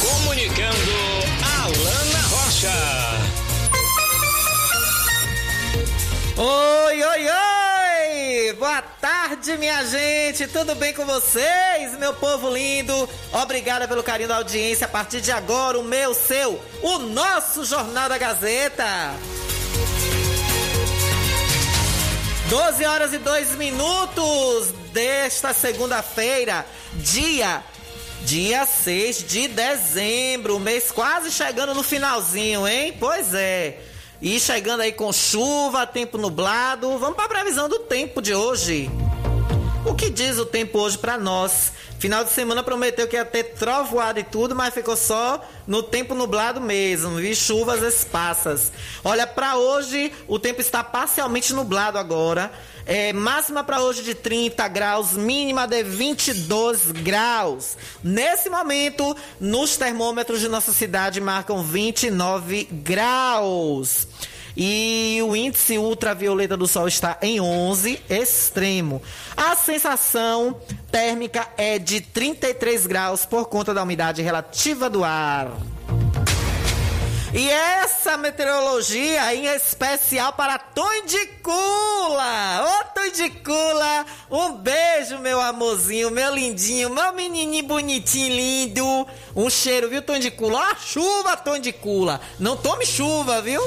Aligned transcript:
Comunicando 0.00 0.92
Alana 1.42 2.22
Rocha. 2.28 2.70
Oi, 6.36 7.02
oi, 7.02 7.26
oi! 7.28 8.52
Boa 8.52 8.80
tarde, 8.80 9.58
minha 9.58 9.84
gente! 9.86 10.46
Tudo 10.46 10.76
bem 10.76 10.94
com 10.94 11.04
vocês, 11.04 11.98
meu 11.98 12.14
povo 12.14 12.48
lindo? 12.48 13.08
Obrigada 13.32 13.88
pelo 13.88 14.04
carinho 14.04 14.28
da 14.28 14.36
audiência. 14.36 14.86
A 14.86 14.88
partir 14.88 15.20
de 15.20 15.32
agora, 15.32 15.76
o 15.80 15.82
meu, 15.82 16.14
seu, 16.14 16.62
o 16.80 16.98
nosso 17.00 17.64
Jornal 17.64 18.08
da 18.08 18.16
Gazeta. 18.16 18.86
12 22.48 22.84
horas 22.84 23.12
e 23.12 23.18
2 23.18 23.56
minutos 23.56 24.79
desta 24.92 25.52
segunda-feira, 25.52 26.66
dia 26.94 27.62
dia 28.22 28.66
6 28.66 29.26
de 29.26 29.48
dezembro, 29.48 30.60
mês 30.60 30.90
quase 30.90 31.30
chegando 31.30 31.74
no 31.74 31.82
finalzinho, 31.82 32.68
hein? 32.68 32.94
Pois 32.98 33.32
é. 33.34 33.80
E 34.20 34.38
chegando 34.38 34.80
aí 34.80 34.92
com 34.92 35.12
chuva, 35.12 35.86
tempo 35.86 36.18
nublado. 36.18 36.98
Vamos 36.98 37.16
para 37.16 37.24
a 37.24 37.28
previsão 37.28 37.68
do 37.68 37.78
tempo 37.80 38.20
de 38.20 38.34
hoje. 38.34 38.90
O 39.84 39.94
que 39.94 40.10
diz 40.10 40.38
o 40.38 40.44
tempo 40.44 40.78
hoje 40.78 40.98
para 40.98 41.16
nós? 41.16 41.72
Final 41.98 42.22
de 42.22 42.30
semana 42.30 42.62
prometeu 42.62 43.08
que 43.08 43.16
ia 43.16 43.24
ter 43.24 43.54
trovoada 43.54 44.20
e 44.20 44.24
tudo, 44.24 44.54
mas 44.54 44.74
ficou 44.74 44.94
só 44.94 45.42
no 45.66 45.82
tempo 45.82 46.14
nublado 46.14 46.60
mesmo, 46.60 47.16
vi 47.16 47.34
chuvas 47.34 47.82
esparsas. 47.82 48.70
Olha, 49.02 49.26
para 49.26 49.56
hoje 49.56 50.12
o 50.28 50.38
tempo 50.38 50.60
está 50.60 50.84
parcialmente 50.84 51.54
nublado 51.54 51.96
agora. 51.96 52.52
É, 52.84 53.12
máxima 53.12 53.64
para 53.64 53.82
hoje 53.82 54.02
de 54.02 54.14
30 54.14 54.68
graus, 54.68 55.12
mínima 55.12 55.66
de 55.66 55.82
22 55.82 56.92
graus. 56.92 57.76
Nesse 58.04 58.50
momento, 58.50 59.16
nos 59.40 59.78
termômetros 59.78 60.40
de 60.40 60.48
nossa 60.48 60.72
cidade 60.72 61.20
marcam 61.20 61.62
29 61.62 62.64
graus. 62.70 64.06
E 64.62 65.18
o 65.26 65.34
índice 65.34 65.78
ultravioleta 65.78 66.54
do 66.54 66.68
sol 66.68 66.86
está 66.86 67.16
em 67.22 67.40
11, 67.40 67.98
extremo. 68.10 69.00
A 69.34 69.56
sensação 69.56 70.60
térmica 70.92 71.48
é 71.56 71.78
de 71.78 72.02
33 72.02 72.86
graus 72.86 73.24
por 73.24 73.46
conta 73.46 73.72
da 73.72 73.82
umidade 73.82 74.20
relativa 74.20 74.90
do 74.90 75.02
ar. 75.02 75.50
E 77.32 77.48
essa 77.48 78.18
meteorologia 78.18 79.34
em 79.34 79.46
especial 79.46 80.34
para 80.34 80.58
Tom 80.58 81.06
de 81.06 81.26
Cula. 81.42 82.62
Ô 82.62 82.84
Tom 82.92 83.10
de 83.14 83.30
Cula, 83.30 84.04
um 84.30 84.56
beijo, 84.56 85.20
meu 85.20 85.40
amorzinho, 85.40 86.10
meu 86.10 86.34
lindinho, 86.34 86.90
meu 86.90 87.14
menininho 87.14 87.64
bonitinho, 87.64 88.36
lindo. 88.36 89.06
Um 89.34 89.48
cheiro, 89.48 89.88
viu, 89.88 90.02
Tom 90.02 90.18
de 90.18 90.30
Cula? 90.30 90.58
Ó, 90.58 90.76
chuva, 90.76 91.34
Tom 91.38 91.58
de 91.58 91.72
Cula. 91.72 92.20
Não 92.38 92.58
tome 92.58 92.84
chuva, 92.84 93.40
viu? 93.40 93.62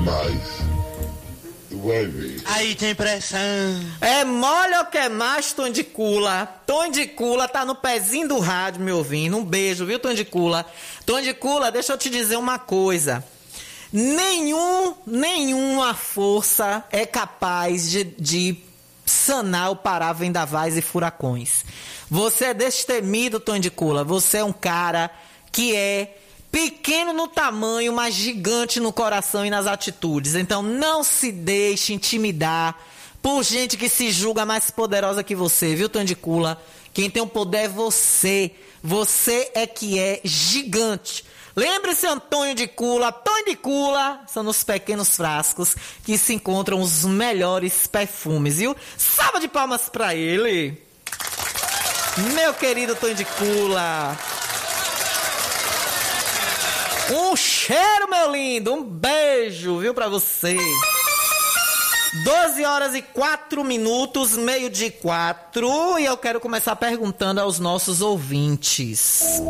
Mais? 0.00 0.40
Tu 1.68 1.78
vai 1.78 2.06
ver. 2.06 2.42
Aí 2.46 2.74
tem 2.74 2.94
pressão. 2.94 3.38
É 4.00 4.24
mole 4.24 4.76
ou 4.76 4.84
que 4.86 5.08
mais, 5.08 5.52
Tom 5.52 5.70
de 5.70 5.84
Cula? 5.84 6.46
Tom 6.66 6.90
de 6.90 7.06
Cula 7.06 7.46
tá 7.46 7.64
no 7.64 7.74
pezinho 7.74 8.28
do 8.28 8.38
rádio, 8.38 8.82
me 8.82 8.92
ouvindo. 8.92 9.36
Um 9.36 9.44
beijo, 9.44 9.86
viu, 9.86 9.98
Tom 9.98 10.14
de 10.14 10.24
Cula? 10.24 10.66
Tom 11.06 11.20
de 11.20 11.32
Cula, 11.32 11.70
deixa 11.70 11.92
eu 11.92 11.98
te 11.98 12.10
dizer 12.10 12.36
uma 12.36 12.58
coisa. 12.58 13.24
Nenhum, 13.92 14.94
nenhuma 15.06 15.94
força 15.94 16.84
é 16.90 17.04
capaz 17.04 17.90
de, 17.90 18.04
de 18.04 18.56
sanar 19.04 19.70
o 19.72 19.76
parar 19.76 20.12
vendavais 20.12 20.76
e 20.76 20.82
furacões. 20.82 21.64
Você 22.08 22.46
é 22.46 22.54
destemido, 22.54 23.38
Tom 23.38 23.58
de 23.58 23.70
Cula. 23.70 24.04
Você 24.04 24.38
é 24.38 24.44
um 24.44 24.52
cara 24.52 25.10
que 25.52 25.74
é 25.74 26.19
pequeno 26.50 27.12
no 27.12 27.28
tamanho, 27.28 27.92
mas 27.92 28.14
gigante 28.14 28.80
no 28.80 28.92
coração 28.92 29.44
e 29.44 29.50
nas 29.50 29.66
atitudes. 29.66 30.34
Então 30.34 30.62
não 30.62 31.02
se 31.02 31.30
deixe 31.30 31.92
intimidar 31.92 32.76
por 33.22 33.42
gente 33.42 33.76
que 33.76 33.88
se 33.88 34.10
julga 34.10 34.44
mais 34.44 34.70
poderosa 34.70 35.22
que 35.22 35.34
você, 35.34 35.74
viu, 35.74 35.88
Tom 35.88 36.04
de 36.04 36.14
Cula? 36.14 36.60
Quem 36.92 37.10
tem 37.10 37.22
o 37.22 37.26
poder 37.26 37.64
é 37.64 37.68
você. 37.68 38.50
Você 38.82 39.50
é 39.54 39.66
que 39.66 39.98
é 39.98 40.20
gigante. 40.24 41.24
Lembre-se, 41.54 42.06
Antônio 42.06 42.54
de 42.54 42.66
Cula, 42.66 43.08
Antônio 43.08 43.44
de 43.46 43.56
Cula, 43.56 44.20
são 44.26 44.42
nos 44.42 44.64
pequenos 44.64 45.16
frascos 45.16 45.74
que 46.04 46.16
se 46.16 46.32
encontram 46.32 46.80
os 46.80 47.04
melhores 47.04 47.86
perfumes, 47.86 48.58
viu? 48.58 48.74
Salva 48.96 49.40
de 49.40 49.48
palmas 49.48 49.88
pra 49.88 50.14
ele. 50.14 50.80
Meu 52.34 52.54
querido 52.54 52.92
Antônio 52.92 53.16
de 53.16 53.24
Cula. 53.24 54.16
Um 57.12 57.34
cheiro, 57.34 58.08
meu 58.08 58.30
lindo. 58.30 58.72
Um 58.72 58.82
beijo, 58.82 59.78
viu, 59.78 59.92
pra 59.92 60.08
você. 60.08 60.56
12 62.24 62.64
horas 62.64 62.94
e 62.94 63.02
4 63.02 63.64
minutos, 63.64 64.36
meio 64.36 64.70
de 64.70 64.90
4. 64.90 65.98
E 65.98 66.04
eu 66.04 66.16
quero 66.16 66.40
começar 66.40 66.74
perguntando 66.76 67.40
aos 67.40 67.58
nossos 67.58 68.00
ouvintes. 68.00 69.40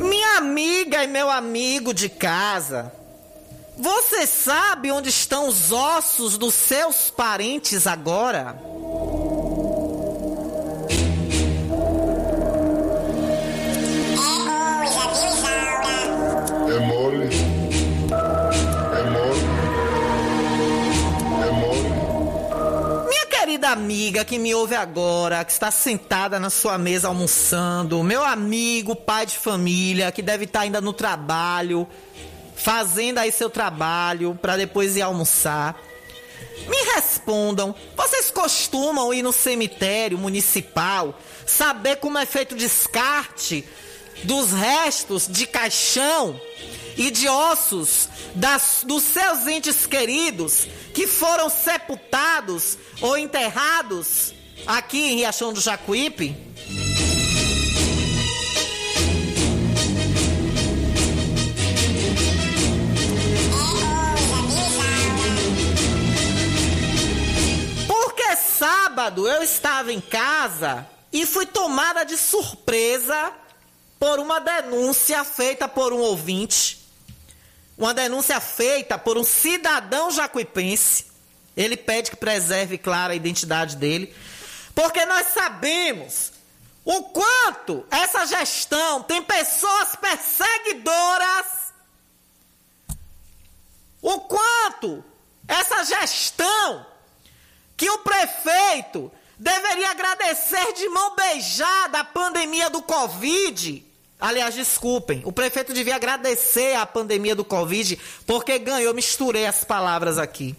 Minha 0.00 0.38
amiga 0.38 1.04
e 1.04 1.06
meu 1.06 1.30
amigo 1.30 1.92
de 1.92 2.08
casa, 2.08 2.92
você 3.76 4.26
sabe 4.26 4.90
onde 4.90 5.08
estão 5.08 5.46
os 5.46 5.70
ossos 5.70 6.36
dos 6.36 6.54
seus 6.54 7.10
parentes 7.10 7.86
agora? 7.86 8.56
Querida 23.28 23.68
amiga 23.68 24.24
que 24.24 24.38
me 24.38 24.54
ouve 24.54 24.74
agora, 24.74 25.44
que 25.44 25.52
está 25.52 25.70
sentada 25.70 26.40
na 26.40 26.50
sua 26.50 26.78
mesa 26.78 27.08
almoçando, 27.08 28.02
meu 28.02 28.24
amigo, 28.24 28.96
pai 28.96 29.26
de 29.26 29.36
família, 29.36 30.10
que 30.10 30.22
deve 30.22 30.44
estar 30.44 30.60
ainda 30.60 30.80
no 30.80 30.92
trabalho, 30.92 31.86
fazendo 32.56 33.18
aí 33.18 33.30
seu 33.30 33.50
trabalho 33.50 34.36
para 34.40 34.56
depois 34.56 34.96
ir 34.96 35.02
almoçar. 35.02 35.78
Me 36.66 36.76
respondam, 36.94 37.74
vocês 37.96 38.30
costumam 38.30 39.14
ir 39.14 39.22
no 39.22 39.32
cemitério 39.32 40.18
municipal 40.18 41.18
saber 41.46 41.96
como 41.96 42.18
é 42.18 42.26
feito 42.26 42.52
o 42.52 42.58
descarte 42.58 43.64
dos 44.24 44.52
restos 44.52 45.28
de 45.28 45.46
caixão 45.46 46.40
e 46.98 47.12
de 47.12 47.28
ossos 47.28 48.08
das, 48.34 48.82
dos 48.84 49.04
seus 49.04 49.46
entes 49.46 49.86
queridos 49.86 50.66
que 50.92 51.06
foram 51.06 51.48
sepultados 51.48 52.76
ou 53.00 53.16
enterrados 53.16 54.34
aqui 54.66 54.98
em 54.98 55.16
Riachão 55.18 55.52
do 55.52 55.60
Jacuípe? 55.60 56.36
Porque 67.86 68.36
sábado 68.36 69.28
eu 69.28 69.40
estava 69.44 69.92
em 69.92 70.00
casa 70.00 70.84
e 71.12 71.24
fui 71.24 71.46
tomada 71.46 72.04
de 72.04 72.18
surpresa 72.18 73.32
por 74.00 74.18
uma 74.18 74.40
denúncia 74.40 75.24
feita 75.24 75.68
por 75.68 75.92
um 75.92 76.00
ouvinte 76.00 76.77
uma 77.78 77.94
denúncia 77.94 78.40
feita 78.40 78.98
por 78.98 79.16
um 79.16 79.22
cidadão 79.22 80.10
jacuipense. 80.10 81.06
Ele 81.56 81.76
pede 81.76 82.10
que 82.10 82.16
preserve, 82.16 82.76
claro, 82.76 83.12
a 83.12 83.16
identidade 83.16 83.76
dele. 83.76 84.12
Porque 84.74 85.06
nós 85.06 85.28
sabemos 85.28 86.32
o 86.84 87.04
quanto 87.04 87.86
essa 87.90 88.26
gestão 88.26 89.02
tem 89.04 89.22
pessoas 89.22 89.94
perseguidoras. 89.94 91.46
O 94.02 94.20
quanto 94.20 95.04
essa 95.46 95.84
gestão 95.84 96.86
que 97.76 97.88
o 97.88 97.98
prefeito 97.98 99.12
deveria 99.38 99.90
agradecer 99.90 100.72
de 100.72 100.88
mão 100.88 101.14
beijada 101.14 102.00
a 102.00 102.04
pandemia 102.04 102.68
do 102.68 102.82
Covid. 102.82 103.87
Aliás, 104.20 104.54
desculpem, 104.54 105.22
o 105.24 105.30
prefeito 105.30 105.72
devia 105.72 105.94
agradecer 105.94 106.74
a 106.74 106.84
pandemia 106.84 107.36
do 107.36 107.44
Covid 107.44 107.98
porque 108.26 108.58
ganhou, 108.58 108.92
misturei 108.92 109.46
as 109.46 109.62
palavras 109.62 110.18
aqui. 110.18 110.56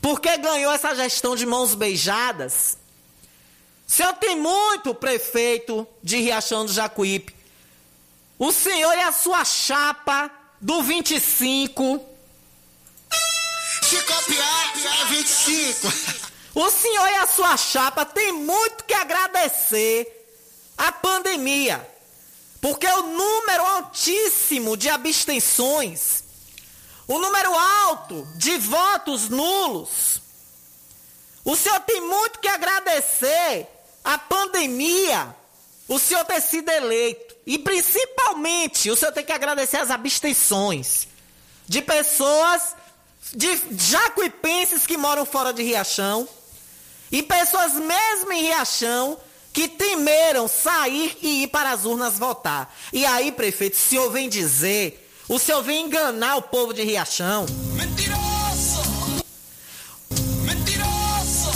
Porque 0.00 0.36
ganhou 0.38 0.72
essa 0.72 0.94
gestão 0.94 1.36
de 1.36 1.44
mãos 1.44 1.74
beijadas. 1.74 2.78
O 3.86 3.92
senhor 3.92 4.14
tem 4.14 4.36
muito 4.36 4.94
prefeito 4.94 5.86
de 6.02 6.18
Riachão 6.18 6.64
do 6.64 6.72
Jacuípe. 6.72 7.34
O 8.38 8.52
senhor 8.52 8.94
e 8.94 9.00
a 9.00 9.12
sua 9.12 9.44
chapa 9.44 10.30
do 10.60 10.82
25. 10.82 12.00
Se 13.82 14.02
copiar, 14.02 14.72
é 15.02 15.04
25. 15.06 15.88
O 16.54 16.70
senhor 16.70 17.08
e 17.08 17.16
a 17.16 17.26
sua 17.26 17.56
chapa 17.56 18.04
têm 18.04 18.32
muito 18.32 18.84
que 18.84 18.94
agradecer 18.94 20.26
à 20.76 20.90
pandemia. 20.90 21.97
Porque 22.60 22.86
o 22.86 23.02
número 23.02 23.64
altíssimo 23.64 24.76
de 24.76 24.88
abstenções, 24.88 26.24
o 27.06 27.18
número 27.18 27.56
alto 27.56 28.26
de 28.34 28.58
votos 28.58 29.28
nulos, 29.28 30.20
o 31.44 31.56
senhor 31.56 31.80
tem 31.80 32.00
muito 32.00 32.40
que 32.40 32.48
agradecer 32.48 33.66
à 34.04 34.18
pandemia, 34.18 35.34
o 35.86 35.98
senhor 35.98 36.24
ter 36.24 36.42
sido 36.42 36.68
eleito. 36.68 37.36
E 37.46 37.58
principalmente, 37.58 38.90
o 38.90 38.96
senhor 38.96 39.12
tem 39.12 39.24
que 39.24 39.32
agradecer 39.32 39.78
as 39.78 39.90
abstenções 39.90 41.08
de 41.66 41.80
pessoas, 41.80 42.74
de 43.32 43.48
jacuipenses 43.70 44.86
que 44.86 44.98
moram 44.98 45.24
fora 45.24 45.52
de 45.52 45.62
Riachão, 45.62 46.28
e 47.10 47.22
pessoas 47.22 47.72
mesmo 47.74 48.32
em 48.32 48.42
Riachão 48.42 49.18
que 49.58 49.66
temeram 49.66 50.46
sair 50.46 51.18
e 51.20 51.42
ir 51.42 51.48
para 51.48 51.72
as 51.72 51.84
urnas 51.84 52.16
votar. 52.16 52.72
E 52.92 53.04
aí, 53.04 53.32
prefeito, 53.32 53.74
o 53.74 53.76
senhor 53.76 54.08
vem 54.08 54.28
dizer, 54.28 55.10
o 55.28 55.36
senhor 55.36 55.64
vem 55.64 55.86
enganar 55.86 56.36
o 56.36 56.42
povo 56.42 56.72
de 56.72 56.84
Riachão. 56.84 57.44
Mentiroso! 57.72 58.82
Mentiroso! 60.44 61.50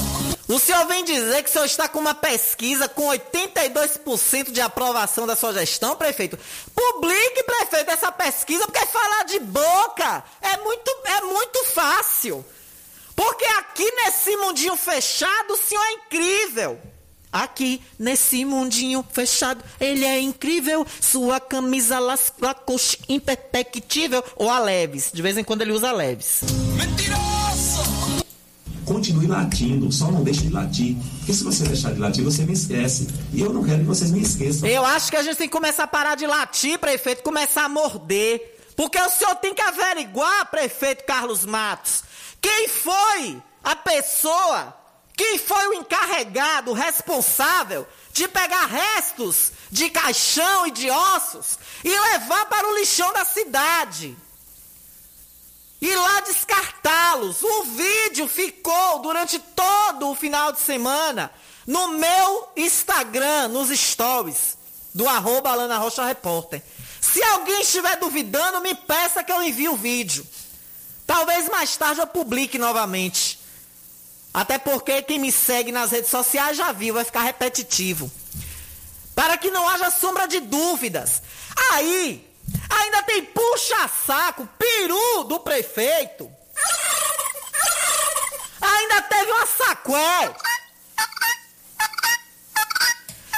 O 0.48 0.58
senhor 0.58 0.84
vem 0.88 1.04
dizer 1.04 1.44
que 1.44 1.50
o 1.50 1.52
senhor 1.52 1.64
está 1.64 1.86
com 1.86 2.00
uma 2.00 2.12
pesquisa 2.12 2.88
com 2.88 3.06
82% 3.06 4.50
de 4.50 4.60
aprovação 4.60 5.24
da 5.24 5.36
sua 5.36 5.52
gestão, 5.52 5.94
prefeito. 5.94 6.36
Publique, 6.74 7.44
prefeito, 7.44 7.88
essa 7.88 8.10
pesquisa, 8.10 8.66
porque 8.66 8.84
falar 8.84 9.26
de 9.26 9.38
boca 9.38 10.24
é 10.40 10.56
muito, 10.56 10.90
é 11.04 11.20
muito 11.20 11.64
fácil. 11.66 12.44
Porque 13.14 13.44
aqui 13.44 13.88
nesse 13.92 14.36
mundinho 14.38 14.74
fechado, 14.74 15.52
o 15.52 15.56
senhor 15.56 15.84
é 15.84 15.92
incrível. 15.92 16.80
Aqui 17.32 17.80
nesse 17.98 18.44
mundinho 18.44 19.02
fechado, 19.10 19.64
ele 19.80 20.04
é 20.04 20.20
incrível. 20.20 20.86
Sua 21.00 21.40
camisa 21.40 21.98
Lacoste 21.98 22.98
imperceptível 23.08 24.22
ou 24.36 24.50
a 24.50 24.58
leves. 24.58 25.10
De 25.12 25.22
vez 25.22 25.38
em 25.38 25.44
quando 25.44 25.62
ele 25.62 25.72
usa 25.72 25.90
leves. 25.92 26.42
Mentiroso! 26.76 28.22
Continue 28.84 29.26
latindo, 29.26 29.90
só 29.90 30.10
não 30.10 30.22
deixe 30.22 30.42
de 30.42 30.50
latir. 30.50 30.96
Porque 31.18 31.32
se 31.32 31.44
você 31.44 31.64
deixar 31.64 31.94
de 31.94 32.00
latir, 32.00 32.22
você 32.22 32.44
me 32.44 32.52
esquece. 32.52 33.08
E 33.32 33.40
eu 33.40 33.52
não 33.52 33.62
quero 33.62 33.78
que 33.78 33.84
vocês 33.86 34.10
me 34.10 34.20
esqueçam. 34.20 34.68
Eu 34.68 34.84
acho 34.84 35.10
que 35.10 35.16
a 35.16 35.22
gente 35.22 35.36
tem 35.36 35.48
que 35.48 35.52
começar 35.52 35.84
a 35.84 35.86
parar 35.86 36.16
de 36.16 36.26
latir, 36.26 36.78
prefeito, 36.78 37.22
começar 37.22 37.64
a 37.64 37.68
morder. 37.68 38.58
Porque 38.76 38.98
o 39.00 39.10
senhor 39.10 39.34
tem 39.36 39.54
que 39.54 39.62
averiguar, 39.62 40.50
prefeito 40.50 41.04
Carlos 41.04 41.44
Matos, 41.44 42.02
quem 42.40 42.68
foi 42.68 43.40
a 43.62 43.76
pessoa, 43.76 44.74
quem 45.22 45.38
foi 45.38 45.68
o 45.68 45.74
encarregado, 45.74 46.72
responsável 46.72 47.86
de 48.12 48.26
pegar 48.26 48.66
restos 48.66 49.52
de 49.70 49.88
caixão 49.88 50.66
e 50.66 50.72
de 50.72 50.90
ossos 50.90 51.60
e 51.84 51.88
levar 51.88 52.46
para 52.46 52.68
o 52.68 52.74
lixão 52.74 53.12
da 53.12 53.24
cidade. 53.24 54.16
E 55.80 55.94
lá 55.94 56.20
descartá-los. 56.22 57.40
O 57.40 57.62
vídeo 57.66 58.26
ficou 58.26 58.98
durante 58.98 59.38
todo 59.38 60.10
o 60.10 60.14
final 60.16 60.50
de 60.50 60.58
semana 60.58 61.32
no 61.68 61.86
meu 61.90 62.48
Instagram, 62.56 63.46
nos 63.46 63.68
stories, 63.70 64.58
do 64.92 65.08
arroba 65.08 65.52
Alana 65.52 65.78
Rocha 65.78 66.04
Repórter. 66.04 66.60
Se 67.00 67.22
alguém 67.22 67.60
estiver 67.60 67.96
duvidando, 67.96 68.60
me 68.60 68.74
peça 68.74 69.22
que 69.22 69.30
eu 69.30 69.40
envie 69.40 69.68
o 69.68 69.76
vídeo. 69.76 70.26
Talvez 71.06 71.48
mais 71.48 71.76
tarde 71.76 72.00
eu 72.00 72.08
publique 72.08 72.58
novamente. 72.58 73.41
Até 74.32 74.56
porque 74.56 75.02
quem 75.02 75.18
me 75.18 75.30
segue 75.30 75.70
nas 75.70 75.90
redes 75.90 76.10
sociais 76.10 76.56
já 76.56 76.72
viu, 76.72 76.94
vai 76.94 77.04
ficar 77.04 77.22
repetitivo. 77.22 78.10
Para 79.14 79.36
que 79.36 79.50
não 79.50 79.68
haja 79.68 79.90
sombra 79.90 80.26
de 80.26 80.40
dúvidas. 80.40 81.22
Aí, 81.72 82.26
ainda 82.70 83.02
tem 83.02 83.24
puxa-saco, 83.26 84.48
peru 84.58 85.24
do 85.24 85.38
prefeito. 85.40 86.30
Ainda 88.60 89.02
teve 89.02 89.32
uma 89.32 89.46
sacué. 89.46 90.34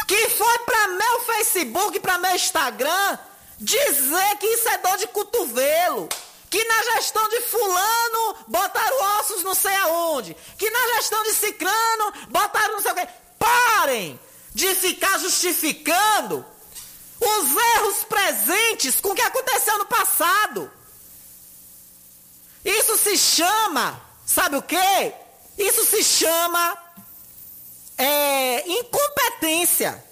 Que 0.06 0.28
foi 0.28 0.58
para 0.60 0.88
meu 0.88 1.20
Facebook, 1.22 1.98
para 1.98 2.18
meu 2.18 2.36
Instagram, 2.36 3.18
dizer 3.58 4.36
que 4.38 4.46
isso 4.46 4.68
é 4.68 4.78
dor 4.78 4.96
de 4.96 5.08
cotovelo. 5.08 6.08
Que 6.54 6.64
na 6.66 6.82
gestão 6.84 7.28
de 7.30 7.40
fulano 7.40 8.36
botaram 8.46 9.18
ossos 9.18 9.42
não 9.42 9.56
sei 9.56 9.74
aonde. 9.74 10.36
Que 10.56 10.70
na 10.70 10.86
gestão 10.94 11.20
de 11.24 11.34
cicrano 11.34 12.12
botaram 12.28 12.74
não 12.74 12.80
sei 12.80 12.92
o 12.92 12.94
quê. 12.94 13.08
Parem 13.36 14.20
de 14.54 14.72
ficar 14.76 15.18
justificando 15.18 16.46
os 17.20 17.56
erros 17.74 18.04
presentes 18.04 19.00
com 19.00 19.08
o 19.08 19.14
que 19.16 19.22
aconteceu 19.22 19.78
no 19.78 19.86
passado. 19.86 20.70
Isso 22.64 22.98
se 22.98 23.18
chama, 23.18 24.00
sabe 24.24 24.54
o 24.54 24.62
quê? 24.62 25.12
Isso 25.58 25.84
se 25.84 26.04
chama 26.04 26.78
é, 27.98 28.64
incompetência. 28.68 30.04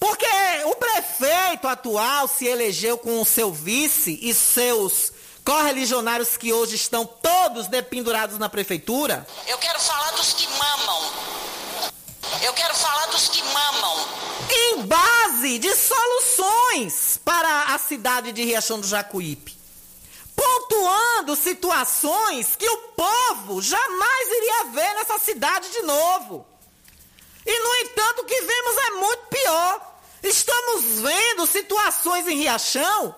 Porque 0.00 0.26
o 0.64 0.74
prefeito 0.76 1.68
atual 1.68 2.26
se 2.26 2.46
elegeu 2.46 2.96
com 2.96 3.20
o 3.20 3.26
seu 3.26 3.52
vice 3.52 4.18
e 4.22 4.32
seus 4.32 5.12
correligionários 5.46 6.36
que 6.36 6.52
hoje 6.52 6.74
estão 6.74 7.06
todos 7.06 7.68
dependurados 7.68 8.36
na 8.36 8.48
prefeitura. 8.48 9.24
Eu 9.46 9.56
quero 9.58 9.78
falar 9.78 10.10
dos 10.10 10.32
que 10.32 10.48
mamam. 10.48 11.12
Eu 12.42 12.52
quero 12.52 12.74
falar 12.74 13.06
dos 13.06 13.28
que 13.28 13.40
mamam. 13.44 14.08
Em 14.50 14.82
base 14.82 15.58
de 15.60 15.72
soluções 15.76 17.20
para 17.24 17.74
a 17.74 17.78
cidade 17.78 18.32
de 18.32 18.42
Riachão 18.42 18.80
do 18.80 18.88
Jacuípe. 18.88 19.56
Pontuando 20.34 21.36
situações 21.36 22.56
que 22.56 22.68
o 22.68 22.78
povo 22.96 23.62
jamais 23.62 24.28
iria 24.28 24.64
ver 24.72 24.94
nessa 24.94 25.18
cidade 25.20 25.70
de 25.70 25.82
novo. 25.82 26.44
E, 27.46 27.60
no 27.60 27.74
entanto, 27.88 28.22
o 28.22 28.24
que 28.24 28.40
vemos 28.40 28.76
é 28.76 28.90
muito 28.90 29.26
pior. 29.26 29.96
Estamos 30.24 31.00
vendo 31.00 31.46
situações 31.46 32.26
em 32.26 32.36
Riachão 32.36 33.14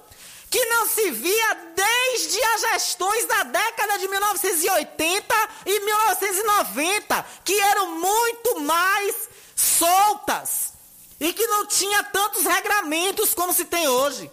que 0.50 0.64
não 0.67 0.88
se 0.88 1.11
via 1.11 1.55
desde 1.75 2.43
as 2.43 2.61
gestões 2.73 3.26
da 3.26 3.43
década 3.43 3.99
de 3.99 4.09
1980 4.09 5.35
e 5.67 5.81
1990, 5.81 7.26
que 7.45 7.59
eram 7.61 7.99
muito 7.99 8.61
mais 8.61 9.28
soltas 9.55 10.73
e 11.21 11.33
que 11.33 11.47
não 11.49 11.67
tinha 11.67 12.02
tantos 12.05 12.45
regramentos 12.45 13.35
como 13.35 13.52
se 13.52 13.64
tem 13.64 13.88
hoje. 13.88 14.31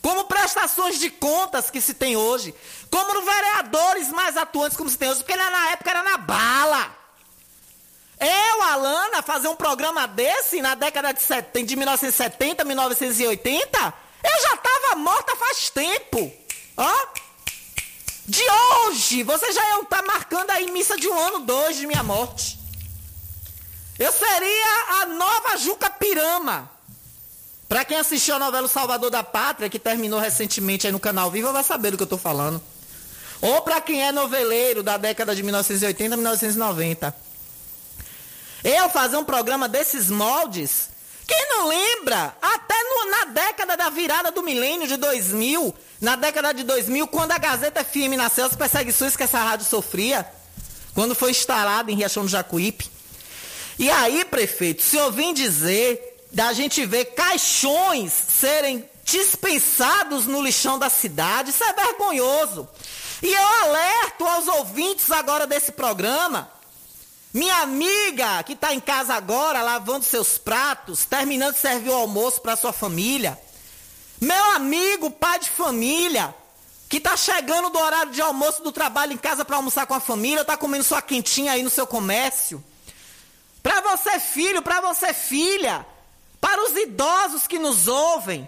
Como 0.00 0.24
prestações 0.24 0.98
de 0.98 1.08
contas 1.10 1.70
que 1.70 1.80
se 1.80 1.94
tem 1.94 2.16
hoje, 2.16 2.52
como 2.90 3.22
vereadores 3.22 4.08
mais 4.08 4.36
atuantes 4.36 4.76
como 4.76 4.90
se 4.90 4.98
tem 4.98 5.08
hoje, 5.08 5.20
porque 5.20 5.36
na 5.36 5.70
época 5.70 5.90
era 5.90 6.02
na 6.02 6.16
bala. 6.16 6.96
Eu, 8.18 8.62
Alana, 8.62 9.22
fazer 9.22 9.46
um 9.48 9.54
programa 9.54 10.08
desse 10.08 10.60
na 10.60 10.74
década 10.74 11.12
de, 11.12 11.22
70, 11.22 11.66
de 11.66 11.76
1970, 11.76 12.64
1980, 12.64 13.94
eu 14.22 14.42
já 14.42 14.54
estava 14.54 14.96
morta 14.96 15.36
faz 15.36 15.70
tempo. 15.70 16.32
Ó. 16.76 17.06
De 18.26 18.42
hoje, 18.42 19.22
você 19.22 19.52
já 19.52 19.80
está 19.80 20.02
marcando 20.02 20.50
aí 20.50 20.70
missa 20.70 20.96
de 20.96 21.08
um 21.08 21.18
ano, 21.18 21.40
dois 21.40 21.76
de 21.76 21.86
minha 21.86 22.02
morte. 22.02 22.58
Eu 23.98 24.12
seria 24.12 25.00
a 25.00 25.06
nova 25.06 25.56
Juca 25.56 25.90
Pirama. 25.90 26.70
Para 27.68 27.84
quem 27.84 27.96
assistiu 27.96 28.34
a 28.34 28.38
novela 28.38 28.68
Salvador 28.68 29.10
da 29.10 29.22
Pátria, 29.22 29.68
que 29.68 29.78
terminou 29.78 30.20
recentemente 30.20 30.86
aí 30.86 30.92
no 30.92 31.00
canal 31.00 31.30
Viva, 31.30 31.52
vai 31.52 31.64
saber 31.64 31.90
do 31.90 31.96
que 31.96 32.02
eu 32.02 32.08
tô 32.08 32.18
falando. 32.18 32.62
Ou 33.40 33.62
para 33.62 33.80
quem 33.80 34.06
é 34.06 34.12
noveleiro 34.12 34.82
da 34.82 34.96
década 34.96 35.34
de 35.34 35.42
1980 35.42 36.14
a 36.14 36.16
1990. 36.16 37.16
Eu 38.62 38.88
fazer 38.88 39.16
um 39.16 39.24
programa 39.24 39.68
desses 39.68 40.10
moldes, 40.10 40.90
quem 41.26 41.48
não 41.48 41.68
lembra? 41.68 42.36
Até 42.40 42.74
no, 42.82 43.10
na 43.10 43.24
década 43.26 43.76
da 43.76 43.90
virada 43.90 44.30
do 44.30 44.42
milênio 44.42 44.86
de 44.86 44.96
2000, 44.96 45.74
na 46.00 46.16
década 46.16 46.52
de 46.52 46.64
2000, 46.64 47.06
quando 47.08 47.32
a 47.32 47.38
Gazeta 47.38 47.84
FM 47.84 48.16
nasceu, 48.16 48.46
as 48.46 48.56
perseguições 48.56 49.16
que 49.16 49.22
essa 49.22 49.38
rádio 49.38 49.66
sofria, 49.66 50.26
quando 50.94 51.14
foi 51.14 51.30
instalada 51.30 51.90
em 51.90 51.96
Riachão 51.96 52.24
do 52.24 52.30
Jacuípe. 52.30 52.90
E 53.78 53.90
aí, 53.90 54.24
prefeito, 54.24 54.82
se 54.82 54.96
eu 54.96 55.10
vim 55.10 55.32
dizer 55.32 56.26
da 56.30 56.52
gente 56.52 56.84
ver 56.86 57.06
caixões 57.06 58.12
serem 58.12 58.88
dispensados 59.04 60.26
no 60.26 60.42
lixão 60.42 60.78
da 60.78 60.88
cidade, 60.88 61.50
isso 61.50 61.64
é 61.64 61.72
vergonhoso. 61.72 62.68
E 63.22 63.32
eu 63.32 63.46
alerto 63.62 64.24
aos 64.24 64.48
ouvintes 64.48 65.10
agora 65.10 65.46
desse 65.46 65.72
programa, 65.72 66.50
minha 67.32 67.62
amiga 67.62 68.42
que 68.42 68.52
está 68.52 68.74
em 68.74 68.80
casa 68.80 69.14
agora, 69.14 69.62
lavando 69.62 70.04
seus 70.04 70.36
pratos, 70.36 71.06
terminando 71.06 71.54
de 71.54 71.60
servir 71.60 71.88
o 71.88 71.94
almoço 71.94 72.42
para 72.42 72.56
sua 72.56 72.72
família. 72.72 73.40
Meu 74.20 74.44
amigo, 74.52 75.10
pai 75.10 75.38
de 75.38 75.48
família, 75.48 76.34
que 76.90 76.98
está 76.98 77.16
chegando 77.16 77.70
do 77.70 77.78
horário 77.78 78.12
de 78.12 78.20
almoço 78.20 78.62
do 78.62 78.70
trabalho 78.70 79.14
em 79.14 79.16
casa 79.16 79.46
para 79.46 79.56
almoçar 79.56 79.86
com 79.86 79.94
a 79.94 80.00
família, 80.00 80.42
está 80.42 80.58
comendo 80.58 80.84
sua 80.84 81.00
quentinha 81.00 81.52
aí 81.52 81.62
no 81.62 81.70
seu 81.70 81.86
comércio. 81.86 82.62
Para 83.62 83.80
você, 83.80 84.20
filho, 84.20 84.60
para 84.60 84.82
você, 84.82 85.14
filha, 85.14 85.86
para 86.38 86.62
os 86.64 86.76
idosos 86.76 87.46
que 87.46 87.58
nos 87.58 87.88
ouvem, 87.88 88.46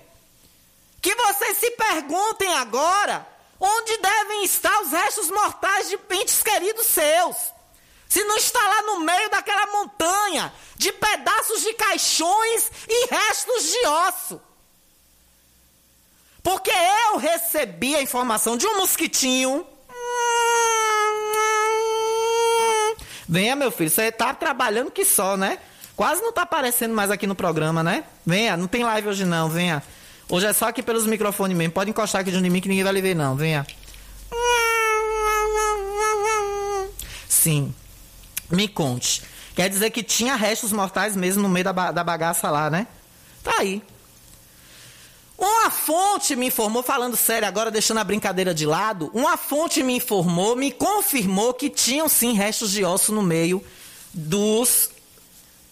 que 1.00 1.14
vocês 1.14 1.56
se 1.56 1.70
perguntem 1.70 2.52
agora 2.52 3.26
onde 3.58 3.96
devem 3.96 4.44
estar 4.44 4.78
os 4.82 4.90
restos 4.90 5.30
mortais 5.30 5.88
de 5.88 5.98
entes 6.10 6.42
queridos 6.42 6.86
seus. 6.86 7.53
Se 8.08 8.22
não 8.24 8.36
está 8.36 8.60
lá 8.60 8.82
no 8.82 9.00
meio 9.00 9.30
daquela 9.30 9.66
montanha 9.66 10.52
de 10.76 10.92
pedaços 10.92 11.62
de 11.62 11.72
caixões 11.74 12.70
e 12.88 13.06
restos 13.06 13.70
de 13.70 13.86
osso. 13.86 14.40
Porque 16.42 16.70
eu 16.70 17.16
recebi 17.16 17.96
a 17.96 18.02
informação 18.02 18.56
de 18.56 18.66
um 18.66 18.76
mosquitinho. 18.76 19.66
Venha, 23.26 23.56
meu 23.56 23.70
filho, 23.70 23.90
você 23.90 24.12
tá 24.12 24.34
trabalhando 24.34 24.90
que 24.90 25.04
só, 25.04 25.36
né? 25.36 25.58
Quase 25.96 26.20
não 26.20 26.32
tá 26.32 26.42
aparecendo 26.42 26.94
mais 26.94 27.10
aqui 27.10 27.26
no 27.26 27.34
programa, 27.34 27.82
né? 27.82 28.04
Venha, 28.26 28.56
não 28.56 28.66
tem 28.66 28.84
live 28.84 29.08
hoje 29.08 29.24
não, 29.24 29.48
venha. 29.48 29.82
Hoje 30.28 30.46
é 30.46 30.52
só 30.52 30.68
aqui 30.68 30.82
pelos 30.82 31.06
microfones 31.06 31.56
mesmo. 31.56 31.72
Pode 31.72 31.90
encostar 31.90 32.20
aqui 32.20 32.30
de 32.30 32.50
mim 32.50 32.60
que 32.60 32.68
ninguém 32.68 32.84
vai 32.84 32.92
lhe 32.92 33.00
ver, 33.00 33.14
não. 33.14 33.36
Venha. 33.36 33.66
Sim. 37.28 37.74
Me 38.50 38.68
conte. 38.68 39.22
Quer 39.54 39.68
dizer 39.68 39.90
que 39.90 40.02
tinha 40.02 40.34
restos 40.34 40.72
mortais 40.72 41.14
mesmo 41.16 41.42
no 41.42 41.48
meio 41.48 41.64
da, 41.64 41.72
ba 41.72 41.92
da 41.92 42.02
bagaça 42.02 42.50
lá, 42.50 42.68
né? 42.68 42.86
Tá 43.42 43.58
aí. 43.58 43.82
Uma 45.36 45.70
fonte 45.70 46.36
me 46.36 46.46
informou, 46.46 46.82
falando 46.82 47.16
sério 47.16 47.46
agora, 47.46 47.70
deixando 47.70 47.98
a 47.98 48.04
brincadeira 48.04 48.54
de 48.54 48.64
lado, 48.64 49.10
uma 49.12 49.36
fonte 49.36 49.82
me 49.82 49.96
informou, 49.96 50.54
me 50.56 50.70
confirmou 50.70 51.52
que 51.52 51.68
tinham 51.68 52.08
sim 52.08 52.34
restos 52.34 52.70
de 52.70 52.84
osso 52.84 53.12
no 53.12 53.22
meio 53.22 53.62
dos 54.12 54.90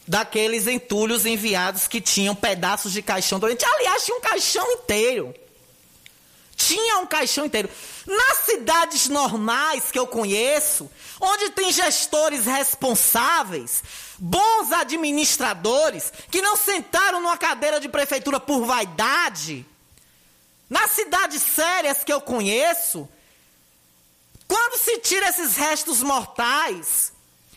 daqueles 0.06 0.66
entulhos 0.66 1.24
enviados 1.24 1.86
que 1.86 2.00
tinham 2.00 2.34
pedaços 2.34 2.92
de 2.92 3.00
caixão 3.02 3.38
doente. 3.38 3.64
Aliás, 3.64 4.04
tinha 4.04 4.16
um 4.16 4.20
caixão 4.20 4.72
inteiro. 4.72 5.32
Tinha 6.56 6.98
um 6.98 7.06
caixão 7.06 7.44
inteiro. 7.46 7.68
Nas 8.06 8.38
cidades 8.38 9.08
normais 9.08 9.90
que 9.90 9.98
eu 9.98 10.06
conheço, 10.06 10.90
onde 11.20 11.50
tem 11.50 11.72
gestores 11.72 12.46
responsáveis, 12.46 13.82
bons 14.18 14.72
administradores, 14.72 16.12
que 16.30 16.42
não 16.42 16.56
sentaram 16.56 17.20
numa 17.20 17.36
cadeira 17.36 17.80
de 17.80 17.88
prefeitura 17.88 18.38
por 18.38 18.64
vaidade, 18.64 19.66
nas 20.68 20.90
cidades 20.92 21.42
sérias 21.42 22.02
que 22.02 22.12
eu 22.12 22.20
conheço, 22.20 23.08
quando 24.48 24.78
se 24.78 24.98
tira 24.98 25.28
esses 25.28 25.56
restos 25.56 26.02
mortais, 26.02 27.12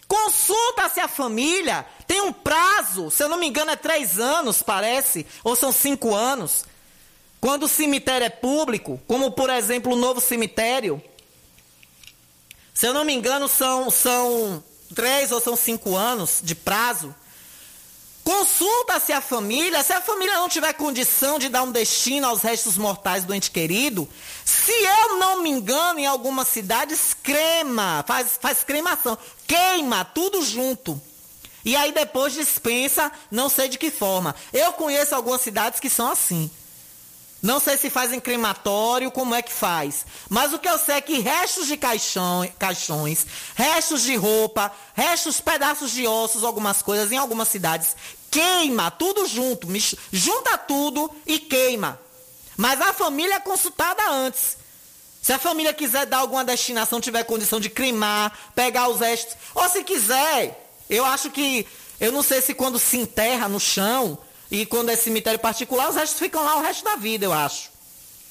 consulta-se 0.07 0.99
a 0.99 1.07
família, 1.07 1.85
tem 2.07 2.21
um 2.21 2.31
prazo, 2.31 3.09
se 3.09 3.23
eu 3.23 3.29
não 3.29 3.37
me 3.37 3.47
engano 3.47 3.71
é 3.71 3.75
três 3.75 4.19
anos, 4.19 4.61
parece, 4.61 5.25
ou 5.43 5.55
são 5.55 5.71
cinco 5.71 6.13
anos. 6.13 6.65
Quando 7.45 7.65
o 7.65 7.67
cemitério 7.67 8.25
é 8.25 8.29
público, 8.31 8.99
como 9.05 9.29
por 9.29 9.51
exemplo 9.51 9.93
o 9.93 9.95
novo 9.95 10.19
cemitério, 10.19 10.99
se 12.73 12.87
eu 12.87 12.91
não 12.91 13.05
me 13.05 13.13
engano 13.13 13.47
são, 13.47 13.91
são 13.91 14.63
três 14.95 15.31
ou 15.31 15.39
são 15.39 15.55
cinco 15.55 15.95
anos 15.95 16.39
de 16.41 16.55
prazo. 16.55 17.13
Consulta-se 18.23 19.13
a 19.13 19.21
família, 19.21 19.83
se 19.83 19.93
a 19.93 20.01
família 20.01 20.37
não 20.37 20.49
tiver 20.49 20.73
condição 20.73 21.37
de 21.37 21.47
dar 21.47 21.61
um 21.61 21.71
destino 21.71 22.25
aos 22.25 22.41
restos 22.41 22.79
mortais 22.79 23.25
do 23.25 23.31
ente 23.31 23.51
querido, 23.51 24.09
se 24.43 24.71
eu 24.71 25.19
não 25.19 25.43
me 25.43 25.51
engano, 25.51 25.99
em 25.99 26.07
algumas 26.07 26.47
cidades, 26.47 27.15
crema, 27.21 28.03
faz, 28.07 28.39
faz 28.41 28.63
cremação, 28.63 29.15
queima 29.45 30.03
tudo 30.03 30.43
junto. 30.43 30.99
E 31.63 31.75
aí 31.75 31.91
depois 31.91 32.33
dispensa, 32.33 33.11
não 33.29 33.49
sei 33.49 33.69
de 33.69 33.77
que 33.77 33.91
forma. 33.91 34.33
Eu 34.51 34.73
conheço 34.73 35.13
algumas 35.13 35.41
cidades 35.41 35.79
que 35.79 35.91
são 35.91 36.11
assim. 36.11 36.49
Não 37.45 37.59
sei 37.59 37.77
se 37.77 37.91
faz 37.91 38.11
em 38.11 38.19
crematório, 38.19 39.11
como 39.11 39.35
é 39.35 39.41
que 39.43 39.53
faz. 39.53 40.03
Mas 40.27 40.51
o 40.51 40.57
que 40.57 40.67
eu 40.67 40.79
sei 40.79 40.95
é 40.95 41.01
que 41.01 41.19
restos 41.19 41.67
de 41.67 41.77
caixão, 41.77 42.43
caixões, 42.57 43.23
restos 43.53 44.01
de 44.01 44.15
roupa, 44.15 44.71
restos, 44.95 45.39
pedaços 45.39 45.91
de 45.91 46.07
ossos, 46.07 46.43
algumas 46.43 46.81
coisas, 46.81 47.11
em 47.11 47.17
algumas 47.17 47.47
cidades, 47.47 47.95
queima 48.31 48.89
tudo 48.89 49.27
junto, 49.27 49.67
junta 50.11 50.57
tudo 50.57 51.07
e 51.23 51.37
queima. 51.37 51.99
Mas 52.57 52.81
a 52.81 52.91
família 52.91 53.35
é 53.35 53.39
consultada 53.39 54.09
antes. 54.09 54.57
Se 55.21 55.31
a 55.31 55.37
família 55.37 55.71
quiser 55.71 56.07
dar 56.07 56.17
alguma 56.17 56.43
destinação, 56.43 56.99
tiver 56.99 57.23
condição 57.25 57.59
de 57.59 57.69
cremar, 57.69 58.35
pegar 58.55 58.89
os 58.89 59.01
restos, 59.01 59.35
ou 59.53 59.69
se 59.69 59.83
quiser, 59.83 60.67
eu 60.89 61.05
acho 61.05 61.29
que, 61.29 61.67
eu 61.99 62.11
não 62.11 62.23
sei 62.23 62.41
se 62.41 62.55
quando 62.55 62.79
se 62.79 62.97
enterra 62.97 63.47
no 63.47 63.59
chão, 63.59 64.17
e 64.49 64.65
quando 64.65 64.89
é 64.89 64.95
cemitério 64.95 65.39
particular, 65.39 65.89
os 65.89 65.95
restos 65.95 66.19
ficam 66.19 66.43
lá 66.43 66.57
o 66.57 66.61
resto 66.61 66.83
da 66.83 66.95
vida, 66.95 67.25
eu 67.25 67.33
acho. 67.33 67.69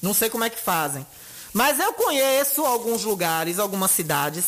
Não 0.01 0.13
sei 0.13 0.29
como 0.29 0.43
é 0.43 0.49
que 0.49 0.59
fazem. 0.59 1.05
Mas 1.53 1.79
eu 1.79 1.93
conheço 1.93 2.65
alguns 2.65 3.03
lugares, 3.03 3.59
algumas 3.59 3.91
cidades, 3.91 4.45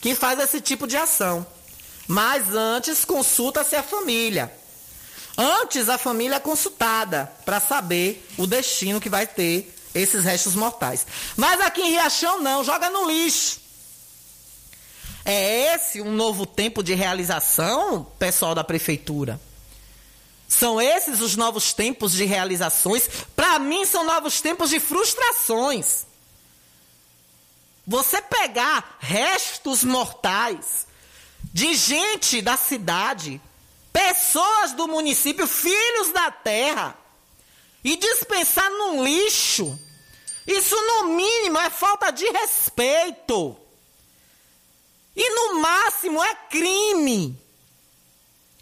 que 0.00 0.14
faz 0.14 0.38
esse 0.38 0.60
tipo 0.60 0.86
de 0.86 0.96
ação. 0.96 1.46
Mas 2.06 2.54
antes 2.54 3.04
consulta-se 3.04 3.76
a 3.76 3.82
família. 3.82 4.52
Antes 5.36 5.88
a 5.88 5.96
família 5.96 6.36
é 6.36 6.40
consultada 6.40 7.32
para 7.44 7.60
saber 7.60 8.26
o 8.36 8.46
destino 8.46 9.00
que 9.00 9.08
vai 9.08 9.26
ter 9.26 9.74
esses 9.94 10.24
restos 10.24 10.54
mortais. 10.54 11.06
Mas 11.36 11.60
aqui 11.60 11.82
em 11.82 11.90
Riachão 11.90 12.40
não, 12.40 12.64
joga 12.64 12.90
no 12.90 13.08
lixo. 13.10 13.60
É 15.24 15.74
esse 15.74 16.00
um 16.00 16.12
novo 16.12 16.46
tempo 16.46 16.82
de 16.82 16.94
realização, 16.94 18.06
pessoal 18.18 18.54
da 18.54 18.64
prefeitura? 18.64 19.40
São 20.50 20.80
esses 20.80 21.20
os 21.20 21.36
novos 21.36 21.72
tempos 21.72 22.10
de 22.10 22.24
realizações? 22.24 23.08
Para 23.36 23.56
mim, 23.60 23.86
são 23.86 24.04
novos 24.04 24.40
tempos 24.40 24.68
de 24.68 24.80
frustrações. 24.80 26.04
Você 27.86 28.20
pegar 28.20 28.96
restos 28.98 29.84
mortais 29.84 30.88
de 31.44 31.72
gente 31.74 32.42
da 32.42 32.56
cidade, 32.56 33.40
pessoas 33.92 34.72
do 34.72 34.88
município, 34.88 35.46
filhos 35.46 36.12
da 36.12 36.32
terra, 36.32 36.98
e 37.84 37.96
dispensar 37.96 38.68
num 38.70 39.04
lixo, 39.04 39.78
isso 40.46 40.74
no 40.74 41.14
mínimo 41.14 41.58
é 41.58 41.70
falta 41.70 42.10
de 42.10 42.26
respeito. 42.28 43.56
E 45.14 45.30
no 45.30 45.60
máximo 45.60 46.22
é 46.22 46.34
crime. 46.50 47.40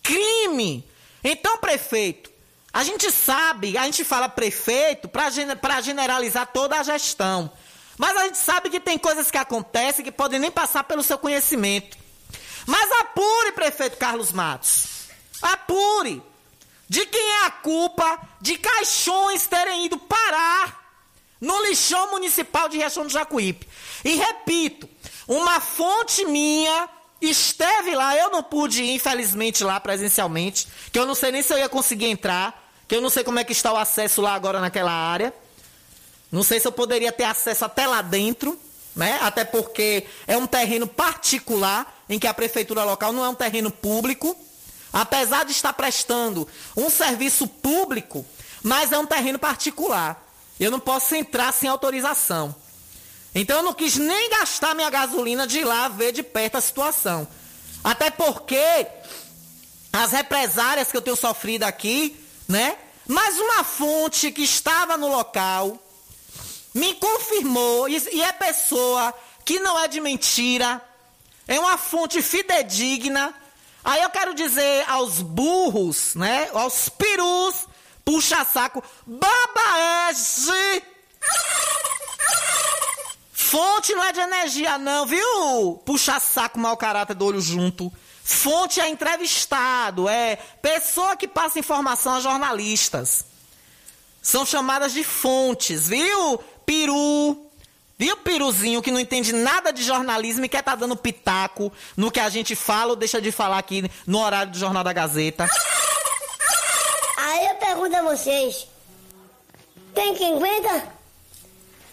Crime. 0.03 0.88
Então, 1.23 1.59
prefeito, 1.59 2.31
a 2.73 2.85
gente 2.85 3.11
sabe, 3.11 3.77
a 3.77 3.85
gente 3.85 4.05
fala 4.05 4.29
prefeito 4.29 5.09
para 5.09 5.81
generalizar 5.81 6.47
toda 6.47 6.79
a 6.79 6.83
gestão. 6.83 7.51
Mas 7.97 8.17
a 8.17 8.25
gente 8.25 8.39
sabe 8.39 8.71
que 8.71 8.79
tem 8.79 8.97
coisas 8.97 9.31
que 9.31 9.37
acontecem 9.37 10.05
que 10.05 10.13
podem 10.13 10.39
nem 10.39 10.51
passar 10.51 10.85
pelo 10.85 11.03
seu 11.03 11.19
conhecimento. 11.19 11.99
Mas 12.67 12.91
apure, 13.01 13.53
prefeito 13.53 13.97
Carlos 13.97 14.31
Matos. 14.31 14.87
Apure. 15.43 16.23
De 16.89 17.05
quem 17.07 17.21
é 17.21 17.47
a 17.47 17.51
culpa 17.51 18.21
de 18.41 18.57
caixões 18.57 19.47
terem 19.47 19.87
ido 19.87 19.99
parar 19.99 20.87
no 21.41 21.63
lixão 21.65 22.11
municipal 22.11 22.69
de 22.69 22.79
Riachão 22.79 23.05
do 23.05 23.13
Jacuípe? 23.13 23.69
E 24.05 24.15
repito, 24.15 24.89
uma 25.27 25.61
fonte 25.61 26.25
minha 26.25 26.89
esteve 27.21 27.95
lá, 27.95 28.17
eu 28.17 28.31
não 28.31 28.43
pude 28.43 28.83
ir, 28.83 28.95
infelizmente, 28.95 29.65
lá 29.65 29.81
presencialmente, 29.81 30.69
que 30.93 30.99
eu 30.99 31.07
não 31.07 31.15
sei 31.15 31.33
nem 31.33 31.43
se 31.43 31.53
eu 31.53 31.59
ia 31.59 31.69
conseguir 31.69 32.07
entrar, 32.07 32.71
que 32.87 32.95
eu 32.95 33.01
não 33.01 33.11
sei 33.11 33.25
como 33.25 33.39
é 33.39 33.45
que 33.45 33.53
está 33.53 33.73
o 33.73 33.77
acesso 33.77 34.21
lá 34.21 34.35
agora 34.35 34.61
naquela 34.61 34.93
área. 34.93 35.35
Não 36.31 36.43
sei 36.43 36.61
se 36.61 36.69
eu 36.69 36.73
poderia 36.73 37.11
ter 37.11 37.25
acesso 37.25 37.65
até 37.65 37.87
lá 37.87 38.03
dentro, 38.03 38.59
né? 38.95 39.19
Até 39.23 39.45
porque 39.45 40.05
é 40.27 40.37
um 40.37 40.47
terreno 40.47 40.87
particular, 40.87 42.03
em 42.09 42.19
que 42.19 42.27
a 42.27 42.35
prefeitura 42.35 42.85
local 42.85 43.13
não 43.13 43.25
é 43.25 43.29
um 43.29 43.35
terreno 43.35 43.71
público, 43.71 44.37
apesar 44.93 45.45
de 45.45 45.53
estar 45.53 45.73
prestando 45.73 46.49
um 46.77 46.89
serviço 46.89 47.47
público, 47.47 48.25
mas 48.63 48.93
é 48.93 48.99
um 48.99 49.07
terreno 49.07 49.39
particular. 49.39 50.27
Eu 50.59 50.71
não 50.71 50.81
posso 50.81 51.15
entrar 51.15 51.53
sem 51.53 51.69
autorização. 51.69 52.55
Então 53.41 53.59
eu 53.59 53.63
não 53.63 53.73
quis 53.73 53.97
nem 53.97 54.31
gastar 54.31 54.75
minha 54.75 54.91
gasolina 54.91 55.47
de 55.47 55.61
ir 55.61 55.65
lá 55.65 55.87
ver 55.87 56.11
de 56.11 56.25
perto 56.25 56.57
a 56.57 56.61
situação. 56.61 57.27
Até 57.85 58.11
porque 58.11 58.85
as 59.93 60.11
represárias 60.11 60.91
que 60.91 60.97
eu 60.97 61.01
tenho 61.01 61.15
sofrido 61.15 61.63
aqui, 61.63 62.19
né? 62.49 62.77
Mas 63.07 63.39
uma 63.39 63.63
fonte 63.63 64.33
que 64.33 64.43
estava 64.43 64.97
no 64.97 65.07
local 65.07 65.79
me 66.75 66.95
confirmou, 66.95 67.89
e 67.89 68.23
é 68.23 68.33
pessoa 68.33 69.15
que 69.45 69.61
não 69.61 69.79
é 69.79 69.87
de 69.87 70.01
mentira, 70.01 70.83
é 71.47 71.61
uma 71.61 71.79
fonte 71.79 72.21
fidedigna. 72.21 73.33
Aí 73.85 74.03
eu 74.03 74.11
quero 74.11 74.35
dizer 74.35 74.85
aos 74.89 75.23
burros, 75.23 76.17
né? 76.17 76.51
Aos 76.53 76.89
perus, 76.89 77.69
puxa-saco, 78.05 78.83
babaege. 79.07 80.83
Fonte 83.49 83.95
não 83.95 84.05
é 84.05 84.13
de 84.13 84.21
energia, 84.21 84.77
não, 84.77 85.07
viu? 85.07 85.81
Puxa-saco, 85.83 86.59
mau 86.59 86.77
caráter 86.77 87.15
do 87.15 87.25
olho 87.25 87.41
junto. 87.41 87.91
Fonte 88.23 88.79
é 88.79 88.87
entrevistado, 88.91 90.07
é 90.07 90.37
pessoa 90.61 91.17
que 91.17 91.27
passa 91.27 91.59
informação 91.59 92.17
a 92.17 92.21
jornalistas. 92.21 93.25
São 94.21 94.45
chamadas 94.45 94.93
de 94.93 95.03
fontes, 95.03 95.89
viu? 95.89 96.39
Peru. 96.67 97.47
Viu, 97.97 98.19
Piruzinho, 98.19 98.83
que 98.83 98.91
não 98.91 99.01
entende 99.01 99.33
nada 99.33 99.73
de 99.73 99.83
jornalismo 99.83 100.45
e 100.45 100.49
quer 100.49 100.63
tá 100.63 100.75
dando 100.75 100.95
pitaco 100.95 101.73
no 101.97 102.11
que 102.11 102.21
a 102.21 102.29
gente 102.29 102.55
fala 102.55 102.91
ou 102.91 102.97
deixa 102.97 103.19
de 103.19 103.33
falar 103.33 103.57
aqui 103.57 103.91
no 104.07 104.19
horário 104.19 104.53
do 104.53 104.59
Jornal 104.59 104.85
da 104.85 104.93
Gazeta? 104.93 105.49
Aí 107.17 107.47
eu 107.47 107.55
pergunto 107.55 107.97
a 107.97 108.03
vocês: 108.03 108.69
tem 109.95 110.15
quem 110.15 110.35
aguenta? 110.37 110.98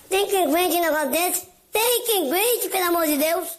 Tem 0.10 0.28
quem 0.28 0.46
aguente 0.46 0.76
um 0.76 0.82
negócio 0.82 1.12
desse? 1.12 1.48
Tem 1.72 2.06
quem 2.06 2.28
aguente, 2.28 2.70
pelo 2.70 2.86
amor 2.86 3.06
de 3.06 3.18
Deus? 3.18 3.50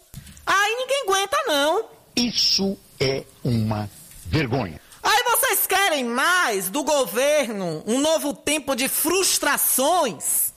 Aí 0.47 0.77
ninguém 0.77 1.03
aguenta, 1.03 1.37
não. 1.47 1.85
Isso 2.15 2.79
é 3.01 3.25
uma 3.45 3.91
vergonha. 4.27 4.81
Aí 5.03 5.23
vocês 5.23 5.67
querem 5.67 6.05
mais 6.05 6.69
do 6.71 6.83
governo 6.83 7.83
um 7.87 8.01
novo 8.01 8.33
tempo 8.33 8.75
de 8.75 8.89
frustrações? 8.89 10.53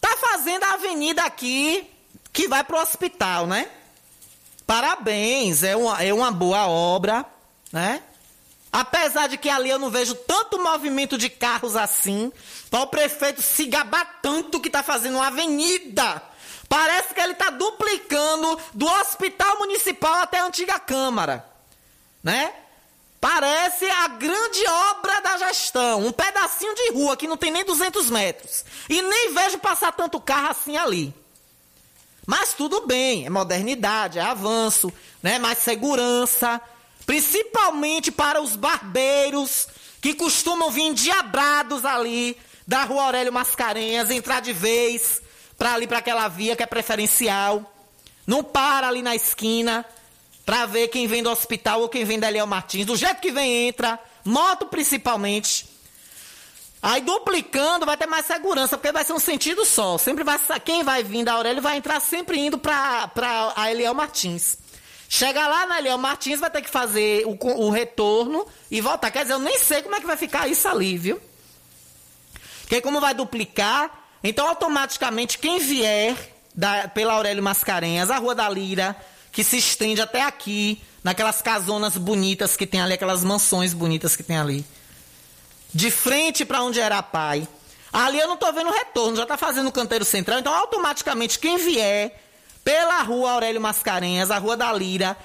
Tá 0.00 0.16
fazendo 0.16 0.64
a 0.64 0.74
avenida 0.74 1.22
aqui 1.22 1.86
que 2.32 2.48
vai 2.48 2.64
pro 2.64 2.80
hospital, 2.80 3.46
né? 3.46 3.68
Parabéns, 4.66 5.62
é 5.62 5.76
uma, 5.76 6.02
é 6.02 6.14
uma 6.14 6.30
boa 6.30 6.68
obra, 6.68 7.26
né? 7.72 8.02
Apesar 8.72 9.28
de 9.28 9.36
que 9.36 9.48
ali 9.48 9.68
eu 9.68 9.78
não 9.78 9.90
vejo 9.90 10.14
tanto 10.14 10.62
movimento 10.62 11.18
de 11.18 11.28
carros 11.28 11.74
assim, 11.74 12.32
para 12.70 12.80
o 12.80 12.86
prefeito 12.86 13.42
se 13.42 13.66
gabar 13.66 14.20
tanto 14.22 14.60
que 14.60 14.68
está 14.68 14.82
fazendo 14.82 15.16
uma 15.16 15.26
avenida. 15.26 16.22
Parece 16.68 17.12
que 17.12 17.20
ele 17.20 17.32
está 17.32 17.50
duplicando 17.50 18.58
do 18.72 18.86
hospital 18.86 19.58
municipal 19.58 20.14
até 20.22 20.38
a 20.38 20.46
antiga 20.46 20.78
Câmara. 20.78 21.44
Né? 22.22 22.52
Parece 23.20 23.90
a 23.90 24.06
grande 24.06 24.64
obra 24.66 25.20
da 25.20 25.36
gestão. 25.38 26.06
Um 26.06 26.12
pedacinho 26.12 26.74
de 26.76 26.92
rua 26.92 27.16
que 27.16 27.26
não 27.26 27.36
tem 27.36 27.50
nem 27.50 27.64
200 27.64 28.08
metros. 28.08 28.64
E 28.88 29.02
nem 29.02 29.34
vejo 29.34 29.58
passar 29.58 29.92
tanto 29.92 30.20
carro 30.20 30.50
assim 30.50 30.76
ali. 30.76 31.12
Mas 32.24 32.54
tudo 32.54 32.86
bem, 32.86 33.26
é 33.26 33.30
modernidade, 33.30 34.20
é 34.20 34.22
avanço, 34.22 34.92
né? 35.20 35.40
mais 35.40 35.58
segurança. 35.58 36.60
Principalmente 37.10 38.12
para 38.12 38.40
os 38.40 38.54
barbeiros 38.54 39.66
que 40.00 40.14
costumam 40.14 40.70
vir 40.70 40.94
diabrados 40.94 41.84
ali 41.84 42.36
da 42.64 42.84
rua 42.84 43.02
Aurélio 43.02 43.32
Mascarenhas, 43.32 44.10
entrar 44.10 44.38
de 44.38 44.52
vez 44.52 45.20
para 45.58 45.74
ali 45.74 45.88
para 45.88 45.98
aquela 45.98 46.28
via 46.28 46.54
que 46.54 46.62
é 46.62 46.66
preferencial. 46.66 47.68
Não 48.24 48.44
para 48.44 48.86
ali 48.86 49.02
na 49.02 49.16
esquina 49.16 49.84
para 50.46 50.66
ver 50.66 50.86
quem 50.86 51.08
vem 51.08 51.20
do 51.20 51.28
hospital 51.28 51.80
ou 51.80 51.88
quem 51.88 52.04
vem 52.04 52.20
da 52.20 52.28
Eliel 52.28 52.46
Martins. 52.46 52.86
Do 52.86 52.96
jeito 52.96 53.20
que 53.20 53.32
vem, 53.32 53.66
entra. 53.66 53.98
Moto 54.24 54.66
principalmente. 54.66 55.68
Aí 56.80 57.00
duplicando 57.00 57.86
vai 57.86 57.96
ter 57.96 58.06
mais 58.06 58.24
segurança, 58.24 58.78
porque 58.78 58.92
vai 58.92 59.02
ser 59.02 59.14
um 59.14 59.18
sentido 59.18 59.64
só. 59.64 59.98
Sempre 59.98 60.22
vai 60.22 60.38
quem 60.64 60.84
vai 60.84 61.02
vir 61.02 61.24
da 61.24 61.32
Aurélio 61.32 61.60
vai 61.60 61.76
entrar 61.76 61.98
sempre 61.98 62.38
indo 62.38 62.56
para 62.56 63.10
a 63.56 63.68
Eliel 63.68 63.94
Martins. 63.94 64.69
Chega 65.12 65.48
lá 65.48 65.66
na 65.66 65.80
Eliel 65.80 65.98
Martins, 65.98 66.38
vai 66.38 66.48
ter 66.48 66.62
que 66.62 66.70
fazer 66.70 67.26
o, 67.26 67.36
o 67.66 67.68
retorno 67.68 68.46
e 68.70 68.80
voltar. 68.80 69.10
Quer 69.10 69.22
dizer, 69.22 69.32
eu 69.34 69.40
nem 69.40 69.58
sei 69.58 69.82
como 69.82 69.96
é 69.96 70.00
que 70.00 70.06
vai 70.06 70.16
ficar 70.16 70.46
isso 70.46 70.68
ali, 70.68 70.96
viu? 70.96 71.20
Porque 72.60 72.80
como 72.80 73.00
vai 73.00 73.12
duplicar, 73.12 73.90
então, 74.22 74.46
automaticamente, 74.46 75.36
quem 75.36 75.58
vier 75.58 76.16
da, 76.54 76.86
pela 76.86 77.14
Aurélio 77.14 77.42
Mascarenhas, 77.42 78.08
a 78.08 78.18
Rua 78.18 78.36
da 78.36 78.48
Lira, 78.48 78.94
que 79.32 79.42
se 79.42 79.56
estende 79.56 80.00
até 80.00 80.22
aqui, 80.22 80.80
naquelas 81.02 81.42
casonas 81.42 81.96
bonitas 81.96 82.56
que 82.56 82.64
tem 82.64 82.80
ali, 82.80 82.94
aquelas 82.94 83.24
mansões 83.24 83.74
bonitas 83.74 84.14
que 84.14 84.22
tem 84.22 84.38
ali. 84.38 84.64
De 85.74 85.90
frente 85.90 86.44
para 86.44 86.62
onde 86.62 86.78
era 86.78 86.98
a 86.98 87.02
pai. 87.02 87.48
Ali 87.92 88.20
eu 88.20 88.28
não 88.28 88.34
estou 88.34 88.52
vendo 88.52 88.70
retorno, 88.70 89.16
já 89.16 89.24
está 89.24 89.36
fazendo 89.36 89.68
o 89.68 89.72
canteiro 89.72 90.04
central, 90.04 90.38
então 90.38 90.54
automaticamente 90.54 91.36
quem 91.36 91.58
vier 91.58 92.29
pela 92.64 93.02
rua 93.02 93.32
Aurélio 93.32 93.60
Mascarenhas, 93.60 94.30
a 94.30 94.38
rua 94.38 94.56
da 94.56 94.72
Lira, 94.72 95.16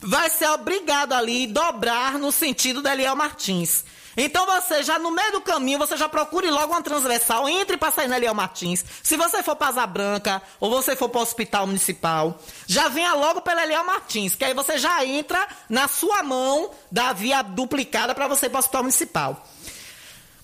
vai 0.00 0.28
ser 0.28 0.48
obrigado 0.48 1.12
ali 1.12 1.46
dobrar 1.46 2.18
no 2.18 2.32
sentido 2.32 2.82
da 2.82 2.92
Eliel 2.92 3.16
Martins. 3.16 3.84
Então 4.16 4.44
você 4.44 4.82
já 4.82 4.98
no 4.98 5.10
meio 5.10 5.32
do 5.32 5.40
caminho, 5.40 5.78
você 5.78 5.96
já 5.96 6.08
procure 6.08 6.50
logo 6.50 6.72
uma 6.72 6.82
transversal, 6.82 7.48
entre 7.48 7.78
para 7.78 7.90
sair 7.90 8.08
na 8.08 8.18
Eliel 8.18 8.34
Martins. 8.34 8.84
Se 9.02 9.16
você 9.16 9.42
for 9.42 9.56
para 9.56 9.68
Asa 9.68 9.86
Branca 9.86 10.42
ou 10.60 10.68
você 10.68 10.94
for 10.94 11.08
para 11.08 11.20
o 11.20 11.22
hospital 11.22 11.66
municipal, 11.66 12.38
já 12.66 12.88
venha 12.88 13.14
logo 13.14 13.40
pela 13.40 13.62
Eliel 13.62 13.84
Martins, 13.84 14.34
que 14.34 14.44
aí 14.44 14.52
você 14.52 14.76
já 14.76 15.04
entra 15.04 15.46
na 15.68 15.88
sua 15.88 16.22
mão 16.22 16.70
da 16.90 17.12
via 17.12 17.40
duplicada 17.42 18.14
para 18.14 18.28
você 18.28 18.46
ir 18.46 18.50
para 18.50 18.58
o 18.58 18.60
hospital 18.60 18.82
municipal. 18.82 19.46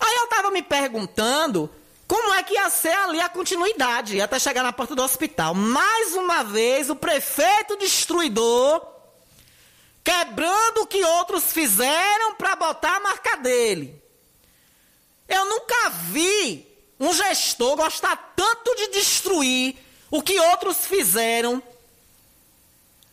Aí 0.01 0.15
eu 0.15 0.25
estava 0.25 0.51
me 0.51 0.63
perguntando 0.63 1.69
como 2.09 2.33
é 2.33 2.43
que 2.43 2.55
ia 2.55 2.71
ser 2.71 2.95
ali 2.95 3.21
a 3.21 3.29
continuidade 3.29 4.19
até 4.19 4.39
chegar 4.39 4.63
na 4.63 4.73
porta 4.73 4.97
do 4.97 5.03
hospital. 5.03 5.55
Mais 5.55 6.15
uma 6.15 6.43
vez, 6.43 6.89
o 6.89 6.97
prefeito 6.97 7.77
destruidor 7.77 8.83
quebrando 10.03 10.79
o 10.79 10.87
que 10.87 11.05
outros 11.05 11.53
fizeram 11.53 12.35
para 12.35 12.57
botar 12.57 12.97
a 12.97 13.01
marca 13.01 13.37
dele. 13.37 14.03
Eu 15.29 15.45
nunca 15.45 15.91
vi 15.91 16.67
um 16.99 17.13
gestor 17.13 17.77
gostar 17.77 18.33
tanto 18.35 18.75
de 18.75 18.89
destruir 18.89 19.77
o 20.11 20.23
que 20.23 20.41
outros 20.41 20.87
fizeram. 20.87 21.63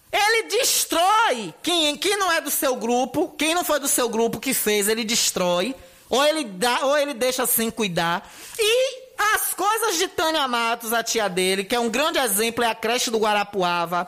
Ele 0.10 0.44
destrói 0.44 1.54
quem, 1.62 1.98
quem 1.98 2.16
não 2.16 2.32
é 2.32 2.40
do 2.40 2.50
seu 2.50 2.78
grupo, 2.78 3.36
quem 3.38 3.54
não 3.54 3.66
foi 3.66 3.82
do 3.82 3.90
seu 3.90 4.08
grupo 4.08 4.40
que 4.40 4.54
fez, 4.54 4.88
ele 4.88 5.04
destrói, 5.04 5.76
ou 6.10 6.24
ele 6.24 6.44
dá, 6.44 6.80
ou 6.86 6.98
ele 6.98 7.14
deixa 7.14 7.46
sem 7.46 7.70
cuidar. 7.70 8.30
E 8.58 9.06
as 9.18 9.54
coisas 9.54 9.98
de 9.98 10.08
Tânia 10.08 10.48
Matos, 10.48 10.94
a 10.94 11.04
tia 11.04 11.30
dele, 11.30 11.64
que 11.64 11.76
é 11.76 11.80
um 11.80 11.90
grande 11.90 12.20
exemplo, 12.20 12.64
é 12.64 12.70
a 12.70 12.76
creche 12.76 13.10
do 13.10 13.18
Guarapuava 13.18 14.08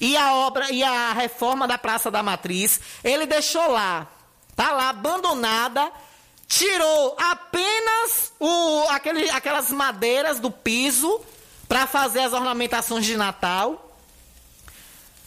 e 0.00 0.16
a 0.16 0.34
obra 0.34 0.70
e 0.70 0.82
a 0.82 1.12
reforma 1.12 1.66
da 1.66 1.78
Praça 1.78 2.10
da 2.10 2.22
Matriz, 2.22 2.80
ele 3.02 3.26
deixou 3.26 3.70
lá, 3.70 4.06
tá 4.54 4.72
lá 4.72 4.90
abandonada, 4.90 5.90
tirou 6.46 7.16
apenas 7.18 8.32
o, 8.38 8.84
aquele, 8.90 9.30
aquelas 9.30 9.70
madeiras 9.70 10.38
do 10.38 10.50
piso 10.50 11.20
para 11.66 11.86
fazer 11.86 12.20
as 12.20 12.32
ornamentações 12.32 13.06
de 13.06 13.16
Natal. 13.16 13.80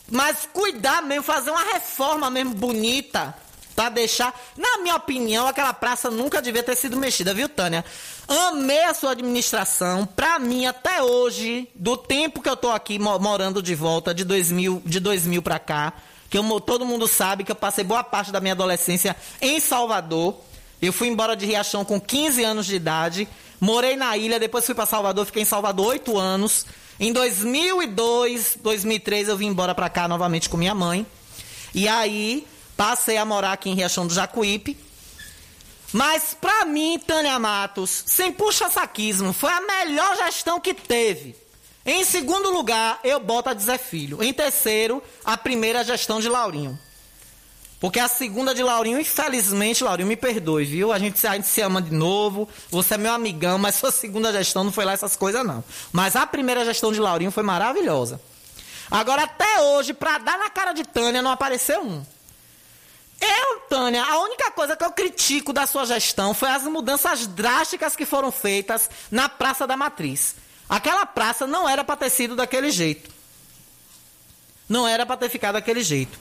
Mas 0.10 0.48
cuidar 0.54 1.02
mesmo, 1.02 1.24
fazer 1.24 1.52
uma 1.52 1.74
reforma 1.74 2.30
mesmo 2.30 2.54
bonita 2.54 3.36
para 3.78 3.90
deixar. 3.90 4.34
Na 4.58 4.80
minha 4.80 4.96
opinião, 4.96 5.48
aquela 5.48 5.72
praça 5.72 6.10
nunca 6.10 6.42
devia 6.42 6.64
ter 6.64 6.76
sido 6.76 6.98
mexida, 6.98 7.32
viu, 7.32 7.48
Tânia? 7.48 7.86
Amei 8.28 8.84
a 8.86 8.94
sua 8.96 9.12
administração. 9.12 10.04
Para 10.04 10.40
mim, 10.40 10.66
até 10.66 11.04
hoje, 11.04 11.70
do 11.76 11.96
tempo 11.96 12.42
que 12.42 12.50
eu 12.50 12.58
tô 12.58 12.72
aqui 12.72 12.98
morando 12.98 13.62
de 13.62 13.76
volta, 13.76 14.16
de 14.16 14.24
2000, 14.24 14.82
de 14.84 15.00
2000 15.00 15.44
para 15.44 15.60
cá, 15.60 15.94
que 16.28 16.40
eu, 16.40 16.60
todo 16.60 16.88
mundo 16.88 17.08
sabe 17.08 17.44
que 17.44 17.52
eu 17.52 17.56
passei 17.56 17.84
boa 17.84 18.04
parte 18.04 18.32
da 18.32 18.40
minha 18.40 18.54
adolescência 18.54 19.16
em 19.40 19.60
Salvador. 19.60 20.36
Eu 20.82 20.92
fui 20.92 21.08
embora 21.08 21.36
de 21.36 21.46
Riachão 21.46 21.86
com 21.86 22.02
15 22.02 22.44
anos 22.44 22.66
de 22.66 22.76
idade. 22.76 23.28
Morei 23.62 23.96
na 23.96 24.18
ilha, 24.18 24.40
depois 24.40 24.66
fui 24.66 24.74
para 24.74 24.88
Salvador, 24.88 25.24
fiquei 25.28 25.44
em 25.44 25.46
Salvador 25.46 25.86
oito 25.90 26.18
anos. 26.18 26.66
Em 27.00 27.14
2002, 27.14 28.58
2003 28.60 29.28
eu 29.28 29.38
vim 29.38 29.48
embora 29.48 29.76
pra 29.76 29.88
cá 29.88 30.08
novamente 30.08 30.50
com 30.50 30.58
minha 30.58 30.74
mãe. 30.74 31.06
E 31.76 31.88
aí 31.88 32.48
passei 32.78 33.18
a 33.18 33.26
morar 33.26 33.54
aqui 33.54 33.70
em 33.70 33.74
Riachão 33.74 34.06
do 34.08 34.14
Jacuípe. 34.14 34.78
Mas 35.92 36.38
pra 36.40 36.64
mim, 36.64 37.00
Tânia 37.00 37.40
Matos, 37.40 38.04
sem 38.06 38.32
puxa-saquismo, 38.32 39.34
foi 39.34 39.52
a 39.52 39.62
melhor 39.62 40.16
gestão 40.18 40.60
que 40.60 40.74
teve. 40.74 41.36
Em 41.86 42.04
segundo 42.04 42.52
lugar, 42.52 43.00
eu 43.04 43.20
boto 43.20 43.50
a 43.50 43.54
Zé 43.56 43.78
Filho. 43.78 44.22
Em 44.22 44.34
terceiro, 44.34 45.02
a 45.24 45.38
primeira 45.38 45.84
gestão 45.84 46.20
de 46.20 46.30
Laurinho. 46.30 46.78
Porque 47.80 48.00
a 48.00 48.08
segunda 48.08 48.54
de 48.54 48.62
Laurinho, 48.64 49.00
infelizmente, 49.00 49.84
Laurinho, 49.84 50.08
me 50.08 50.18
perdoe, 50.18 50.66
viu? 50.66 50.92
A 50.92 51.00
gente, 51.00 51.26
a 51.26 51.36
gente 51.36 51.48
se 51.48 51.62
ama 51.62 51.82
de 51.82 51.94
novo, 51.94 52.50
você 52.70 52.96
é 52.96 52.98
meu 52.98 53.14
amigão, 53.14 53.58
mas 53.60 53.76
sua 53.76 53.92
segunda 53.92 54.34
gestão 54.34 54.64
não 54.64 54.72
foi 54.72 54.84
lá 54.84 54.94
essas 54.94 55.16
coisas, 55.16 55.46
não. 55.46 55.64
Mas 55.92 56.16
a 56.16 56.26
primeira 56.28 56.66
gestão 56.66 56.92
de 56.92 57.00
Laurinho 57.00 57.32
foi 57.32 57.44
maravilhosa. 57.44 58.20
Agora, 58.92 59.24
até 59.24 59.62
hoje, 59.62 59.94
pra 59.94 60.18
dar 60.18 60.38
na 60.38 60.50
cara 60.50 60.74
de 60.74 60.84
Tânia, 60.84 61.22
não 61.22 61.32
apareceu 61.32 61.82
um. 61.82 62.04
Eu, 63.20 63.60
Tânia, 63.62 64.04
a 64.04 64.20
única 64.20 64.52
coisa 64.52 64.76
que 64.76 64.84
eu 64.84 64.92
critico 64.92 65.52
da 65.52 65.66
sua 65.66 65.86
gestão 65.86 66.34
foi 66.34 66.50
as 66.50 66.64
mudanças 66.64 67.26
drásticas 67.28 67.96
que 67.96 68.06
foram 68.06 68.32
feitas 68.32 68.90
na 69.10 69.28
Praça 69.28 69.66
da 69.66 69.76
Matriz. 69.76 70.36
Aquela 70.70 71.06
praça 71.06 71.48
não 71.48 71.68
era 71.68 71.84
para 71.84 71.96
ter 71.96 72.10
sido 72.10 72.36
daquele 72.36 72.70
jeito. 72.70 73.10
Não 74.68 74.88
era 74.88 75.06
para 75.06 75.18
ter 75.18 75.30
ficado 75.30 75.54
daquele 75.54 75.82
jeito. 75.82 76.20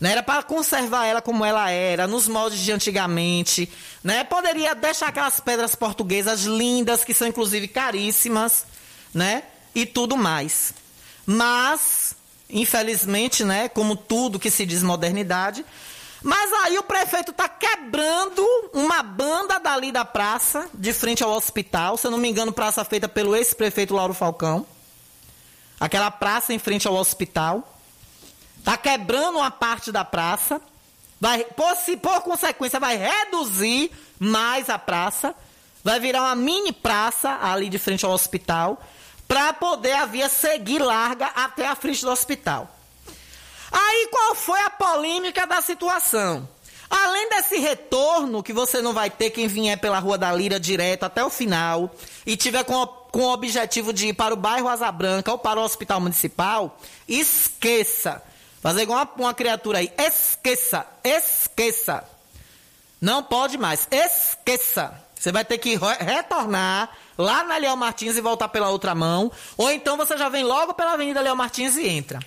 Né? 0.00 0.12
Era 0.12 0.22
para 0.22 0.42
conservar 0.42 1.06
ela 1.06 1.22
como 1.22 1.44
ela 1.44 1.70
era, 1.70 2.06
nos 2.06 2.26
moldes 2.26 2.58
de 2.58 2.72
antigamente. 2.72 3.70
Né? 4.02 4.24
Poderia 4.24 4.74
deixar 4.74 5.08
aquelas 5.08 5.38
pedras 5.38 5.74
portuguesas 5.74 6.42
lindas, 6.42 7.04
que 7.04 7.14
são 7.14 7.28
inclusive 7.28 7.68
caríssimas, 7.68 8.66
né? 9.12 9.44
E 9.74 9.86
tudo 9.86 10.16
mais. 10.16 10.74
Mas, 11.24 12.16
infelizmente, 12.50 13.44
né, 13.44 13.68
como 13.68 13.96
tudo 13.96 14.38
que 14.38 14.50
se 14.50 14.66
diz 14.66 14.82
modernidade, 14.82 15.64
mas 16.24 16.50
aí 16.64 16.78
o 16.78 16.82
prefeito 16.82 17.32
está 17.32 17.46
quebrando 17.46 18.42
uma 18.72 19.02
banda 19.02 19.60
dali 19.60 19.92
da 19.92 20.06
praça, 20.06 20.70
de 20.72 20.90
frente 20.94 21.22
ao 21.22 21.30
hospital. 21.30 21.98
Se 21.98 22.06
eu 22.06 22.10
não 22.10 22.16
me 22.16 22.30
engano, 22.30 22.50
praça 22.50 22.82
feita 22.82 23.06
pelo 23.06 23.36
ex-prefeito 23.36 23.92
Lauro 23.92 24.14
Falcão. 24.14 24.66
Aquela 25.78 26.10
praça 26.10 26.54
em 26.54 26.58
frente 26.58 26.88
ao 26.88 26.94
hospital. 26.94 27.76
Está 28.58 28.74
quebrando 28.78 29.36
uma 29.36 29.50
parte 29.50 29.92
da 29.92 30.02
praça. 30.02 30.62
Vai, 31.20 31.44
por, 31.44 31.76
se, 31.76 31.94
por 31.94 32.22
consequência, 32.22 32.80
vai 32.80 32.96
reduzir 32.96 33.90
mais 34.18 34.70
a 34.70 34.78
praça. 34.78 35.34
Vai 35.84 36.00
virar 36.00 36.22
uma 36.22 36.34
mini 36.34 36.72
praça 36.72 37.38
ali 37.42 37.68
de 37.68 37.78
frente 37.78 38.02
ao 38.02 38.12
hospital. 38.12 38.82
Para 39.28 39.52
poder 39.52 39.92
a 39.92 40.06
via 40.06 40.30
seguir 40.30 40.78
larga 40.78 41.26
até 41.26 41.66
a 41.66 41.76
frente 41.76 42.00
do 42.00 42.10
hospital. 42.10 42.73
Aí 43.76 44.08
qual 44.08 44.36
foi 44.36 44.60
a 44.60 44.70
polêmica 44.70 45.44
da 45.48 45.60
situação? 45.60 46.48
Além 46.88 47.28
desse 47.28 47.56
retorno 47.56 48.40
que 48.40 48.52
você 48.52 48.80
não 48.80 48.92
vai 48.92 49.10
ter 49.10 49.30
quem 49.30 49.48
vier 49.48 49.76
pela 49.76 49.98
Rua 49.98 50.16
da 50.16 50.32
Lira 50.32 50.60
direto 50.60 51.02
até 51.02 51.24
o 51.24 51.28
final 51.28 51.92
e 52.24 52.36
tiver 52.36 52.62
com, 52.62 52.86
com 52.86 53.22
o 53.22 53.32
objetivo 53.32 53.92
de 53.92 54.08
ir 54.08 54.12
para 54.12 54.32
o 54.32 54.36
bairro 54.36 54.68
Asa 54.68 54.92
Branca 54.92 55.32
ou 55.32 55.38
para 55.38 55.58
o 55.58 55.64
hospital 55.64 56.00
municipal, 56.00 56.78
esqueça. 57.08 58.22
Fazer 58.60 58.82
igual 58.82 59.00
uma, 59.00 59.24
uma 59.24 59.34
criatura 59.34 59.78
aí. 59.78 59.92
Esqueça, 59.98 60.86
esqueça. 61.02 62.04
Não 63.00 63.24
pode 63.24 63.58
mais, 63.58 63.88
esqueça. 63.90 65.02
Você 65.16 65.32
vai 65.32 65.44
ter 65.44 65.58
que 65.58 65.74
re 65.74 65.94
retornar 65.98 66.90
lá 67.18 67.42
na 67.42 67.56
Leão 67.56 67.76
Martins 67.76 68.16
e 68.16 68.20
voltar 68.20 68.48
pela 68.50 68.70
outra 68.70 68.94
mão. 68.94 69.32
Ou 69.56 69.72
então 69.72 69.96
você 69.96 70.16
já 70.16 70.28
vem 70.28 70.44
logo 70.44 70.74
pela 70.74 70.92
Avenida 70.92 71.20
Leão 71.20 71.34
Martins 71.34 71.76
e 71.76 71.88
entra. 71.88 72.20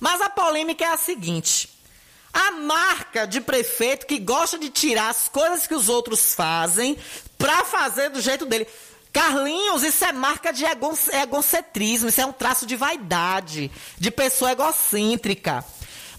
Mas 0.00 0.20
a 0.20 0.30
polêmica 0.30 0.84
é 0.84 0.88
a 0.88 0.96
seguinte: 0.96 1.68
a 2.32 2.52
marca 2.52 3.26
de 3.26 3.40
prefeito 3.40 4.06
que 4.06 4.18
gosta 4.18 4.58
de 4.58 4.68
tirar 4.68 5.08
as 5.08 5.28
coisas 5.28 5.66
que 5.66 5.74
os 5.74 5.88
outros 5.88 6.34
fazem 6.34 6.96
para 7.38 7.64
fazer 7.64 8.10
do 8.10 8.20
jeito 8.20 8.44
dele. 8.44 8.66
Carlinhos, 9.12 9.82
isso 9.82 10.04
é 10.04 10.12
marca 10.12 10.52
de 10.52 10.62
egocentrismo, 10.66 12.10
isso 12.10 12.20
é 12.20 12.26
um 12.26 12.32
traço 12.32 12.66
de 12.66 12.76
vaidade, 12.76 13.70
de 13.96 14.10
pessoa 14.10 14.52
egocêntrica. 14.52 15.64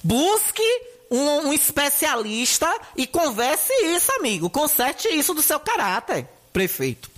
Busque 0.04 0.64
um, 1.12 1.48
um 1.48 1.54
especialista 1.54 2.68
e 2.96 3.06
converse 3.06 3.72
isso, 3.86 4.12
amigo. 4.14 4.50
Conserte 4.50 5.08
isso 5.10 5.36
do 5.36 5.44
seu 5.44 5.60
caráter, 5.60 6.28
prefeito. 6.52 7.17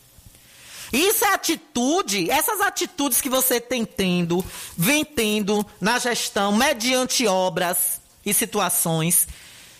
Isso 0.92 1.24
é 1.24 1.34
atitude, 1.34 2.30
essas 2.32 2.60
atitudes 2.62 3.22
que 3.22 3.30
você 3.30 3.62
tem 3.62 3.86
tendo, 3.86 4.44
vem 4.76 5.06
tendo 5.06 5.66
na 5.80 6.00
gestão, 6.00 6.56
mediante 6.56 7.28
obras 7.28 8.02
e 8.26 8.34
situações, 8.34 9.28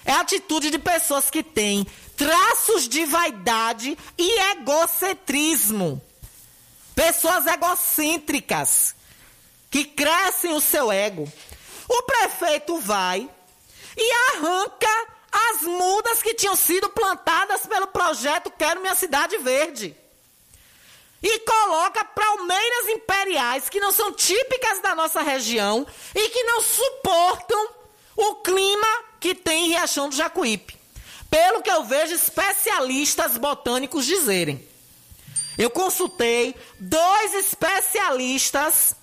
é 0.06 0.14
atitude 0.14 0.70
de 0.70 0.78
pessoas 0.78 1.30
que 1.30 1.42
têm 1.42 1.86
traços 2.16 2.88
de 2.88 3.06
vaidade 3.06 3.98
e 4.18 4.40
egocentrismo. 4.52 6.02
Pessoas 6.94 7.48
egocêntricas 7.48 8.96
que 9.72 9.86
crescem 9.86 10.54
o 10.54 10.62
seu 10.62 10.92
ego. 10.92 11.32
O 11.88 12.04
prefeito 12.04 12.80
vai 12.80 13.28
e 13.98 14.12
arranca 14.36 15.08
as 15.32 15.62
mudas 15.62 16.22
que 16.22 16.36
tinham 16.36 16.56
sido 16.56 16.90
plantadas 16.90 17.66
pelo 17.66 17.88
projeto 17.88 18.52
Quero 18.52 18.82
Minha 18.82 18.96
Cidade 18.96 19.38
Verde 19.38 19.96
e 21.22 21.40
coloca 21.40 22.06
palmeiras 22.06 22.88
imperiais 22.90 23.70
que 23.70 23.80
não 23.80 23.92
são 23.92 24.14
típicas 24.14 24.82
da 24.82 24.96
nossa 24.96 25.22
região 25.22 25.86
e 26.16 26.30
que 26.30 26.44
não 26.44 26.62
suportam 26.62 27.70
o 28.16 28.36
clima 28.36 28.88
que 29.20 29.36
tem 29.36 29.66
em 29.66 29.70
Riachão 29.70 30.10
do 30.10 30.16
Jacuípe. 30.16 30.78
Pelo 31.30 31.62
que 31.62 31.70
eu 31.70 31.84
vejo 31.84 32.14
especialistas 32.14 33.38
botânicos 33.38 34.06
dizerem. 34.06 34.68
Eu 35.58 35.70
consultei 35.70 36.56
dois 36.80 37.34
especialistas, 37.34 38.96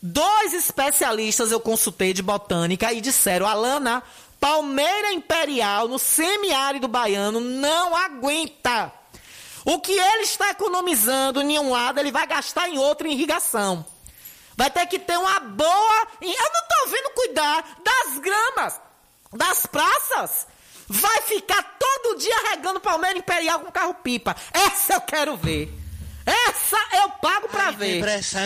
dois 0.00 0.52
especialistas 0.52 1.50
eu 1.50 1.58
consultei 1.58 2.12
de 2.12 2.22
botânica 2.22 2.92
e 2.92 3.00
disseram, 3.00 3.46
Alana, 3.46 4.02
palmeira 4.38 5.12
imperial 5.12 5.88
no 5.88 5.98
semiárido 5.98 6.86
baiano 6.86 7.40
não 7.40 7.96
aguenta 7.96 8.92
o 9.64 9.80
que 9.80 9.92
ele 9.92 10.22
está 10.22 10.50
economizando 10.50 11.40
em 11.40 11.58
um 11.58 11.70
lado, 11.70 11.98
ele 11.98 12.12
vai 12.12 12.26
gastar 12.26 12.68
em 12.68 12.78
outro 12.78 13.06
em 13.06 13.12
irrigação. 13.12 13.84
Vai 14.56 14.70
ter 14.70 14.86
que 14.86 14.98
ter 14.98 15.18
uma 15.18 15.40
boa. 15.40 16.06
Eu 16.20 16.28
não 16.28 16.34
estou 16.34 16.88
vendo 16.88 17.10
cuidar 17.14 17.64
das 17.82 18.18
gramas, 18.18 18.80
das 19.32 19.66
praças. 19.66 20.46
Vai 20.88 21.22
ficar 21.22 21.76
todo 21.78 22.18
dia 22.18 22.34
regando 22.50 22.80
Palmeira 22.80 23.18
Imperial 23.18 23.60
com 23.60 23.70
carro-pipa. 23.70 24.34
Essa 24.52 24.94
eu 24.94 25.00
quero 25.00 25.36
ver. 25.36 25.72
Essa 26.26 26.76
eu 26.96 27.10
pago 27.10 27.48
pra 27.48 27.66
Ai, 27.66 27.72
ver. 27.72 27.94
Depressão. 27.94 28.40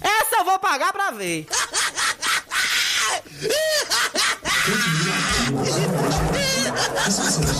Essa 0.00 0.36
eu 0.36 0.44
vou 0.44 0.58
pagar 0.58 0.92
pra 0.92 1.10
ver. 1.10 1.46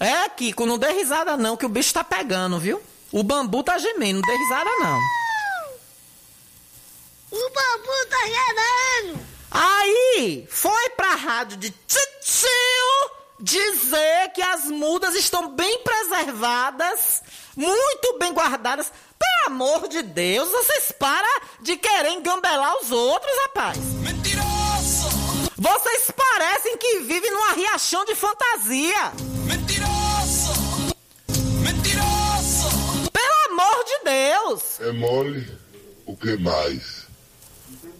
É, 0.00 0.28
Kiko, 0.28 0.66
não 0.66 0.78
dê 0.78 0.90
risada 0.92 1.36
não, 1.36 1.56
que 1.56 1.64
o 1.64 1.68
bicho 1.68 1.94
tá 1.94 2.04
pegando, 2.04 2.58
viu? 2.58 2.82
O 3.10 3.22
bambu 3.22 3.62
tá 3.62 3.78
gemendo, 3.78 4.20
não 4.20 4.28
dê 4.28 4.36
risada 4.36 4.70
não. 4.80 4.98
O 7.30 7.50
bambu 7.50 8.06
tá 8.10 8.18
gemendo. 8.26 9.20
Aí, 9.50 10.46
foi 10.50 10.90
pra 10.90 11.14
rádio 11.14 11.56
de 11.56 11.70
tio 11.70 13.10
dizer 13.38 14.32
que 14.34 14.42
as 14.42 14.64
mudas 14.64 15.14
estão 15.14 15.50
bem 15.54 15.80
preservadas, 15.80 17.22
muito 17.56 18.18
bem 18.18 18.32
guardadas. 18.32 18.92
Pelo 19.18 19.54
amor 19.54 19.88
de 19.88 20.02
Deus, 20.02 20.50
vocês 20.50 20.92
param 20.92 21.40
de 21.60 21.76
querer 21.76 22.10
engambelar 22.10 22.76
os 22.82 22.90
outros, 22.90 23.32
rapaz. 23.42 23.78
Vocês 25.56 26.10
parecem 26.10 26.76
que 26.76 27.00
vivem 27.00 27.30
numa 27.30 27.52
riachão 27.52 28.04
de 28.04 28.14
fantasia. 28.14 29.12
Mentiroso! 29.46 30.52
Mentiroso! 31.62 33.10
Pelo 33.12 33.52
amor 33.52 33.84
de 33.84 34.04
Deus! 34.04 34.80
É 34.80 34.92
mole, 34.92 35.58
o 36.06 36.16
que 36.16 36.36
mais? 36.38 37.06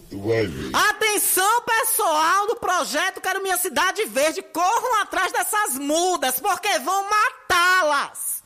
Tu 0.09 0.19
vai 0.21 0.45
ver. 0.45 0.75
Atenção, 0.75 1.61
pessoal 1.61 2.47
do 2.47 2.57
projeto 2.57 3.21
Quero 3.21 3.41
Minha 3.41 3.57
Cidade 3.57 4.03
Verde, 4.05 4.41
corram 4.41 5.01
atrás 5.01 5.31
dessas 5.31 5.77
mudas, 5.79 6.39
porque 6.41 6.77
vão 6.79 7.09
matá-las. 7.09 8.43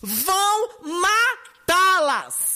Vão 0.00 0.68
matá-las. 0.80 2.53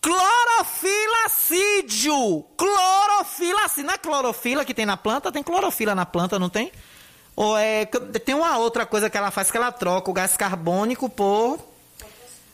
Clorofilacídio. 0.00 2.44
Clorofilacídio. 2.56 3.86
Não 3.86 3.94
é 3.94 3.98
clorofila 3.98 4.64
que 4.64 4.74
tem 4.74 4.86
na 4.86 4.96
planta? 4.96 5.30
Tem 5.30 5.42
clorofila 5.42 5.94
na 5.94 6.06
planta, 6.06 6.38
não 6.38 6.48
tem? 6.48 6.72
Ou 7.36 7.56
é. 7.56 7.84
Tem 7.84 8.34
uma 8.34 8.58
outra 8.58 8.86
coisa 8.86 9.10
que 9.10 9.16
ela 9.16 9.30
faz 9.30 9.50
que 9.50 9.56
ela 9.56 9.70
troca 9.70 10.10
o 10.10 10.14
gás 10.14 10.36
carbônico 10.36 11.08
por. 11.08 11.58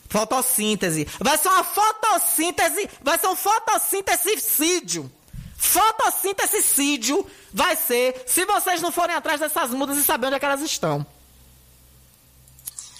Fotossíntese. 0.09 1.07
Vai 1.19 1.37
ser 1.37 1.49
uma 1.49 1.63
fotossíntese. 1.63 2.89
Vai 3.01 3.17
ser 3.17 3.27
um 3.27 3.35
fotossíntesicídio. 3.35 5.11
Fotossíntesicídio 5.57 7.25
vai 7.53 7.75
ser 7.75 8.23
se 8.27 8.45
vocês 8.45 8.81
não 8.81 8.91
forem 8.91 9.15
atrás 9.15 9.39
dessas 9.39 9.71
mudas 9.71 9.97
e 9.97 10.03
saber 10.03 10.27
onde 10.27 10.35
é 10.35 10.39
que 10.39 10.45
elas 10.45 10.61
estão. 10.61 11.03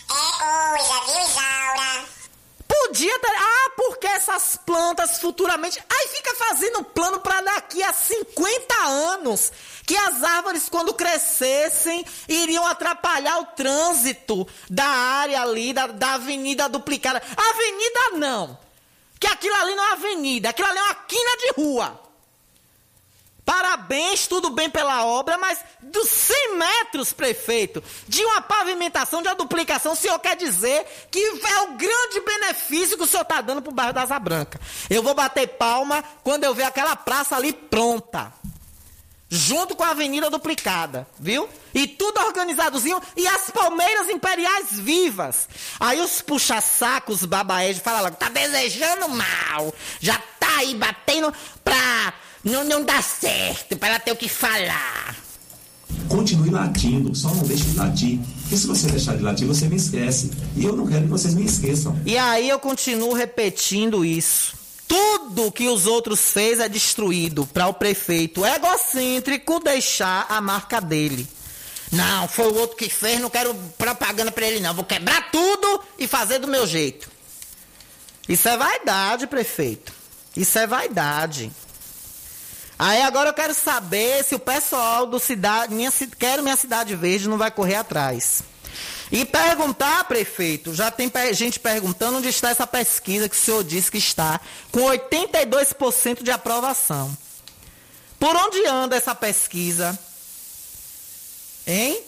É 0.09 0.13
coisa, 0.39 1.05
viu, 1.05 1.21
Isaura? 1.21 2.16
Podia 2.85 3.19
ter. 3.19 3.31
Ah, 3.35 3.71
porque 3.75 4.07
essas 4.07 4.57
plantas 4.57 5.19
futuramente. 5.19 5.81
Aí 5.89 6.07
fica 6.09 6.35
fazendo 6.35 6.83
plano 6.83 7.19
para 7.19 7.41
daqui 7.41 7.81
a 7.81 7.91
50 7.91 8.75
anos. 8.85 9.51
Que 9.85 9.95
as 9.95 10.23
árvores, 10.23 10.69
quando 10.69 10.93
crescessem, 10.93 12.05
iriam 12.27 12.65
atrapalhar 12.67 13.39
o 13.39 13.45
trânsito 13.45 14.47
da 14.69 14.85
área 14.85 15.41
ali, 15.41 15.73
da, 15.73 15.87
da 15.87 16.13
avenida 16.15 16.69
duplicada. 16.69 17.21
Avenida 17.35 18.17
não. 18.17 18.57
Que 19.19 19.27
aquilo 19.27 19.55
ali 19.55 19.73
não 19.75 19.85
é 19.85 19.91
avenida, 19.93 20.49
aquilo 20.49 20.67
ali 20.67 20.77
é 20.77 20.83
uma 20.83 20.95
quina 20.95 21.37
de 21.37 21.61
rua. 21.61 22.06
Parabéns, 23.47 24.27
tudo 24.27 24.49
bem 24.49 24.69
pela 24.69 25.05
obra, 25.05 25.37
mas 25.37 25.59
dos 25.81 26.09
100 26.09 26.57
metros, 26.57 27.13
prefeito, 27.13 27.81
de 28.05 28.21
uma 28.25 28.41
pavimentação, 28.41 29.21
de 29.21 29.29
uma 29.29 29.35
duplicação, 29.35 29.93
o 29.93 29.95
senhor 29.95 30.19
quer 30.19 30.35
dizer 30.35 30.85
que 31.09 31.17
é 31.17 31.61
o 31.61 31.77
grande 31.77 32.19
benefício 32.25 32.97
que 32.97 33.03
o 33.05 33.07
senhor 33.07 33.21
está 33.21 33.39
dando 33.39 33.61
para 33.61 33.71
o 33.71 33.73
bairro 33.73 33.93
da 33.93 34.01
Asa 34.01 34.19
Branca. 34.19 34.59
Eu 34.89 35.01
vou 35.01 35.13
bater 35.13 35.47
palma 35.47 36.03
quando 36.25 36.43
eu 36.43 36.53
ver 36.53 36.63
aquela 36.63 36.93
praça 36.97 37.37
ali 37.37 37.53
pronta. 37.53 38.33
Junto 39.29 39.77
com 39.77 39.83
a 39.85 39.91
avenida 39.91 40.29
duplicada, 40.29 41.07
viu? 41.17 41.47
E 41.73 41.87
tudo 41.87 42.19
organizadozinho 42.19 43.01
e 43.15 43.25
as 43.29 43.49
palmeiras 43.49 44.09
imperiais 44.09 44.71
vivas. 44.73 45.47
Aí 45.79 46.01
os 46.01 46.21
puxa-sacos 46.21 47.23
babaés 47.23 47.79
falam 47.79 48.03
logo, 48.03 48.17
tá 48.17 48.27
desejando 48.27 49.07
mal. 49.07 49.73
Já 50.01 50.21
tá 50.37 50.57
aí 50.57 50.75
batendo 50.75 51.33
pra 51.63 52.13
não, 52.47 52.63
não 52.63 52.83
dar 52.83 53.03
certo, 53.03 53.77
para 53.77 53.89
ela 53.89 53.99
ter 53.99 54.11
o 54.11 54.15
que 54.15 54.29
falar. 54.29 55.15
Continue 56.07 56.49
latindo, 56.49 57.13
só 57.13 57.29
não 57.29 57.43
deixe 57.43 57.65
de 57.65 57.77
latir. 57.77 58.19
Porque 58.41 58.57
se 58.57 58.67
você 58.67 58.87
deixar 58.87 59.17
de 59.17 59.23
latir, 59.23 59.45
você 59.45 59.67
me 59.67 59.75
esquece. 59.75 60.31
E 60.55 60.63
eu 60.63 60.75
não 60.75 60.87
quero 60.87 61.03
que 61.03 61.09
vocês 61.09 61.33
me 61.33 61.45
esqueçam. 61.45 61.99
E 62.05 62.17
aí 62.17 62.47
eu 62.47 62.59
continuo 62.59 63.13
repetindo 63.13 64.05
isso. 64.05 64.55
Tudo 64.87 65.51
que 65.51 65.67
os 65.67 65.85
outros 65.85 66.31
fez 66.31 66.59
é 66.59 66.69
destruído 66.69 67.45
para 67.45 67.67
o 67.67 67.73
prefeito 67.73 68.45
egocêntrico 68.45 69.59
deixar 69.59 70.25
a 70.29 70.39
marca 70.39 70.79
dele. 70.79 71.27
Não, 71.91 72.27
foi 72.27 72.47
o 72.47 72.55
outro 72.55 72.77
que 72.77 72.89
fez, 72.89 73.19
não 73.19 73.29
quero 73.29 73.53
propaganda 73.77 74.31
para 74.31 74.47
ele 74.47 74.61
não. 74.61 74.73
Vou 74.73 74.85
quebrar 74.85 75.29
tudo 75.31 75.81
e 75.99 76.07
fazer 76.07 76.39
do 76.39 76.47
meu 76.47 76.65
jeito. 76.65 77.09
Isso 78.29 78.47
é 78.47 78.57
vaidade, 78.57 79.27
prefeito. 79.27 79.91
Isso 80.35 80.57
é 80.57 80.65
vaidade. 80.65 81.51
Aí 82.79 83.01
agora 83.01 83.29
eu 83.29 83.33
quero 83.33 83.53
saber 83.55 84.23
se 84.23 84.35
o 84.35 84.39
pessoal 84.39 85.07
do 85.07 85.19
cidade, 85.19 85.73
minha, 85.73 85.91
quero 86.19 86.43
minha 86.43 86.55
cidade 86.55 86.95
verde 86.95 87.27
não 87.27 87.37
vai 87.37 87.49
correr 87.49 87.75
atrás. 87.75 88.43
E 89.11 89.25
perguntar, 89.25 90.03
prefeito, 90.03 90.73
já 90.75 90.91
tem 90.91 91.11
gente 91.33 91.59
perguntando 91.59 92.17
onde 92.17 92.27
está 92.27 92.49
essa 92.49 92.67
pesquisa 92.67 93.27
que 93.27 93.35
o 93.35 93.39
senhor 93.39 93.63
disse 93.63 93.89
que 93.89 93.97
está 93.97 94.39
com 94.71 94.81
82% 94.81 96.21
de 96.21 96.29
aprovação. 96.29 97.17
Por 98.19 98.35
onde 98.35 98.65
anda 98.65 98.95
essa 98.95 99.15
pesquisa? 99.15 99.97
Hein? 101.65 102.01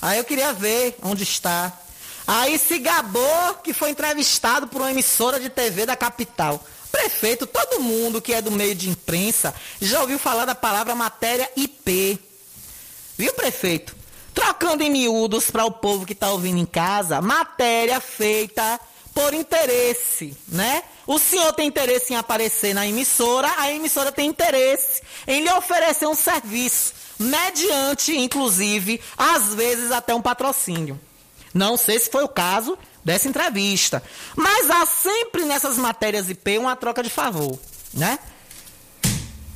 Aí 0.00 0.18
eu 0.18 0.24
queria 0.24 0.52
ver 0.52 0.96
onde 1.02 1.24
está. 1.24 1.72
Aí 2.26 2.58
se 2.58 2.78
gabou 2.78 3.54
que 3.62 3.74
foi 3.74 3.90
entrevistado 3.90 4.66
por 4.66 4.80
uma 4.80 4.90
emissora 4.90 5.38
de 5.38 5.50
TV 5.50 5.84
da 5.84 5.96
capital. 5.96 6.62
Prefeito, 6.94 7.44
todo 7.44 7.80
mundo 7.80 8.22
que 8.22 8.32
é 8.32 8.40
do 8.40 8.52
meio 8.52 8.72
de 8.72 8.88
imprensa 8.88 9.52
já 9.80 10.00
ouviu 10.00 10.16
falar 10.16 10.44
da 10.44 10.54
palavra 10.54 10.94
matéria 10.94 11.50
IP. 11.56 12.20
Viu, 13.18 13.34
prefeito? 13.34 13.96
Trocando 14.32 14.84
em 14.84 14.90
miúdos 14.90 15.50
para 15.50 15.64
o 15.64 15.72
povo 15.72 16.06
que 16.06 16.12
está 16.12 16.30
ouvindo 16.30 16.58
em 16.58 16.64
casa, 16.64 17.20
matéria 17.20 18.00
feita 18.00 18.78
por 19.12 19.34
interesse, 19.34 20.36
né? 20.46 20.84
O 21.04 21.18
senhor 21.18 21.52
tem 21.52 21.66
interesse 21.66 22.12
em 22.12 22.16
aparecer 22.16 22.72
na 22.72 22.86
emissora, 22.86 23.52
a 23.58 23.72
emissora 23.72 24.12
tem 24.12 24.28
interesse 24.28 25.02
em 25.26 25.42
lhe 25.42 25.50
oferecer 25.50 26.06
um 26.06 26.14
serviço, 26.14 26.94
mediante, 27.18 28.16
inclusive, 28.16 29.00
às 29.18 29.52
vezes 29.52 29.90
até 29.90 30.14
um 30.14 30.22
patrocínio. 30.22 31.00
Não 31.52 31.76
sei 31.76 31.98
se 31.98 32.08
foi 32.08 32.22
o 32.22 32.28
caso 32.28 32.78
dessa 33.04 33.28
entrevista, 33.28 34.02
mas 34.34 34.70
há 34.70 34.86
sempre 34.86 35.44
nessas 35.44 35.76
matérias 35.76 36.30
IP 36.30 36.58
uma 36.58 36.74
troca 36.74 37.02
de 37.02 37.10
favor, 37.10 37.58
né? 37.92 38.18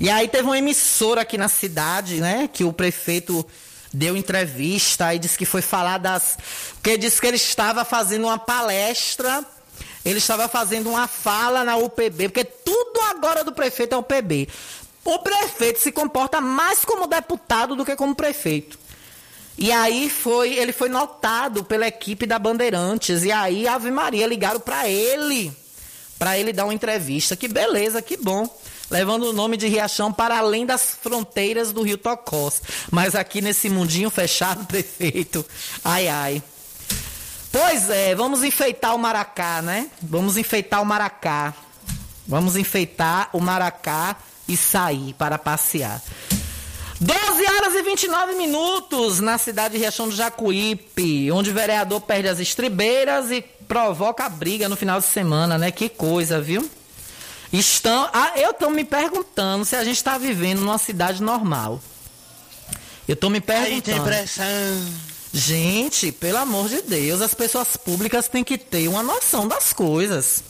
E 0.00 0.08
aí 0.10 0.28
teve 0.28 0.44
uma 0.44 0.58
emissora 0.58 1.22
aqui 1.22 1.36
na 1.36 1.48
cidade, 1.48 2.20
né, 2.20 2.48
que 2.52 2.62
o 2.62 2.72
prefeito 2.72 3.44
deu 3.92 4.16
entrevista 4.16 5.12
e 5.14 5.18
disse 5.18 5.36
que 5.36 5.46
foi 5.46 5.62
falar 5.62 5.98
das. 5.98 6.38
Porque 6.74 6.96
disse 6.96 7.20
que 7.20 7.26
ele 7.26 7.36
estava 7.36 7.84
fazendo 7.84 8.24
uma 8.24 8.38
palestra, 8.38 9.44
ele 10.04 10.18
estava 10.18 10.46
fazendo 10.46 10.88
uma 10.90 11.08
fala 11.08 11.64
na 11.64 11.76
UPB, 11.76 12.28
porque 12.28 12.44
tudo 12.44 13.00
agora 13.10 13.42
do 13.42 13.52
prefeito 13.52 13.94
é 13.94 13.98
UPB. 13.98 14.48
O 15.04 15.18
prefeito 15.20 15.80
se 15.80 15.90
comporta 15.90 16.40
mais 16.40 16.84
como 16.84 17.06
deputado 17.06 17.74
do 17.74 17.84
que 17.84 17.96
como 17.96 18.14
prefeito. 18.14 18.78
E 19.58 19.72
aí 19.72 20.08
foi, 20.08 20.54
ele 20.54 20.72
foi 20.72 20.88
notado 20.88 21.64
pela 21.64 21.88
equipe 21.88 22.24
da 22.24 22.38
Bandeirantes. 22.38 23.24
E 23.24 23.32
aí, 23.32 23.66
Ave 23.66 23.90
Maria, 23.90 24.26
ligaram 24.26 24.60
para 24.60 24.88
ele, 24.88 25.52
para 26.16 26.38
ele 26.38 26.52
dar 26.52 26.64
uma 26.64 26.74
entrevista. 26.74 27.34
Que 27.34 27.48
beleza, 27.48 28.00
que 28.00 28.16
bom 28.16 28.48
levando 28.90 29.24
o 29.24 29.32
nome 29.32 29.56
de 29.56 29.68
Riachão 29.68 30.12
para 30.12 30.38
além 30.38 30.64
das 30.64 30.96
fronteiras 31.02 31.72
do 31.72 31.82
Rio 31.82 31.98
Tocós. 31.98 32.62
Mas 32.90 33.14
aqui 33.14 33.40
nesse 33.40 33.68
mundinho 33.68 34.10
fechado, 34.10 34.64
prefeito, 34.66 35.44
ai 35.84 36.08
ai. 36.08 36.42
Pois 37.50 37.88
é, 37.90 38.14
vamos 38.14 38.44
enfeitar 38.44 38.94
o 38.94 38.98
Maracá, 38.98 39.62
né? 39.62 39.90
Vamos 40.02 40.36
enfeitar 40.36 40.82
o 40.82 40.86
Maracá. 40.86 41.54
Vamos 42.26 42.56
enfeitar 42.56 43.30
o 43.32 43.40
Maracá 43.40 44.16
e 44.46 44.56
sair 44.56 45.14
para 45.14 45.38
passear. 45.38 46.02
12 47.00 47.18
horas 47.46 47.74
e 47.74 47.82
29 47.82 48.34
minutos 48.34 49.20
na 49.20 49.38
cidade 49.38 49.74
de 49.74 49.80
Riachão 49.80 50.08
do 50.08 50.16
Jacuípe, 50.16 51.30
onde 51.30 51.50
o 51.50 51.54
vereador 51.54 52.00
perde 52.00 52.28
as 52.28 52.40
estribeiras 52.40 53.30
e 53.30 53.40
provoca 53.40 54.24
a 54.24 54.28
briga 54.28 54.68
no 54.68 54.76
final 54.76 54.98
de 54.98 55.06
semana, 55.06 55.56
né? 55.56 55.70
Que 55.70 55.88
coisa, 55.88 56.40
viu? 56.40 56.68
Estão, 57.52 58.10
ah, 58.12 58.32
eu 58.36 58.50
estou 58.50 58.68
me 58.70 58.84
perguntando 58.84 59.64
se 59.64 59.76
a 59.76 59.84
gente 59.84 59.96
está 59.96 60.18
vivendo 60.18 60.60
numa 60.60 60.76
cidade 60.76 61.22
normal. 61.22 61.80
Eu 63.06 63.14
estou 63.14 63.30
me 63.30 63.40
perguntando. 63.40 63.98
impressão. 63.98 64.44
Gente, 65.32 66.10
pelo 66.10 66.38
amor 66.38 66.68
de 66.68 66.82
Deus, 66.82 67.20
as 67.20 67.32
pessoas 67.32 67.76
públicas 67.76 68.28
têm 68.28 68.42
que 68.42 68.58
ter 68.58 68.88
uma 68.88 69.02
noção 69.02 69.46
das 69.46 69.72
coisas. 69.72 70.42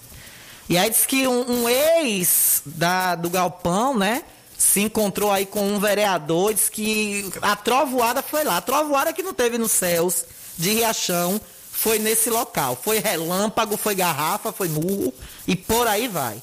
E 0.68 0.78
aí 0.78 0.88
diz 0.88 1.04
que 1.04 1.26
um, 1.26 1.64
um 1.64 1.68
ex 1.68 2.62
da, 2.64 3.14
do 3.14 3.28
Galpão, 3.28 3.96
né? 3.96 4.22
Se 4.58 4.80
encontrou 4.80 5.30
aí 5.30 5.46
com 5.46 5.62
um 5.62 5.78
vereador, 5.78 6.52
diz 6.52 6.68
que 6.68 7.30
a 7.40 7.54
trovoada 7.54 8.20
foi 8.20 8.42
lá. 8.42 8.56
A 8.56 8.60
trovoada 8.60 9.12
que 9.12 9.22
não 9.22 9.32
teve 9.32 9.56
nos 9.56 9.70
céus 9.70 10.24
de 10.58 10.70
Riachão 10.70 11.40
foi 11.70 12.00
nesse 12.00 12.28
local. 12.28 12.76
Foi 12.82 12.98
relâmpago, 12.98 13.76
foi 13.76 13.94
garrafa, 13.94 14.52
foi 14.52 14.68
murro 14.68 15.14
e 15.46 15.54
por 15.54 15.86
aí 15.86 16.08
vai. 16.08 16.42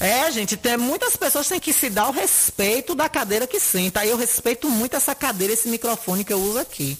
É, 0.00 0.30
gente, 0.30 0.56
tem 0.56 0.76
muitas 0.76 1.16
pessoas 1.16 1.48
têm 1.48 1.60
que 1.60 1.72
se 1.72 1.88
dar 1.88 2.08
o 2.08 2.12
respeito 2.12 2.94
da 2.94 3.08
cadeira 3.08 3.46
que 3.46 3.60
senta. 3.60 4.04
Eu 4.04 4.16
respeito 4.16 4.68
muito 4.68 4.96
essa 4.96 5.14
cadeira, 5.14 5.54
esse 5.54 5.68
microfone 5.68 6.24
que 6.24 6.32
eu 6.32 6.40
uso 6.40 6.58
aqui. 6.58 6.98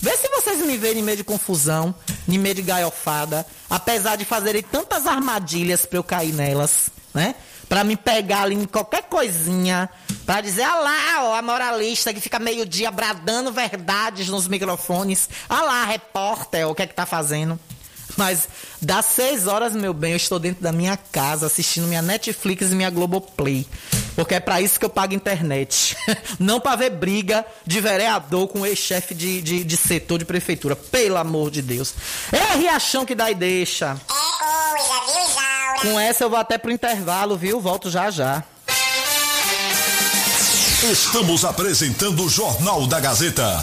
Vê 0.00 0.14
se 0.16 0.28
vocês 0.28 0.58
me 0.58 0.76
verem 0.76 1.00
em 1.00 1.02
meio 1.02 1.16
de 1.16 1.24
confusão, 1.24 1.94
em 2.28 2.38
meio 2.38 2.54
de 2.54 2.62
gaiofada, 2.62 3.46
apesar 3.68 4.16
de 4.16 4.24
fazerem 4.24 4.62
tantas 4.62 5.06
armadilhas 5.06 5.86
para 5.86 5.98
eu 5.98 6.04
cair 6.04 6.34
nelas, 6.34 6.90
né? 7.14 7.34
Para 7.68 7.82
me 7.82 7.96
pegar 7.96 8.42
ali 8.42 8.54
em 8.54 8.64
qualquer 8.64 9.02
coisinha, 9.04 9.90
para 10.24 10.40
dizer, 10.40 10.62
ah 10.62 10.76
lá, 10.76 11.24
ó, 11.24 11.34
a 11.34 11.42
moralista 11.42 12.14
que 12.14 12.20
fica 12.20 12.38
meio 12.38 12.64
dia 12.64 12.90
bradando 12.90 13.52
verdades 13.52 14.28
nos 14.28 14.46
microfones. 14.46 15.28
Ah 15.48 15.62
lá, 15.62 15.84
repórter, 15.84 16.68
o 16.68 16.74
que 16.74 16.82
é 16.82 16.86
que 16.86 16.94
tá 16.94 17.04
fazendo? 17.04 17.58
Mas 18.16 18.48
das 18.80 19.04
seis 19.06 19.46
horas, 19.46 19.74
meu 19.74 19.92
bem, 19.92 20.12
eu 20.12 20.16
estou 20.16 20.38
dentro 20.38 20.62
da 20.62 20.72
minha 20.72 20.96
casa 20.96 21.46
assistindo 21.46 21.86
minha 21.86 22.02
Netflix 22.02 22.70
e 22.70 22.74
minha 22.74 22.90
Globoplay. 22.90 23.66
Porque 24.14 24.34
é 24.34 24.40
para 24.40 24.60
isso 24.60 24.78
que 24.78 24.84
eu 24.84 24.90
pago 24.90 25.14
internet. 25.14 25.96
Não 26.40 26.58
para 26.58 26.76
ver 26.76 26.90
briga 26.90 27.44
de 27.66 27.80
vereador 27.80 28.48
com 28.48 28.64
ex-chefe 28.64 29.14
de, 29.14 29.42
de, 29.42 29.64
de, 29.64 29.76
setor 29.76 30.18
de 30.18 30.24
prefeitura. 30.24 30.74
Pelo 30.74 31.18
amor 31.18 31.50
de 31.50 31.60
Deus. 31.60 31.94
É 32.32 32.56
Riachão 32.56 33.04
que 33.04 33.14
dá 33.14 33.30
e 33.30 33.34
deixa. 33.34 33.96
É 34.08 34.74
coisa, 34.74 35.06
viu, 35.06 35.30
Isaura? 35.30 35.80
Com 35.82 36.00
essa 36.00 36.24
eu 36.24 36.30
vou 36.30 36.38
até 36.38 36.56
pro 36.56 36.70
intervalo, 36.70 37.36
viu? 37.36 37.60
Volto 37.60 37.90
já 37.90 38.10
já. 38.10 38.42
Estamos 40.82 41.44
apresentando 41.44 42.24
o 42.24 42.28
Jornal 42.28 42.86
da 42.86 43.00
Gazeta. 43.00 43.62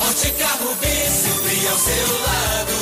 Ótica 0.00 0.46
Rubi, 0.60 0.86
sempre 0.86 1.68
ao 1.68 1.78
seu 1.78 2.20
lado. 2.20 2.72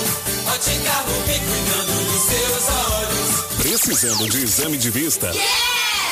Ótica 0.54 0.92
Rubi, 1.06 1.38
cuidando 1.38 1.92
dos 2.10 2.22
seus 2.22 2.68
olhos. 2.68 3.30
Precisando 3.58 4.26
de 4.28 4.42
exame 4.42 4.76
de 4.78 4.90
vista? 4.90 5.30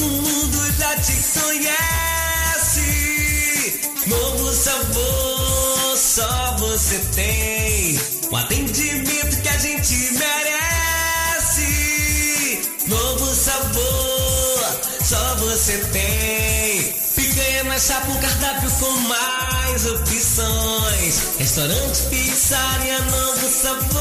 Todo 0.00 0.12
mundo 0.12 0.58
já 0.78 0.96
te 0.96 1.12
conhece. 1.38 2.80
Novo 4.06 4.50
sabor, 4.54 5.94
só 5.98 6.56
você 6.58 6.98
tem. 7.14 8.00
O 8.30 8.36
atendimento 8.36 9.42
que 9.42 9.48
a 9.50 9.58
gente 9.58 9.94
merece. 10.14 11.62
Novo 12.86 13.26
sabor, 13.34 14.80
só 15.04 15.34
você 15.34 15.76
tem. 15.92 16.94
Picanha 17.14 17.64
na 17.64 17.78
chapa, 17.78 18.10
o 18.10 18.18
cardápio 18.18 18.70
com 18.70 18.92
mais 19.00 19.84
opções. 19.84 21.36
Restaurante, 21.38 22.00
pizzaria, 22.08 23.00
novo 23.00 23.50
sabor. 23.50 24.00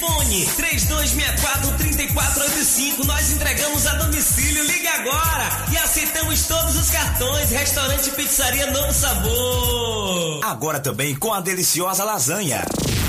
Fone 0.00 0.46
3264 0.56 1.72
3485, 2.08 3.06
nós 3.06 3.30
entregamos 3.30 3.86
a 3.86 3.94
domicílio. 3.94 4.64
Liga 4.64 4.90
agora 4.90 5.66
e 5.70 5.76
aceitamos 5.76 6.46
todos 6.46 6.76
os 6.76 6.90
cartões. 6.90 7.50
Restaurante 7.50 8.10
Pizzaria 8.10 8.70
Novo 8.72 8.92
Sabor. 8.92 10.40
Agora 10.44 10.80
também 10.80 11.14
com 11.14 11.32
a 11.32 11.40
deliciosa 11.40 12.02
lasanha. 12.02 12.64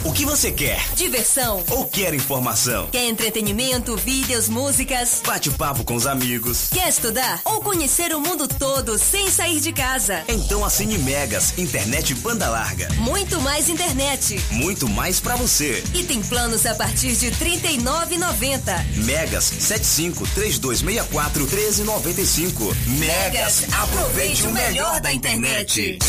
O 0.06 0.12
que 0.12 0.26
você 0.26 0.52
quer? 0.52 0.82
Diversão. 0.96 1.64
Ou 1.70 1.86
quer 1.86 2.14
informação? 2.14 2.88
Quer 2.92 3.06
entretenimento, 3.08 3.96
vídeos, 3.96 4.50
músicas? 4.50 5.22
Bate-papo 5.26 5.86
com 5.86 5.96
os 5.96 6.06
amigos. 6.06 6.68
Quer 6.74 6.90
estudar? 6.90 7.40
Ou 7.46 7.62
conhecer 7.62 8.14
o 8.14 8.20
mundo 8.20 8.46
todo 8.46 9.00
sem 9.00 9.32
sair 9.32 9.62
de 9.62 9.72
casa? 9.72 10.22
Então 10.28 10.66
assine 10.66 10.98
Megas, 10.98 11.58
internet 11.58 12.14
banda 12.16 12.50
larga. 12.50 12.90
Muito 12.96 13.40
mais 13.40 13.70
internet. 13.70 14.44
Muito 14.52 14.90
mais 14.90 15.22
para 15.22 15.38
você. 15.38 15.82
E 15.94 16.04
tem 16.04 16.22
planos 16.22 16.66
a 16.66 16.76
partir 16.76 17.16
de 17.16 17.30
R$ 17.30 17.58
39,90. 17.58 18.83
Megas 19.06 19.43
75 19.46 20.28
3264 20.34 21.48
1395. 21.48 22.76
Megas, 23.00 23.63
aproveite 23.74 24.43
o 24.43 24.52
melhor 24.52 25.00
da 25.02 25.12
internet. 25.12 26.00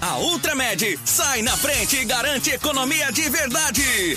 A 0.00 0.18
Ultramed 0.18 0.98
sai 1.04 1.42
na 1.42 1.56
frente 1.56 1.96
e 1.96 2.04
garante 2.04 2.50
economia 2.50 3.10
de 3.12 3.28
verdade. 3.28 4.16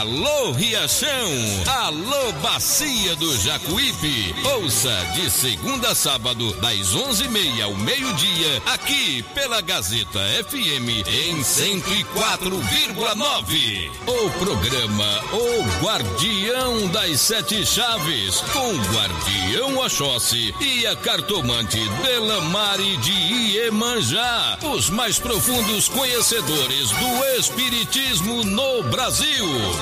Alô 0.00 0.52
Riachão, 0.52 1.28
alô 1.66 2.32
Bacia 2.42 3.14
do 3.16 3.36
Jacuípe. 3.38 4.34
Ouça 4.56 4.90
de 5.14 5.30
segunda 5.30 5.90
a 5.90 5.94
sábado, 5.94 6.54
das 6.54 6.94
onze 6.94 7.24
e 7.24 7.28
meia 7.28 7.66
ao 7.66 7.74
meio-dia, 7.74 8.62
aqui 8.66 9.22
pela 9.34 9.60
Gazeta 9.60 10.18
FM 10.48 10.88
em 11.06 11.42
104,9. 11.42 13.90
O 14.06 14.30
programa 14.38 15.20
O 15.32 15.62
Guardião 15.84 16.88
das 16.88 17.20
Sete 17.20 17.66
Chaves, 17.66 18.40
com 18.52 18.74
o 18.74 18.78
Guardião 18.94 19.76
Oxóssi 19.76 20.54
e 20.58 20.86
a 20.86 20.96
cartomante 20.96 21.78
Delamare 22.02 22.96
de 22.96 23.12
Iemanjá, 23.12 24.56
os 24.74 24.88
mais 24.88 25.18
profundos 25.18 25.86
conhecedores 25.88 26.88
do 26.90 27.24
Espiritismo 27.38 28.42
no 28.42 28.82
Brasil. 28.84 29.81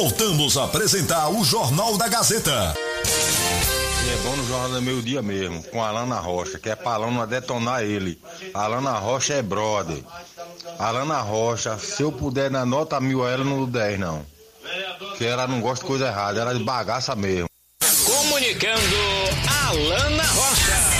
Voltamos 0.00 0.56
a 0.56 0.62
apresentar 0.62 1.28
o 1.28 1.42
Jornal 1.42 1.98
da 1.98 2.06
Gazeta. 2.06 2.72
E 3.04 4.10
é 4.10 4.16
bom 4.22 4.36
no 4.36 4.46
Jornal 4.46 4.70
do 4.70 4.80
Meio 4.80 5.02
Dia 5.02 5.20
mesmo, 5.20 5.60
com 5.64 5.82
a 5.82 5.88
Alana 5.88 6.20
Rocha, 6.20 6.56
que 6.56 6.70
é 6.70 6.76
pra 6.76 6.92
Alana 6.92 7.26
detonar 7.26 7.82
ele. 7.82 8.16
A 8.54 8.62
Alana 8.62 8.92
Rocha 8.92 9.34
é 9.34 9.42
brother. 9.42 10.04
Alana 10.78 11.20
Rocha, 11.20 11.76
se 11.78 12.04
eu 12.04 12.12
puder 12.12 12.48
dar 12.48 12.64
nota 12.64 13.00
mil 13.00 13.26
a 13.26 13.30
ela, 13.32 13.42
não 13.42 13.56
dou 13.56 13.66
10 13.66 13.98
não. 13.98 14.24
Que 15.16 15.24
ela 15.24 15.48
não 15.48 15.60
gosta 15.60 15.84
de 15.84 15.88
coisa 15.88 16.06
errada, 16.06 16.42
ela 16.42 16.52
é 16.52 16.54
de 16.54 16.62
bagaça 16.62 17.16
mesmo. 17.16 17.48
Comunicando 18.06 18.96
Alana 19.66 20.22
Rocha. 20.22 20.97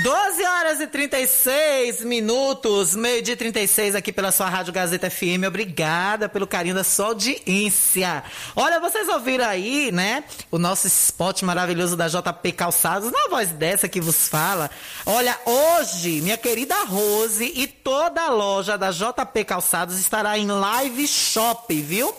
12 0.00 0.42
horas 0.42 0.80
e 0.80 0.86
36 0.86 2.02
minutos, 2.02 2.96
meio 2.96 3.20
dia 3.20 3.36
36 3.36 3.94
aqui 3.94 4.10
pela 4.10 4.32
sua 4.32 4.48
Rádio 4.48 4.72
Gazeta 4.72 5.10
FM. 5.10 5.44
Obrigada 5.46 6.30
pelo 6.30 6.46
carinho 6.46 6.74
da 6.74 6.82
sua 6.82 7.08
audiência. 7.08 8.24
Olha, 8.56 8.80
vocês 8.80 9.06
ouviram 9.08 9.44
aí, 9.44 9.92
né? 9.92 10.24
O 10.50 10.58
nosso 10.58 10.86
spot 10.86 11.42
maravilhoso 11.42 11.94
da 11.94 12.08
JP 12.08 12.52
Calçados, 12.52 13.12
na 13.12 13.28
voz 13.28 13.50
dessa 13.50 13.86
que 13.86 14.00
vos 14.00 14.28
fala. 14.28 14.70
Olha, 15.04 15.38
hoje, 15.44 16.22
minha 16.22 16.38
querida 16.38 16.84
Rose 16.84 17.52
e 17.54 17.66
toda 17.66 18.22
a 18.22 18.30
loja 18.30 18.78
da 18.78 18.90
JP 18.90 19.44
Calçados 19.44 20.00
estará 20.00 20.38
em 20.38 20.46
live 20.46 21.06
shop, 21.06 21.82
viu? 21.82 22.14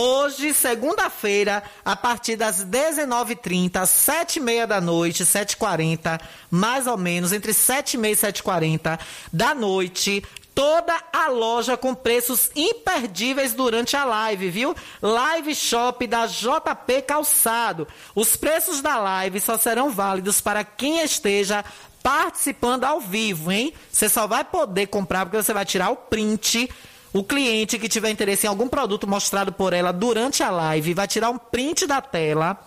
Hoje, 0.00 0.54
segunda-feira, 0.54 1.60
a 1.84 1.96
partir 1.96 2.36
das 2.36 2.64
19h30, 2.64 3.72
7h30 3.82 4.64
da 4.64 4.80
noite, 4.80 5.24
7h40, 5.24 6.20
mais 6.48 6.86
ou 6.86 6.96
menos, 6.96 7.32
entre 7.32 7.50
7h30 7.50 8.06
e 8.06 8.32
7h40 8.32 9.00
da 9.32 9.56
noite, 9.56 10.22
toda 10.54 10.96
a 11.12 11.26
loja 11.26 11.76
com 11.76 11.96
preços 11.96 12.48
imperdíveis 12.54 13.54
durante 13.54 13.96
a 13.96 14.04
live, 14.04 14.48
viu? 14.50 14.76
Live 15.02 15.52
Shop 15.56 16.06
da 16.06 16.26
JP 16.26 17.02
Calçado. 17.04 17.88
Os 18.14 18.36
preços 18.36 18.80
da 18.80 19.00
live 19.00 19.40
só 19.40 19.58
serão 19.58 19.90
válidos 19.90 20.40
para 20.40 20.62
quem 20.62 21.02
esteja 21.02 21.64
participando 22.04 22.84
ao 22.84 23.00
vivo, 23.00 23.50
hein? 23.50 23.74
Você 23.90 24.08
só 24.08 24.28
vai 24.28 24.44
poder 24.44 24.86
comprar 24.86 25.26
porque 25.26 25.42
você 25.42 25.52
vai 25.52 25.64
tirar 25.64 25.90
o 25.90 25.96
print 25.96 26.70
o 27.12 27.24
cliente 27.24 27.78
que 27.78 27.88
tiver 27.88 28.10
interesse 28.10 28.46
em 28.46 28.48
algum 28.48 28.68
produto 28.68 29.06
mostrado 29.06 29.52
por 29.52 29.72
ela 29.72 29.92
durante 29.92 30.42
a 30.42 30.50
live 30.50 30.94
vai 30.94 31.08
tirar 31.08 31.30
um 31.30 31.38
print 31.38 31.86
da 31.86 32.00
tela 32.00 32.58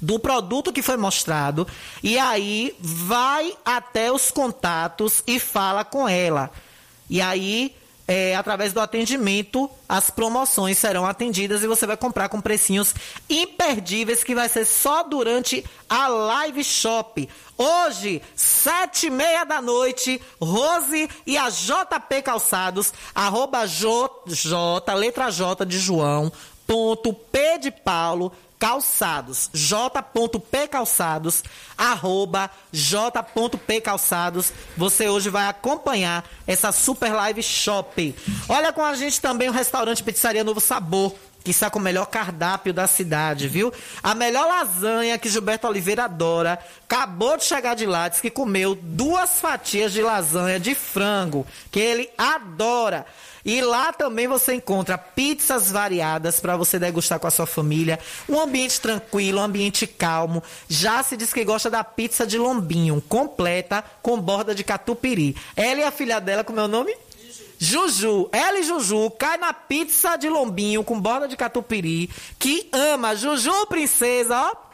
do 0.00 0.18
produto 0.18 0.72
que 0.72 0.82
foi 0.82 0.96
mostrado 0.96 1.66
e 2.02 2.18
aí 2.18 2.74
vai 2.80 3.54
até 3.64 4.10
os 4.10 4.30
contatos 4.30 5.22
e 5.26 5.38
fala 5.38 5.84
com 5.84 6.08
ela. 6.08 6.50
E 7.08 7.20
aí, 7.20 7.76
é, 8.06 8.34
através 8.34 8.72
do 8.72 8.80
atendimento, 8.80 9.70
as 9.88 10.10
promoções 10.10 10.78
serão 10.78 11.06
atendidas 11.06 11.62
e 11.62 11.66
você 11.66 11.86
vai 11.86 11.96
comprar 11.96 12.28
com 12.28 12.40
precinhos 12.40 12.94
imperdíveis 13.28 14.24
que 14.24 14.34
vai 14.34 14.48
ser 14.48 14.64
só 14.64 15.02
durante 15.02 15.64
a 15.88 16.08
live 16.08 16.64
shop. 16.64 17.28
Hoje, 17.56 18.20
sete 18.34 19.06
e 19.06 19.10
meia 19.10 19.44
da 19.44 19.62
noite, 19.62 20.20
Rose 20.40 21.08
e 21.26 21.36
a 21.36 21.48
JP 21.48 22.22
Calçados, 22.22 22.92
arroba 23.14 23.66
J, 23.66 24.24
J, 24.26 24.94
letra 24.94 25.30
J 25.30 25.64
de 25.64 25.78
João, 25.78 26.32
ponto 26.66 27.12
P 27.12 27.58
de 27.58 27.70
Paulo, 27.70 28.32
calçados, 28.62 29.50
j.p 29.52 30.68
calçados, 30.68 31.42
arroba 31.76 32.48
j.p 32.70 33.80
calçados. 33.80 34.52
Você 34.76 35.08
hoje 35.08 35.28
vai 35.28 35.48
acompanhar 35.48 36.24
essa 36.46 36.70
super 36.70 37.12
live 37.12 37.42
shopping. 37.42 38.14
Olha 38.48 38.72
com 38.72 38.84
a 38.84 38.94
gente 38.94 39.20
também 39.20 39.48
o 39.48 39.52
restaurante 39.52 40.04
Pizzaria 40.04 40.44
Novo 40.44 40.60
Sabor. 40.60 41.12
Que 41.42 41.50
está 41.50 41.68
com 41.68 41.80
o 41.80 41.82
melhor 41.82 42.06
cardápio 42.06 42.72
da 42.72 42.86
cidade, 42.86 43.48
viu? 43.48 43.72
A 44.00 44.14
melhor 44.14 44.46
lasanha 44.46 45.18
que 45.18 45.28
Gilberto 45.28 45.66
Oliveira 45.66 46.04
adora. 46.04 46.56
Acabou 46.84 47.36
de 47.36 47.42
chegar 47.42 47.74
de 47.74 47.84
lá, 47.84 48.08
que 48.10 48.30
comeu 48.30 48.76
duas 48.80 49.40
fatias 49.40 49.92
de 49.92 50.00
lasanha 50.00 50.60
de 50.60 50.72
frango, 50.72 51.44
que 51.68 51.80
ele 51.80 52.08
adora. 52.16 53.04
E 53.44 53.60
lá 53.60 53.92
também 53.92 54.28
você 54.28 54.54
encontra 54.54 54.96
pizzas 54.96 55.70
variadas 55.70 56.38
para 56.40 56.56
você 56.56 56.78
degustar 56.78 57.18
com 57.18 57.26
a 57.26 57.30
sua 57.30 57.46
família. 57.46 57.98
Um 58.28 58.40
ambiente 58.40 58.80
tranquilo, 58.80 59.40
um 59.40 59.42
ambiente 59.42 59.86
calmo. 59.86 60.42
Já 60.68 61.02
se 61.02 61.16
diz 61.16 61.32
que 61.32 61.44
gosta 61.44 61.68
da 61.68 61.82
pizza 61.82 62.26
de 62.26 62.38
lombinho, 62.38 63.02
completa, 63.08 63.84
com 64.00 64.20
borda 64.20 64.54
de 64.54 64.62
catupiry. 64.62 65.36
Ela 65.56 65.80
e 65.80 65.84
a 65.84 65.90
filha 65.90 66.20
dela, 66.20 66.44
como 66.44 66.60
é 66.60 66.64
o 66.64 66.68
nome? 66.68 66.94
Juju, 67.58 68.28
ela 68.32 68.58
e 68.58 68.64
Juju 68.64 69.08
cai 69.10 69.38
na 69.38 69.52
pizza 69.52 70.16
de 70.16 70.28
lombinho 70.28 70.82
com 70.82 71.00
borda 71.00 71.28
de 71.28 71.36
catupiry, 71.36 72.10
que 72.36 72.68
ama. 72.72 73.14
Juju, 73.14 73.66
princesa, 73.66 74.36
ó. 74.36 74.71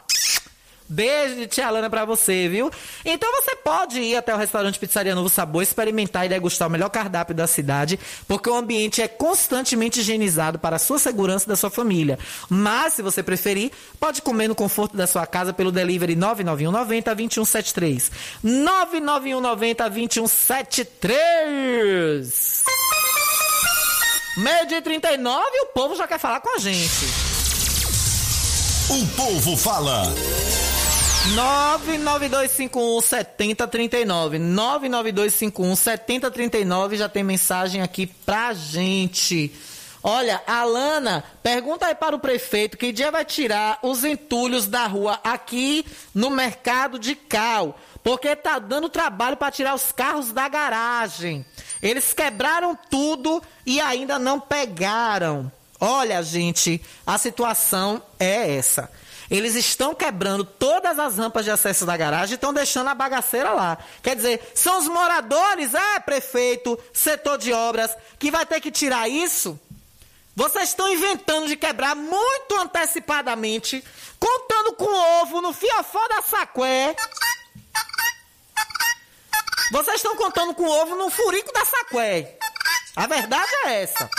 Beijo 0.89 1.35
de 1.35 1.45
tia 1.45 1.67
Alana 1.67 1.87
pra 1.87 2.03
você, 2.03 2.49
viu? 2.49 2.71
Então 3.05 3.31
você 3.31 3.55
pode 3.55 3.99
ir 3.99 4.15
até 4.15 4.33
o 4.33 4.37
restaurante 4.37 4.79
Pizzaria 4.79 5.13
Novo 5.13 5.29
Sabor, 5.29 5.61
experimentar 5.61 6.25
e 6.25 6.29
degustar 6.29 6.67
o 6.67 6.71
melhor 6.71 6.89
cardápio 6.89 7.35
da 7.35 7.45
cidade, 7.45 7.99
porque 8.27 8.49
o 8.49 8.55
ambiente 8.55 8.99
é 8.99 9.07
constantemente 9.07 9.99
higienizado 9.99 10.57
para 10.57 10.77
a 10.77 10.79
sua 10.79 10.97
segurança 10.97 11.45
e 11.45 11.49
da 11.49 11.55
sua 11.55 11.69
família. 11.69 12.17
Mas, 12.49 12.93
se 12.93 13.03
você 13.03 13.21
preferir, 13.21 13.71
pode 13.99 14.23
comer 14.23 14.47
no 14.47 14.55
conforto 14.55 14.97
da 14.97 15.05
sua 15.05 15.27
casa 15.27 15.53
pelo 15.53 15.71
delivery 15.71 16.15
99190 16.15 17.13
2173. 17.13 18.11
99190 18.41 19.89
2173. 19.89 22.63
Meio 24.37 24.67
dia 24.67 24.81
39 24.81 25.45
e 25.53 25.61
o 25.63 25.65
povo 25.67 25.95
já 25.95 26.07
quer 26.07 26.17
falar 26.17 26.39
com 26.39 26.55
a 26.55 26.57
gente. 26.57 27.05
O 28.89 29.05
povo 29.15 29.55
fala. 29.55 30.11
99251 31.35 33.01
7039. 33.01 34.39
99251 34.39 35.75
7039 35.75 36.97
já 36.97 37.07
tem 37.07 37.23
mensagem 37.23 37.81
aqui 37.81 38.07
pra 38.07 38.53
gente. 38.53 39.53
Olha, 40.01 40.41
Alana, 40.47 41.23
pergunta 41.43 41.85
aí 41.85 41.95
para 41.95 42.15
o 42.15 42.19
prefeito 42.19 42.77
que 42.77 42.91
dia 42.91 43.11
vai 43.11 43.25
tirar 43.25 43.79
os 43.83 44.03
entulhos 44.03 44.65
da 44.65 44.87
rua 44.87 45.19
aqui 45.23 45.85
no 46.15 46.29
mercado 46.29 46.97
de 46.97 47.15
Cal, 47.15 47.77
porque 48.01 48.35
tá 48.35 48.59
dando 48.59 48.87
trabalho 48.87 49.35
para 49.35 49.51
tirar 49.51 49.75
os 49.75 49.91
carros 49.91 50.31
da 50.31 50.47
garagem. 50.47 51.45
Eles 51.81 52.13
quebraram 52.13 52.77
tudo 52.89 53.43
e 53.65 53.81
ainda 53.81 54.17
não 54.17 54.39
pegaram. 54.39 55.51
Olha, 55.79 56.23
gente, 56.23 56.81
a 57.05 57.17
situação 57.17 58.01
é 58.19 58.55
essa. 58.55 58.89
Eles 59.29 59.55
estão 59.55 59.93
quebrando 59.93 60.43
todas 60.43 60.97
as 60.97 61.17
rampas 61.17 61.45
de 61.45 61.51
acesso 61.51 61.85
da 61.85 61.95
garagem 61.95 62.31
e 62.31 62.35
estão 62.35 62.53
deixando 62.53 62.87
a 62.87 62.95
bagaceira 62.95 63.51
lá. 63.51 63.77
Quer 64.01 64.15
dizer, 64.15 64.51
são 64.55 64.79
os 64.79 64.87
moradores, 64.87 65.73
é, 65.75 65.99
prefeito, 65.99 66.79
setor 66.91 67.37
de 67.37 67.53
obras, 67.53 67.95
que 68.17 68.31
vai 68.31 68.45
ter 68.45 68.59
que 68.59 68.71
tirar 68.71 69.07
isso? 69.07 69.59
Vocês 70.35 70.69
estão 70.69 70.91
inventando 70.91 71.47
de 71.47 71.55
quebrar 71.55 71.95
muito 71.95 72.55
antecipadamente, 72.57 73.83
contando 74.17 74.73
com 74.73 74.89
ovo 75.21 75.41
no 75.41 75.53
fiofó 75.53 76.07
da 76.07 76.21
saqué. 76.21 76.95
Vocês 79.71 79.97
estão 79.97 80.15
contando 80.15 80.55
com 80.55 80.65
ovo 80.65 80.95
no 80.95 81.09
furico 81.11 81.51
da 81.53 81.65
saqué. 81.65 82.37
A 82.95 83.05
verdade 83.05 83.51
é 83.65 83.83
essa. 83.83 84.09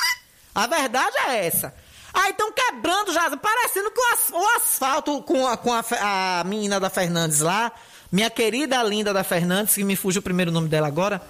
A 0.55 0.67
verdade 0.67 1.17
é 1.27 1.47
essa. 1.47 1.75
Aí 2.13 2.31
estão 2.31 2.53
quebrando 2.53 3.13
já, 3.13 3.37
parecendo 3.37 3.91
que 3.91 4.01
o, 4.01 4.15
as, 4.15 4.31
o 4.31 4.57
asfalto 4.57 5.23
com, 5.23 5.47
a, 5.47 5.57
com 5.57 5.73
a, 5.73 5.85
a, 6.41 6.45
menina 6.45 6.81
da 6.81 6.91
Fernandes 6.91 7.41
lá, 7.41 7.73
minha 8.11 8.31
querida 8.31 8.83
linda 8.83 9.13
da 9.13 9.23
Fernandes, 9.23 9.75
que 9.75 9.85
me 9.85 9.97
fugiu 9.97 10.21
o 10.21 10.23
primeiro 10.23 10.51
nome 10.51 10.69
dela 10.69 10.89
agora, 10.89 11.23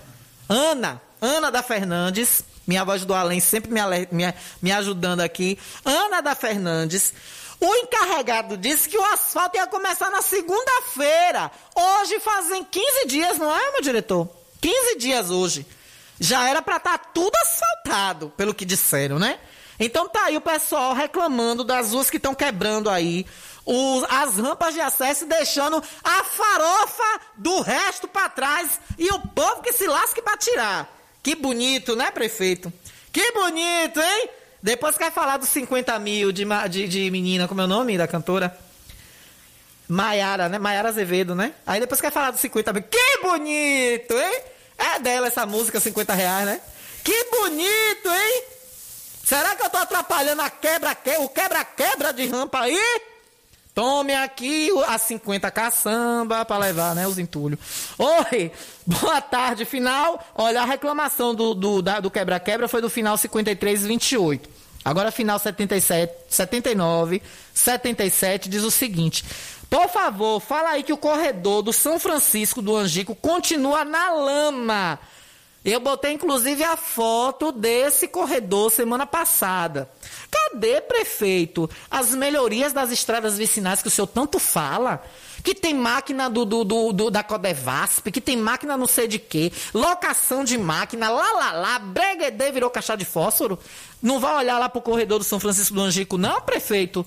Ana, 0.49 1.01
Ana 1.21 1.51
da 1.51 1.63
Fernandes, 1.63 2.43
minha 2.67 2.85
voz 2.85 3.05
do 3.05 3.15
além 3.15 3.41
sempre 3.41 3.71
me, 3.71 3.81
me, 4.11 4.35
me 4.63 4.73
ajudando 4.73 5.21
aqui, 5.21 5.59
Ana 5.85 6.21
da 6.21 6.35
Fernandes, 6.35 7.13
o 7.61 7.75
encarregado 7.75 8.57
disse 8.57 8.89
que 8.89 8.97
o 8.97 9.05
asfalto 9.05 9.57
ia 9.59 9.67
começar 9.67 10.09
na 10.11 10.23
segunda-feira. 10.23 11.51
Hoje 11.77 12.19
fazem 12.19 12.65
15 12.65 13.07
dias, 13.07 13.37
não 13.37 13.55
é, 13.55 13.73
meu 13.73 13.83
diretor? 13.83 14.29
15 14.63 14.97
dias 14.97 15.31
hoje. 15.31 15.67
Já 16.19 16.49
era 16.49 16.63
para 16.63 16.79
estar 16.79 16.97
tá 16.97 17.05
tudo 17.13 17.35
asfaltado, 17.37 18.33
pelo 18.35 18.55
que 18.55 18.65
disseram, 18.65 19.19
né? 19.19 19.39
Então 19.81 20.07
tá 20.07 20.27
aí 20.27 20.37
o 20.37 20.43
pessoal 20.43 20.93
reclamando 20.93 21.65
das 21.65 21.93
ruas 21.93 22.11
que 22.11 22.19
estão 22.19 22.35
quebrando 22.35 22.91
aí. 22.91 23.27
Os, 23.65 24.05
as 24.11 24.37
rampas 24.37 24.75
de 24.75 24.81
acesso 24.81 25.25
deixando 25.25 25.83
a 26.05 26.25
farofa 26.25 27.21
do 27.37 27.63
resto 27.63 28.07
para 28.07 28.29
trás 28.29 28.79
e 28.99 29.09
o 29.09 29.19
povo 29.21 29.63
que 29.63 29.73
se 29.73 29.87
lasque 29.87 30.21
para 30.21 30.37
tirar. 30.37 30.89
Que 31.23 31.35
bonito, 31.35 31.97
né, 31.97 32.11
prefeito? 32.11 32.71
Que 33.11 33.33
bonito, 33.33 34.01
hein? 34.01 34.29
Depois 34.63 34.99
quer 34.99 35.11
falar 35.11 35.39
dos 35.39 35.49
50 35.49 35.99
mil 35.99 36.31
de, 36.31 36.45
de, 36.69 36.87
de 36.87 37.11
menina, 37.11 37.49
como 37.49 37.63
é 37.63 37.65
o 37.65 37.69
nome 37.69 37.97
da 37.97 38.07
cantora? 38.07 38.57
Maiara, 39.89 40.49
né? 40.49 40.59
Maiara 40.59 40.91
Azevedo, 40.91 41.35
né? 41.35 41.55
Aí 41.67 41.81
depois 41.81 42.01
quer 42.01 42.13
falar 42.13 42.31
dos 42.31 42.41
50 42.41 42.73
mil. 42.75 42.83
Que 42.83 43.19
bonito, 43.23 44.13
hein? 44.13 44.43
É 44.77 44.99
dela 45.01 45.27
essa 45.27 45.47
música, 45.47 45.81
50 45.81 46.13
reais, 46.13 46.47
né? 46.47 46.61
Que 47.03 47.25
bonito, 47.25 48.09
hein? 48.09 48.60
Será 49.31 49.55
que 49.55 49.65
eu 49.65 49.71
tô 49.71 49.77
atrapalhando 49.79 50.43
a 50.43 50.51
quebra, 50.51 50.93
que- 50.93 51.17
o 51.19 51.29
quebra-quebra 51.29 52.13
de 52.13 52.27
rampa 52.27 52.63
aí? 52.63 53.01
Tome 53.73 54.13
aqui 54.13 54.69
as 54.89 55.03
50 55.03 55.49
caçamba 55.53 56.45
pra 56.45 56.59
levar, 56.59 56.97
né, 56.97 57.07
os 57.07 57.17
entulhos. 57.17 57.61
Oi, 57.97 58.51
boa 58.85 59.21
tarde, 59.21 59.65
final. 59.65 60.21
Olha, 60.35 60.63
a 60.63 60.65
reclamação 60.65 61.33
do, 61.33 61.55
do, 61.55 61.81
da- 61.81 62.01
do 62.01 62.11
quebra-quebra 62.11 62.67
foi 62.67 62.83
do 62.83 62.91
final 62.91 63.17
53 63.17 63.87
28. 63.87 64.51
Agora, 64.85 65.13
final 65.13 65.39
77, 65.39 66.13
79, 66.29 67.23
77 67.55 68.49
diz 68.49 68.65
o 68.65 68.71
seguinte. 68.73 69.25
Por 69.71 69.89
favor, 69.91 70.41
fala 70.41 70.71
aí 70.71 70.83
que 70.83 70.93
o 70.93 70.97
corredor 70.99 71.63
do 71.63 71.73
São 71.73 72.01
Francisco 72.01 72.61
do 72.61 72.75
Angico 72.77 73.15
continua 73.15 73.85
na 73.85 74.11
lama. 74.11 74.99
Eu 75.63 75.79
botei 75.79 76.13
inclusive 76.13 76.65
a 76.65 76.75
foto 76.77 77.53
desse 77.53 78.09
corredor 78.09 78.71
semana 78.71 79.07
passada. 79.07 79.91
Cadê, 80.31 80.81
prefeito, 80.81 81.69
as 81.91 82.15
melhorias 82.15 82.73
das 82.73 82.91
estradas 82.91 83.37
vicinais 83.37 83.83
que 83.83 83.89
o 83.89 83.91
senhor 83.91 84.07
tanto 84.07 84.39
fala? 84.39 85.05
Que 85.45 85.55
tem 85.55 85.75
máquina 85.75 86.31
do, 86.31 86.45
do, 86.47 86.65
do- 86.65 86.93
do- 86.93 87.11
da 87.11 87.23
Codevasp, 87.23 88.11
que 88.11 88.21
tem 88.21 88.37
máquina 88.39 88.77
não 88.77 88.87
sei 88.87 89.07
de 89.07 89.19
quê, 89.19 89.53
locação 89.75 90.45
de 90.45 90.57
máquina, 90.57 91.09
lá, 91.11 91.33
lá, 91.33 91.53
lá, 91.53 91.79
breguedê 91.79 92.51
virou 92.53 92.71
caixa 92.71 92.97
de 92.97 93.05
fósforo. 93.05 93.59
Não 94.03 94.19
vai 94.19 94.35
olhar 94.37 94.59
lá 94.59 94.69
pro 94.69 94.81
corredor 94.81 95.19
do 95.19 95.25
São 95.25 95.41
Francisco 95.41 95.75
do 95.75 95.81
Angico, 95.83 96.17
não, 96.17 96.41
prefeito? 96.41 97.05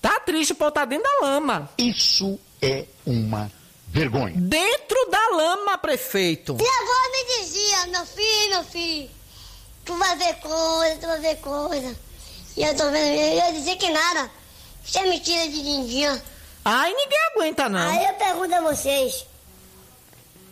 Tá 0.00 0.20
triste, 0.20 0.54
pô, 0.54 0.70
tá 0.70 0.84
dentro 0.84 1.04
da 1.04 1.26
lama. 1.26 1.68
Isso 1.76 2.38
é 2.62 2.84
uma 3.04 3.50
vergonha. 3.90 4.34
Dentro 4.36 5.10
da 5.10 5.36
lama, 5.36 5.78
prefeito. 5.78 6.54
Minha 6.54 6.70
avó 6.70 7.10
me 7.12 7.42
dizia, 7.42 7.86
meu 7.88 8.06
filho, 8.06 8.50
meu 8.50 8.64
filho, 8.64 9.10
tu 9.84 9.96
vai 9.96 10.16
ver 10.16 10.34
coisa, 10.36 10.96
tu 11.00 11.06
vai 11.06 11.20
ver 11.20 11.36
coisa. 11.36 11.96
E 12.56 12.62
eu 12.62 12.76
tô 12.76 12.90
vendo, 12.90 13.20
eu 13.20 13.36
ia 13.36 13.52
dizer 13.52 13.76
que 13.76 13.90
nada. 13.90 14.30
Isso 14.84 14.98
é 14.98 15.02
mentira 15.02 15.46
de 15.48 15.62
lindinha. 15.62 16.22
Ai, 16.64 16.92
ninguém 16.92 17.18
aguenta, 17.34 17.68
não. 17.68 17.90
Aí 17.90 18.04
eu 18.04 18.14
pergunto 18.14 18.54
a 18.54 18.60
vocês, 18.60 19.26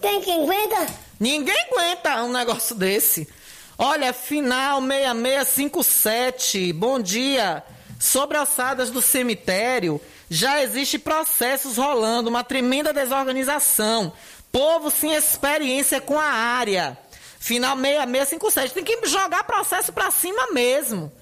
tem 0.00 0.20
quem 0.20 0.42
aguenta? 0.42 0.86
Ninguém 1.18 1.56
aguenta 1.70 2.22
um 2.22 2.32
negócio 2.32 2.74
desse. 2.74 3.28
Olha, 3.78 4.12
final 4.12 4.80
6657. 4.80 6.72
Bom 6.72 7.00
dia. 7.00 7.62
Sobre 7.98 8.36
alçadas 8.36 8.90
do 8.90 9.00
cemitério, 9.00 10.00
já 10.28 10.62
existe 10.62 10.98
processos 10.98 11.76
rolando, 11.76 12.28
uma 12.28 12.42
tremenda 12.42 12.92
desorganização. 12.92 14.12
Povo 14.50 14.90
sem 14.90 15.14
experiência 15.14 16.00
com 16.00 16.18
a 16.18 16.24
área. 16.24 16.98
Final 17.38 17.76
6657. 17.76 18.74
Tem 18.74 18.84
que 18.84 19.06
jogar 19.06 19.44
processo 19.44 19.92
pra 19.92 20.10
cima 20.10 20.48
mesmo. 20.52 21.12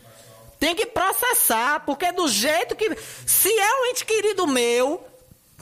Tem 0.59 0.75
que 0.75 0.87
processar, 0.87 1.81
porque 1.85 2.13
do 2.13 2.29
jeito 2.29 2.75
que. 2.75 2.97
Se 3.27 3.49
é 3.49 3.83
um 3.83 3.87
ente 3.87 4.07
querido 4.07 4.47
meu, 4.47 5.05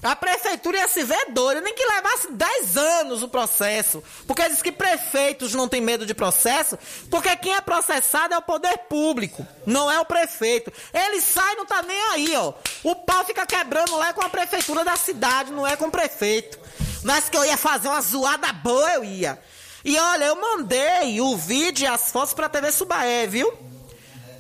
a 0.03 0.17
prefeitura 0.17 0.79
ia 0.79 0.89
se 0.89 1.05
ver 1.05 1.31
doida, 1.31 1.61
nem 1.61 1.75
que 1.75 1.85
levasse 1.85 2.33
10 2.33 2.77
anos 2.77 3.23
o 3.23 3.29
processo. 3.29 4.03
Porque 4.27 4.49
diz 4.49 4.61
que 4.61 4.73
prefeitos 4.73 5.55
não 5.55 5.69
têm 5.69 5.81
medo 5.81 6.05
de 6.05 6.15
processo, 6.15 6.79
porque 7.11 7.37
quem 7.37 7.55
é 7.55 7.61
processado 7.61 8.35
é 8.35 8.39
o 8.39 8.43
poder 8.43 8.77
público, 8.89 9.47
não 9.65 9.91
é 9.91 10.01
o 10.01 10.05
prefeito. 10.05 10.73
Ele 10.93 11.21
sai 11.21 11.55
não 11.55 11.67
tá 11.67 11.83
nem 11.83 12.01
aí, 12.11 12.37
ó. 12.37 12.53
O 12.83 12.97
pau 12.97 13.25
fica 13.25 13.47
quebrando 13.47 13.97
lá 13.97 14.13
com 14.13 14.23
a 14.23 14.29
prefeitura 14.29 14.85
da 14.85 14.97
cidade, 14.97 15.53
não 15.53 15.67
é 15.67 15.77
com 15.77 15.87
o 15.87 15.91
prefeito. 15.91 16.59
Mas 17.05 17.29
que 17.29 17.37
eu 17.37 17.45
ia 17.45 17.57
fazer 17.57 17.89
uma 17.89 18.01
zoada 18.01 18.53
boa, 18.53 18.91
eu 18.95 19.05
ia. 19.05 19.39
E 19.85 19.99
olha, 19.99 20.27
eu 20.27 20.37
mandei 20.37 21.21
o 21.21 21.37
vídeo 21.37 21.85
e 21.85 21.87
as 21.87 22.11
fotos 22.11 22.35
pra 22.35 22.49
TV 22.49 22.71
Subaé, 22.71 23.27
viu? 23.27 23.53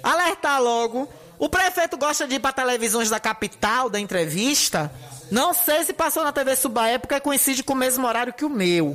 alertar 0.03 0.61
logo. 0.61 1.09
O 1.39 1.49
prefeito 1.49 1.97
gosta 1.97 2.27
de 2.27 2.37
ir 2.37 2.41
para 2.41 2.53
televisões 2.53 3.09
da 3.09 3.21
capital, 3.21 3.89
da 3.89 3.99
entrevista. 3.99 4.93
Não 5.33 5.55
sei 5.55 5.83
se 5.83 5.95
passou 5.95 6.23
na 6.23 6.31
TV 6.31 6.55
Subaé, 6.55 6.99
porque 6.99 7.19
coincide 7.19 7.63
com 7.63 7.73
o 7.73 7.77
mesmo 7.77 8.07
horário 8.07 8.35
que 8.35 8.45
o 8.45 8.51
meu. 8.51 8.95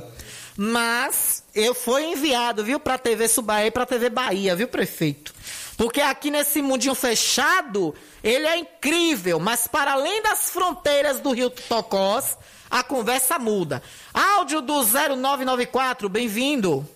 Mas 0.56 1.42
eu 1.52 1.74
fui 1.74 2.04
enviado, 2.04 2.62
viu, 2.62 2.78
para 2.78 2.94
a 2.94 2.98
TV 2.98 3.26
Subaé 3.26 3.66
e 3.66 3.70
para 3.72 3.82
a 3.82 3.86
TV 3.86 4.08
Bahia, 4.08 4.54
viu, 4.54 4.68
prefeito? 4.68 5.34
Porque 5.76 6.00
aqui 6.00 6.30
nesse 6.30 6.62
mundinho 6.62 6.94
fechado, 6.94 7.92
ele 8.22 8.46
é 8.46 8.56
incrível, 8.56 9.40
mas 9.40 9.66
para 9.66 9.94
além 9.94 10.22
das 10.22 10.48
fronteiras 10.50 11.18
do 11.18 11.32
Rio 11.32 11.50
Tocós, 11.50 12.38
a 12.70 12.84
conversa 12.84 13.36
muda. 13.36 13.82
Áudio 14.14 14.60
do 14.60 14.84
0994, 14.84 16.08
bem-vindo. 16.08 16.88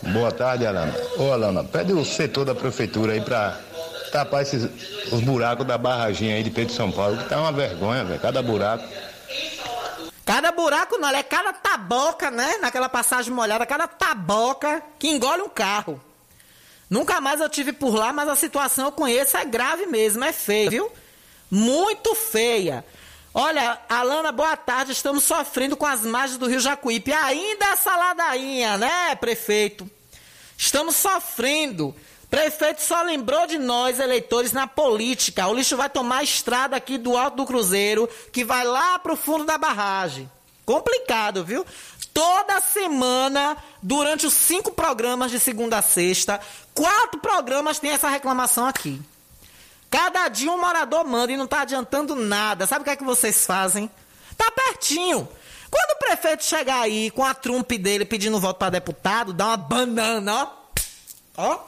Boa 0.00 0.30
tarde, 0.30 0.64
Alana. 0.64 0.94
Ô, 1.18 1.32
Alana, 1.32 1.64
pede 1.64 1.92
o 1.92 2.04
setor 2.04 2.44
da 2.44 2.54
prefeitura 2.54 3.14
aí 3.14 3.20
pra 3.20 3.58
tapar 4.14 4.42
esses, 4.42 4.62
os 5.12 5.20
buracos 5.20 5.66
da 5.66 5.76
barraginha 5.76 6.36
aí 6.36 6.44
de 6.44 6.50
Pedro 6.50 6.70
de 6.70 6.76
São 6.76 6.92
Paulo, 6.92 7.18
que 7.18 7.28
tá 7.28 7.40
uma 7.40 7.50
vergonha, 7.50 8.04
velho. 8.04 8.20
Cada 8.20 8.40
buraco. 8.40 8.84
Cada 10.24 10.52
buraco 10.52 10.96
não, 10.98 11.08
é 11.08 11.22
cada 11.24 11.52
taboca, 11.52 12.30
né? 12.30 12.58
Naquela 12.58 12.88
passagem 12.88 13.32
molhada, 13.32 13.66
cada 13.66 13.88
taboca 13.88 14.80
que 15.00 15.08
engole 15.08 15.42
um 15.42 15.48
carro. 15.48 16.00
Nunca 16.88 17.20
mais 17.20 17.40
eu 17.40 17.48
tive 17.48 17.72
por 17.72 17.92
lá, 17.92 18.12
mas 18.12 18.28
a 18.28 18.36
situação 18.36 18.84
eu 18.84 18.92
conheço, 18.92 19.36
é 19.36 19.44
grave 19.44 19.86
mesmo, 19.86 20.22
é 20.24 20.32
feia, 20.32 20.70
viu? 20.70 20.92
Muito 21.50 22.14
feia. 22.14 22.84
Olha, 23.34 23.80
Alana, 23.88 24.30
boa 24.30 24.56
tarde. 24.56 24.92
Estamos 24.92 25.24
sofrendo 25.24 25.76
com 25.76 25.86
as 25.86 26.02
margens 26.02 26.38
do 26.38 26.46
Rio 26.46 26.60
Jacuípe. 26.60 27.12
Ainda 27.12 27.66
essa 27.66 27.96
ladainha, 27.96 28.78
né, 28.78 29.16
prefeito? 29.16 29.90
Estamos 30.56 30.94
sofrendo. 30.94 31.94
Prefeito 32.34 32.82
só 32.82 33.00
lembrou 33.02 33.46
de 33.46 33.58
nós, 33.58 34.00
eleitores, 34.00 34.50
na 34.50 34.66
política. 34.66 35.46
O 35.46 35.54
lixo 35.54 35.76
vai 35.76 35.88
tomar 35.88 36.16
a 36.16 36.22
estrada 36.24 36.74
aqui 36.74 36.98
do 36.98 37.16
Alto 37.16 37.36
do 37.36 37.46
Cruzeiro, 37.46 38.08
que 38.32 38.44
vai 38.44 38.64
lá 38.64 38.98
pro 38.98 39.14
fundo 39.14 39.44
da 39.44 39.56
barragem. 39.56 40.28
Complicado, 40.66 41.44
viu? 41.44 41.64
Toda 42.12 42.60
semana, 42.60 43.56
durante 43.80 44.26
os 44.26 44.34
cinco 44.34 44.72
programas 44.72 45.30
de 45.30 45.38
segunda 45.38 45.78
a 45.78 45.82
sexta, 45.82 46.40
quatro 46.74 47.20
programas 47.20 47.78
tem 47.78 47.92
essa 47.92 48.08
reclamação 48.08 48.66
aqui. 48.66 49.00
Cada 49.88 50.26
dia 50.26 50.50
um 50.50 50.60
morador 50.60 51.04
manda 51.04 51.30
e 51.30 51.36
não 51.36 51.46
tá 51.46 51.60
adiantando 51.60 52.16
nada. 52.16 52.66
Sabe 52.66 52.80
o 52.80 52.84
que 52.84 52.90
é 52.90 52.96
que 52.96 53.04
vocês 53.04 53.46
fazem? 53.46 53.88
Tá 54.36 54.50
pertinho. 54.50 55.28
Quando 55.70 55.90
o 55.92 55.98
prefeito 56.00 56.44
chegar 56.44 56.80
aí 56.80 57.12
com 57.12 57.24
a 57.24 57.32
trumpe 57.32 57.78
dele 57.78 58.04
pedindo 58.04 58.40
voto 58.40 58.58
para 58.58 58.70
deputado, 58.70 59.32
dá 59.32 59.46
uma 59.46 59.56
banana, 59.56 60.34
ó. 60.34 60.64
Ó, 61.36 61.58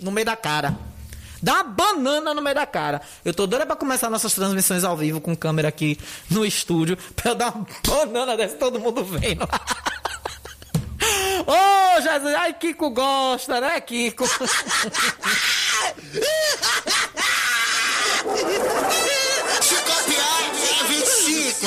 no 0.00 0.10
meio 0.10 0.24
da 0.26 0.36
cara. 0.36 0.76
Dá 1.42 1.54
uma 1.54 1.64
banana 1.64 2.34
no 2.34 2.42
meio 2.42 2.54
da 2.54 2.66
cara. 2.66 3.00
Eu 3.24 3.34
tô 3.34 3.46
doida 3.46 3.66
pra 3.66 3.76
começar 3.76 4.10
nossas 4.10 4.34
transmissões 4.34 4.84
ao 4.84 4.96
vivo 4.96 5.20
com 5.20 5.36
câmera 5.36 5.68
aqui 5.68 5.98
no 6.30 6.44
estúdio, 6.44 6.96
pra 7.14 7.32
eu 7.32 7.34
dar 7.34 7.54
uma 7.54 7.66
banana 7.86 8.36
dessa, 8.36 8.56
todo 8.56 8.80
mundo 8.80 9.04
vendo. 9.04 9.46
Ô, 11.46 12.00
Jesus, 12.00 12.34
ai, 12.34 12.52
Kiko 12.54 12.90
gosta, 12.90 13.60
né, 13.60 13.80
Kiko? 13.80 14.26
Se 14.26 14.38
copiar, 19.84 20.42
é 20.42 20.84
25. 20.88 21.66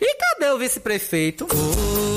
E 0.00 0.14
cadê 0.16 0.50
o 0.50 0.58
vice-prefeito? 0.58 1.46
Eu 1.50 2.15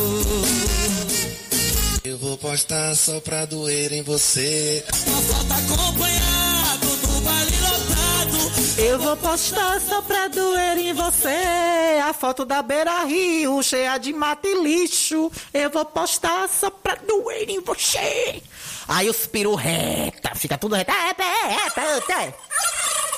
vou 2.40 2.52
postar 2.52 2.96
só 2.96 3.20
pra 3.20 3.46
doer 3.46 3.92
em 3.92 4.02
você. 4.02 4.84
Tá 4.88 5.56
acompanhado 5.56 6.88
do 6.98 7.14
lotado. 7.18 8.82
Eu 8.82 9.00
vou 9.00 9.18
postar 9.18 9.82
só 9.82 10.02
pra 10.02 10.30
doer 10.30 10.78
em 10.78 10.94
você 10.94 12.00
a 12.02 12.14
foto 12.14 12.46
da 12.46 12.62
beira 12.62 13.04
rio 13.04 13.62
cheia 13.62 13.98
de 13.98 14.14
mata 14.14 14.48
e 14.48 14.64
lixo. 14.64 15.30
Eu 15.54 15.70
vou 15.70 15.84
postar 15.84 16.48
só 16.48 16.70
pra 16.70 16.96
doer 16.96 17.50
em 17.50 17.60
você. 17.60 18.42
Aí 18.88 19.10
os 19.10 19.28
peru 19.28 19.56
reta, 19.56 20.34
fica 20.34 20.58
tudo 20.58 20.76
reta. 20.76 20.94
É, 20.94 21.10
é, 21.10 22.26
é. 22.26 22.34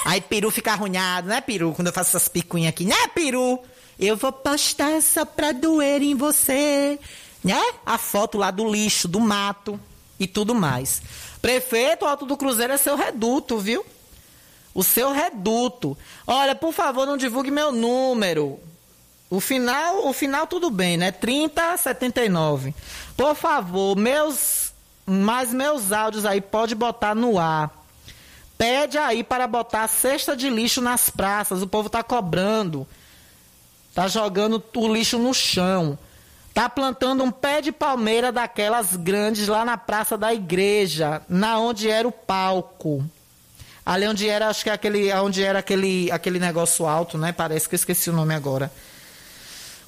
Aí 0.03 0.19
peru 0.19 0.49
fica 0.49 0.71
arrunhado, 0.71 1.27
né, 1.27 1.41
peru? 1.41 1.73
Quando 1.75 1.87
eu 1.87 1.93
faço 1.93 2.09
essas 2.09 2.27
picuinhas 2.27 2.69
aqui, 2.69 2.85
né, 2.85 3.07
peru? 3.13 3.61
Eu 3.99 4.17
vou 4.17 4.31
postar 4.31 4.99
só 5.01 5.25
pra 5.25 5.51
doer 5.51 6.01
em 6.01 6.15
você. 6.15 6.97
Né? 7.43 7.61
A 7.85 7.97
foto 7.97 8.37
lá 8.37 8.51
do 8.51 8.69
lixo, 8.69 9.07
do 9.07 9.19
mato 9.19 9.79
e 10.19 10.27
tudo 10.27 10.53
mais. 10.53 11.01
Prefeito, 11.41 12.05
o 12.05 12.07
Alto 12.07 12.25
do 12.25 12.37
Cruzeiro 12.37 12.73
é 12.73 12.77
seu 12.77 12.95
reduto, 12.95 13.57
viu? 13.57 13.85
O 14.73 14.83
seu 14.83 15.11
reduto. 15.11 15.97
Olha, 16.25 16.53
por 16.53 16.71
favor, 16.71 17.05
não 17.05 17.17
divulgue 17.17 17.49
meu 17.51 17.71
número. 17.71 18.59
O 19.29 19.39
final, 19.39 20.07
o 20.07 20.13
final 20.13 20.45
tudo 20.45 20.69
bem, 20.69 20.97
né? 20.97 21.11
3079. 21.11 22.75
Por 23.17 23.35
favor, 23.35 23.95
meus 23.95 24.71
mais 25.05 25.51
meus 25.51 25.91
áudios 25.91 26.25
aí 26.25 26.39
pode 26.39 26.75
botar 26.75 27.15
no 27.15 27.39
ar. 27.39 27.71
Pede 28.57 28.97
aí 28.97 29.23
para 29.23 29.47
botar 29.47 29.87
cesta 29.87 30.35
de 30.35 30.49
lixo 30.49 30.81
nas 30.81 31.09
praças. 31.09 31.61
O 31.61 31.67
povo 31.67 31.89
tá 31.89 32.03
cobrando. 32.03 32.87
Tá 33.93 34.07
jogando 34.07 34.63
o 34.75 34.93
lixo 34.93 35.17
no 35.17 35.33
chão. 35.33 35.97
Tá 36.53 36.69
plantando 36.69 37.23
um 37.23 37.31
pé 37.31 37.61
de 37.61 37.71
palmeira 37.71 38.31
daquelas 38.31 38.95
grandes 38.95 39.47
lá 39.47 39.63
na 39.63 39.77
praça 39.77 40.17
da 40.17 40.33
igreja, 40.33 41.21
na 41.29 41.59
onde 41.59 41.87
era 41.89 42.07
o 42.07 42.11
palco. 42.11 43.05
Ali 43.85 44.07
onde 44.07 44.27
era, 44.27 44.49
acho 44.49 44.63
que 44.63 44.69
aquele, 44.69 45.13
onde 45.13 45.43
era 45.43 45.59
aquele, 45.59 46.11
aquele 46.11 46.39
negócio 46.39 46.85
alto, 46.85 47.17
né? 47.17 47.31
Parece 47.31 47.69
que 47.69 47.75
eu 47.75 47.77
esqueci 47.77 48.09
o 48.09 48.13
nome 48.13 48.35
agora. 48.35 48.69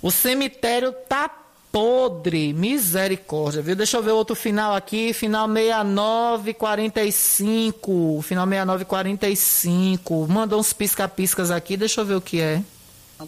O 0.01 0.09
cemitério 0.09 0.93
tá 1.07 1.29
podre, 1.71 2.53
misericórdia, 2.53 3.61
viu? 3.61 3.75
Deixa 3.75 3.97
eu 3.97 4.03
ver 4.03 4.11
outro 4.11 4.35
final 4.35 4.75
aqui, 4.75 5.11
final 5.11 5.47
6945, 5.47 8.21
final 8.21 8.45
6945. 8.45 10.27
Mandou 10.27 10.59
uns 10.59 10.71
pisca-piscas 10.71 11.49
aqui, 11.51 11.75
deixa 11.75 12.01
eu 12.01 12.05
ver 12.05 12.15
o 12.15 12.21
que 12.21 12.39
é. 12.39 12.61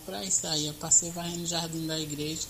Pra 0.05 0.23
isso 0.23 0.45
aí, 0.47 0.67
eu 0.67 0.73
passei 0.73 1.09
varrendo 1.09 1.39
no 1.39 1.47
jardim 1.47 1.87
da 1.87 1.99
igreja. 1.99 2.47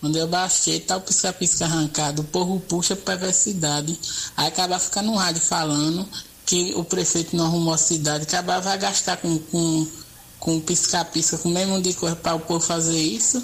Quando 0.00 0.16
eu 0.16 0.28
baixei, 0.28 0.78
tá 0.78 0.96
o 0.96 1.00
pisca-pisca 1.00 1.64
arrancado, 1.64 2.22
o 2.22 2.24
povo 2.24 2.60
puxa 2.60 2.94
perversidade. 2.94 3.98
Aí 4.36 4.46
acaba 4.46 4.78
ficando 4.78 5.06
no 5.06 5.16
rádio 5.16 5.42
falando 5.42 6.08
que 6.46 6.72
o 6.76 6.84
prefeito 6.84 7.36
não 7.36 7.46
arrumou 7.46 7.74
a 7.74 7.78
cidade, 7.78 8.22
acaba 8.22 8.60
vai 8.60 8.78
gastar 8.78 9.16
com, 9.16 9.38
com, 9.38 9.86
com 10.38 10.60
pisca-pisca, 10.60 11.38
com 11.38 11.48
mesmo 11.48 11.82
de 11.82 11.94
coisa 11.94 12.14
para 12.14 12.36
o 12.36 12.40
povo 12.40 12.64
fazer 12.64 12.96
isso. 12.96 13.42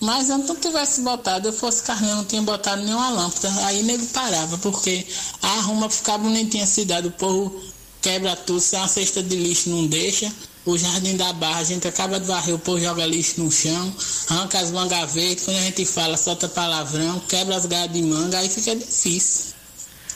Mas 0.00 0.30
eu 0.30 0.38
não 0.38 0.56
tivesse 0.56 1.02
botado, 1.02 1.48
eu 1.48 1.52
fosse 1.52 1.82
carneiro, 1.82 2.16
não 2.16 2.24
tinha 2.24 2.40
botado 2.40 2.82
nenhuma 2.82 3.10
lâmpada. 3.10 3.66
Aí 3.66 3.82
nego 3.82 4.06
parava, 4.06 4.56
porque 4.58 5.06
arruma 5.42 5.90
ficar 5.90 6.16
bonitinha 6.16 6.64
a 6.64 6.66
cidade, 6.66 7.08
o 7.08 7.12
povo 7.12 7.60
quebra 8.00 8.34
tudo, 8.34 8.60
se 8.60 8.76
é 8.76 8.78
uma 8.78 8.88
cesta 8.88 9.22
de 9.22 9.36
lixo 9.36 9.68
não 9.68 9.86
deixa. 9.86 10.32
O 10.66 10.76
jardim 10.76 11.16
da 11.16 11.32
barra, 11.32 11.60
a 11.60 11.64
gente 11.64 11.88
acaba 11.88 12.20
de 12.20 12.26
varrer, 12.26 12.54
o 12.54 12.58
povo 12.58 12.78
joga 12.78 13.06
lixo 13.06 13.42
no 13.42 13.50
chão, 13.50 13.94
arranca 14.28 14.58
as 14.58 14.70
mangas 14.70 15.12
verdes, 15.12 15.44
quando 15.44 15.56
a 15.56 15.62
gente 15.62 15.86
fala, 15.86 16.16
solta 16.18 16.48
palavrão, 16.48 17.18
quebra 17.20 17.56
as 17.56 17.64
galhas 17.64 17.92
de 17.92 18.02
manga, 18.02 18.38
aí 18.38 18.48
fica 18.48 18.76
difícil. 18.76 19.54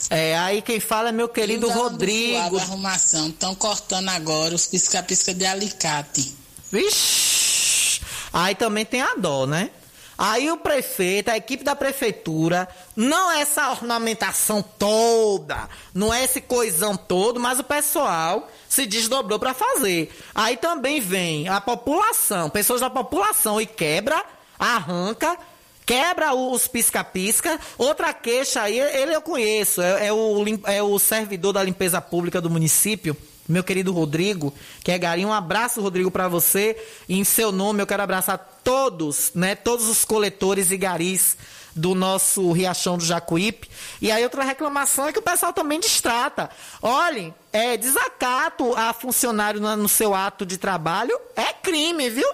É, 0.09 0.37
aí 0.37 0.61
quem 0.61 0.79
fala 0.79 1.09
é 1.09 1.11
meu 1.11 1.27
querido 1.27 1.67
Rodrigo. 1.69 2.59
arrumação, 2.59 3.29
estão 3.29 3.55
cortando 3.55 4.09
agora 4.09 4.53
os 4.53 4.67
pisca-pisca 4.67 5.33
de 5.33 5.45
alicate. 5.45 6.31
Vixe! 6.71 8.01
Aí 8.31 8.53
também 8.53 8.85
tem 8.85 9.01
a 9.01 9.15
dó, 9.15 9.47
né? 9.47 9.71
Aí 10.17 10.49
o 10.49 10.57
prefeito, 10.57 11.29
a 11.29 11.37
equipe 11.37 11.63
da 11.63 11.75
prefeitura, 11.75 12.69
não 12.95 13.31
é 13.31 13.41
essa 13.41 13.69
ornamentação 13.71 14.63
toda, 14.77 15.67
não 15.93 16.13
é 16.13 16.23
esse 16.23 16.39
coisão 16.39 16.95
todo, 16.95 17.39
mas 17.39 17.59
o 17.59 17.63
pessoal 17.63 18.49
se 18.75 18.85
desdobrou 18.85 19.39
para 19.39 19.53
fazer. 19.53 20.13
Aí 20.33 20.57
também 20.57 20.99
vem 20.99 21.47
a 21.47 21.61
população, 21.61 22.49
pessoas 22.49 22.81
da 22.81 22.89
população 22.89 23.61
e 23.61 23.65
quebra, 23.65 24.21
arranca, 24.59 25.37
quebra 25.85 26.33
os 26.33 26.67
pisca-pisca. 26.67 27.57
Outra 27.77 28.13
queixa 28.13 28.63
aí, 28.63 28.77
ele 28.77 29.15
eu 29.15 29.21
conheço, 29.21 29.81
é, 29.81 30.07
é, 30.07 30.13
o, 30.13 30.43
é 30.65 30.83
o 30.83 30.99
servidor 30.99 31.53
da 31.53 31.63
limpeza 31.63 32.01
pública 32.01 32.41
do 32.41 32.49
município 32.49 33.15
meu 33.47 33.63
querido 33.63 33.93
Rodrigo, 33.93 34.51
que 34.83 34.91
é 34.91 34.97
Garim, 34.97 35.25
um 35.25 35.31
abraço, 35.31 35.79
Rodrigo, 35.79 36.09
para 36.09 36.27
você. 36.27 36.75
Em 37.07 37.23
seu 37.23 37.51
nome 37.51 37.79
eu 37.79 37.85
quero 37.85 38.01
abraçar 38.01 38.59
todos, 38.63 39.31
né? 39.35 39.53
Todos 39.53 39.87
os 39.87 40.03
coletores 40.03 40.71
e 40.71 40.77
garis 40.77 41.37
do 41.75 41.93
nosso 41.93 42.51
Riachão 42.51 42.97
do 42.97 43.05
Jacuípe. 43.05 43.69
E 44.01 44.11
aí 44.11 44.23
outra 44.23 44.43
reclamação 44.43 45.07
é 45.07 45.11
que 45.11 45.19
o 45.19 45.23
pessoal 45.23 45.51
também 45.51 45.79
distrata. 45.79 46.49
Olhem, 46.81 47.35
é 47.51 47.75
desacato 47.75 48.73
a 48.75 48.93
funcionário 48.93 49.59
no, 49.59 49.75
no 49.75 49.89
seu 49.89 50.15
ato 50.15 50.45
de 50.45 50.57
trabalho 50.57 51.19
é 51.35 51.51
crime, 51.51 52.09
viu? 52.09 52.27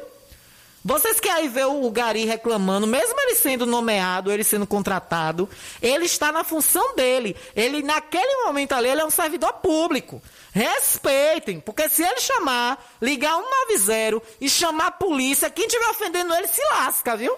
Vocês 0.84 1.20
querem 1.20 1.48
ver 1.48 1.66
o 1.66 1.92
Gari 1.92 2.26
reclamando, 2.26 2.88
mesmo 2.88 3.20
ele 3.22 3.36
sendo 3.36 3.68
nomeado, 3.68 4.32
ele 4.32 4.44
sendo 4.44 4.66
contratado, 4.66 5.48
ele 5.80 6.06
está 6.06 6.32
na 6.32 6.44
função 6.44 6.96
dele. 6.96 7.36
Ele, 7.56 7.84
naquele 7.84 8.46
momento 8.46 8.74
ali, 8.74 8.90
ele 8.90 9.02
é 9.02 9.06
um 9.06 9.12
servidor 9.12 9.54
público. 9.54 10.20
Respeitem, 10.52 11.60
porque 11.60 11.88
se 11.88 12.02
ele 12.02 12.20
chamar, 12.20 12.84
ligar 13.00 13.36
190 13.68 14.24
e 14.42 14.50
chamar 14.50 14.88
a 14.88 14.92
polícia, 14.92 15.52
quem 15.52 15.68
estiver 15.68 15.88
ofendendo 15.88 16.34
ele 16.34 16.48
se 16.48 16.64
lasca, 16.72 17.16
viu? 17.16 17.38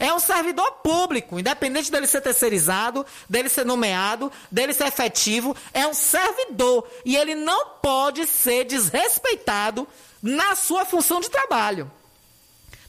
É 0.00 0.12
um 0.14 0.18
servidor 0.18 0.72
público, 0.82 1.38
independente 1.38 1.92
dele 1.92 2.06
ser 2.06 2.22
terceirizado, 2.22 3.04
dele 3.28 3.50
ser 3.50 3.66
nomeado, 3.66 4.32
dele 4.50 4.72
ser 4.72 4.86
efetivo, 4.86 5.54
é 5.74 5.86
um 5.86 5.92
servidor. 5.92 6.88
E 7.04 7.14
ele 7.14 7.34
não 7.34 7.66
pode 7.82 8.26
ser 8.26 8.64
desrespeitado 8.64 9.86
na 10.22 10.56
sua 10.56 10.86
função 10.86 11.20
de 11.20 11.28
trabalho 11.28 11.90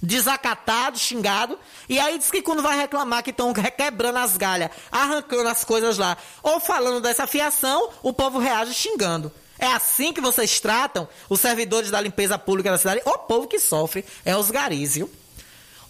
desacatado, 0.03 0.97
xingado, 0.97 1.59
e 1.87 1.99
aí 1.99 2.17
diz 2.17 2.31
que 2.31 2.41
quando 2.41 2.63
vai 2.63 2.75
reclamar 2.75 3.21
que 3.21 3.29
estão 3.29 3.53
quebrando 3.53 4.17
as 4.17 4.35
galhas, 4.35 4.71
arrancando 4.91 5.47
as 5.47 5.63
coisas 5.63 5.97
lá, 5.97 6.17
ou 6.41 6.59
falando 6.59 7.01
dessa 7.01 7.27
fiação, 7.27 7.89
o 8.01 8.11
povo 8.11 8.39
reage 8.39 8.73
xingando. 8.73 9.31
É 9.59 9.67
assim 9.67 10.11
que 10.11 10.19
vocês 10.19 10.59
tratam 10.59 11.07
os 11.29 11.39
servidores 11.39 11.91
da 11.91 12.01
limpeza 12.01 12.35
pública 12.35 12.71
da 12.71 12.79
cidade? 12.79 13.03
O 13.05 13.19
povo 13.19 13.47
que 13.47 13.59
sofre 13.59 14.03
é 14.25 14.35
os 14.35 14.49
garis, 14.49 14.95
viu? 14.95 15.20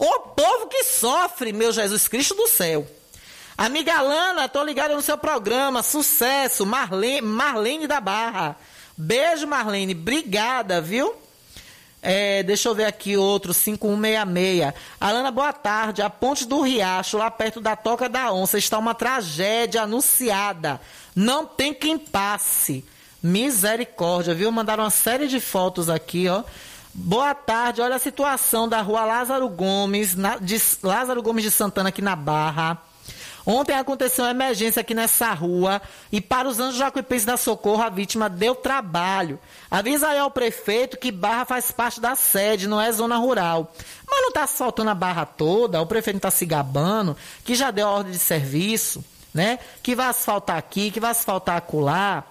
O 0.04 0.20
povo 0.20 0.66
que 0.66 0.84
sofre, 0.84 1.54
meu 1.54 1.72
Jesus 1.72 2.08
Cristo 2.08 2.34
do 2.34 2.48
céu. 2.48 2.88
Amiga 3.56 4.00
Alana, 4.00 4.50
tô 4.50 4.64
ligada 4.64 4.96
no 4.96 5.02
seu 5.04 5.16
programa. 5.16 5.84
Sucesso. 5.84 6.66
Marlene, 6.66 7.22
Marlene 7.22 7.86
da 7.86 8.02
Barra. 8.02 8.56
Beijo, 8.98 9.46
Marlene. 9.46 9.94
Obrigada, 9.94 10.82
viu? 10.82 11.14
É, 12.02 12.42
deixa 12.42 12.68
eu 12.68 12.74
ver 12.74 12.86
aqui 12.86 13.16
outro, 13.16 13.54
5166. 13.54 14.74
Alana, 15.00 15.30
boa 15.30 15.54
tarde. 15.54 16.02
A 16.02 16.10
ponte 16.10 16.48
do 16.48 16.62
Riacho, 16.62 17.20
lá 17.20 17.30
perto 17.30 17.62
da 17.62 17.76
Toca 17.76 18.10
da 18.10 18.34
Onça, 18.34 18.58
está 18.58 18.80
uma 18.80 18.96
tragédia 18.96 19.84
anunciada. 19.84 20.82
Não 21.16 21.46
tem 21.46 21.76
quem 21.76 22.00
passe. 22.00 22.84
Misericórdia, 23.22 24.34
viu? 24.34 24.52
Mandaram 24.52 24.84
uma 24.84 24.90
série 24.90 25.28
de 25.28 25.40
fotos 25.40 25.92
aqui, 25.92 26.28
ó. 26.28 26.44
Boa 26.94 27.34
tarde. 27.34 27.82
Olha 27.82 27.96
a 27.96 28.00
situação 28.00 28.68
da 28.68 28.82
rua 28.82 29.06
Lázaro 29.06 29.48
Gomes, 29.48 30.14
na, 30.14 30.36
de 30.38 30.62
Lázaro 30.84 31.22
Gomes 31.24 31.44
de 31.44 31.50
Santana, 31.50 31.90
aqui 31.90 32.02
na 32.02 32.18
Barra. 32.18 32.78
Ontem 33.46 33.74
aconteceu 33.74 34.26
uma 34.26 34.32
emergência 34.32 34.82
aqui 34.82 34.94
nessa 34.94 35.34
rua 35.34 35.82
e 36.12 36.22
para 36.22 36.48
os 36.48 36.60
anjos 36.60 36.78
jacuipenses 36.78 37.26
da 37.26 37.38
Socorro 37.38 37.82
a 37.82 37.90
vítima 37.90 38.30
deu 38.30 38.54
trabalho. 38.54 39.40
Avisa 39.70 40.10
aí 40.10 40.20
ao 40.20 40.30
prefeito 40.30 40.98
que 40.98 41.12
Barra 41.12 41.46
faz 41.46 41.72
parte 41.72 42.00
da 42.00 42.14
sede, 42.14 42.68
não 42.68 42.80
é 42.80 42.92
zona 42.92 43.18
rural. 43.18 43.74
Mas 44.08 44.22
não 44.22 44.28
está 44.28 44.44
asfaltando 44.44 44.92
a 44.92 44.96
Barra 44.96 45.26
toda, 45.26 45.82
o 45.82 45.88
prefeito 45.88 46.18
está 46.18 46.30
se 46.30 46.46
gabando, 46.46 47.16
que 47.44 47.56
já 47.56 47.72
deu 47.72 47.88
a 47.88 47.92
ordem 47.92 48.12
de 48.12 48.20
serviço, 48.20 49.04
né? 49.34 49.58
Que 49.82 49.96
vai 49.96 50.08
asfaltar 50.08 50.58
aqui, 50.58 50.92
que 50.92 51.00
vai 51.00 51.12
asfaltar 51.12 51.56
acolá. 51.56 52.26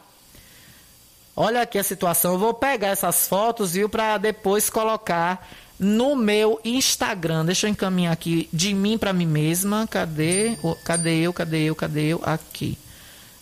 Olha 1.36 1.62
aqui 1.62 1.78
a 1.78 1.84
situação, 1.84 2.32
eu 2.32 2.38
vou 2.38 2.52
pegar 2.52 2.88
essas 2.88 3.26
fotos, 3.26 3.72
viu, 3.72 3.88
para 3.88 4.18
depois 4.18 4.68
colocar 4.68 5.46
no 5.78 6.14
meu 6.14 6.60
Instagram. 6.62 7.46
Deixa 7.46 7.66
eu 7.66 7.70
encaminhar 7.70 8.12
aqui 8.12 8.48
de 8.52 8.74
mim 8.74 8.98
para 8.98 9.12
mim 9.12 9.26
mesma. 9.26 9.86
Cadê? 9.86 10.58
Cadê 10.84 11.20
eu? 11.20 11.32
Cadê 11.32 11.62
eu? 11.62 11.74
Cadê 11.74 12.02
eu? 12.08 12.20
Aqui. 12.22 12.76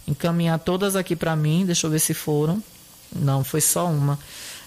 Encaminhar 0.06 0.58
todas 0.60 0.94
aqui 0.94 1.16
para 1.16 1.34
mim. 1.34 1.66
Deixa 1.66 1.86
eu 1.86 1.90
ver 1.90 1.98
se 1.98 2.14
foram. 2.14 2.62
Não, 3.12 3.42
foi 3.42 3.60
só 3.60 3.86
uma. 3.86 4.18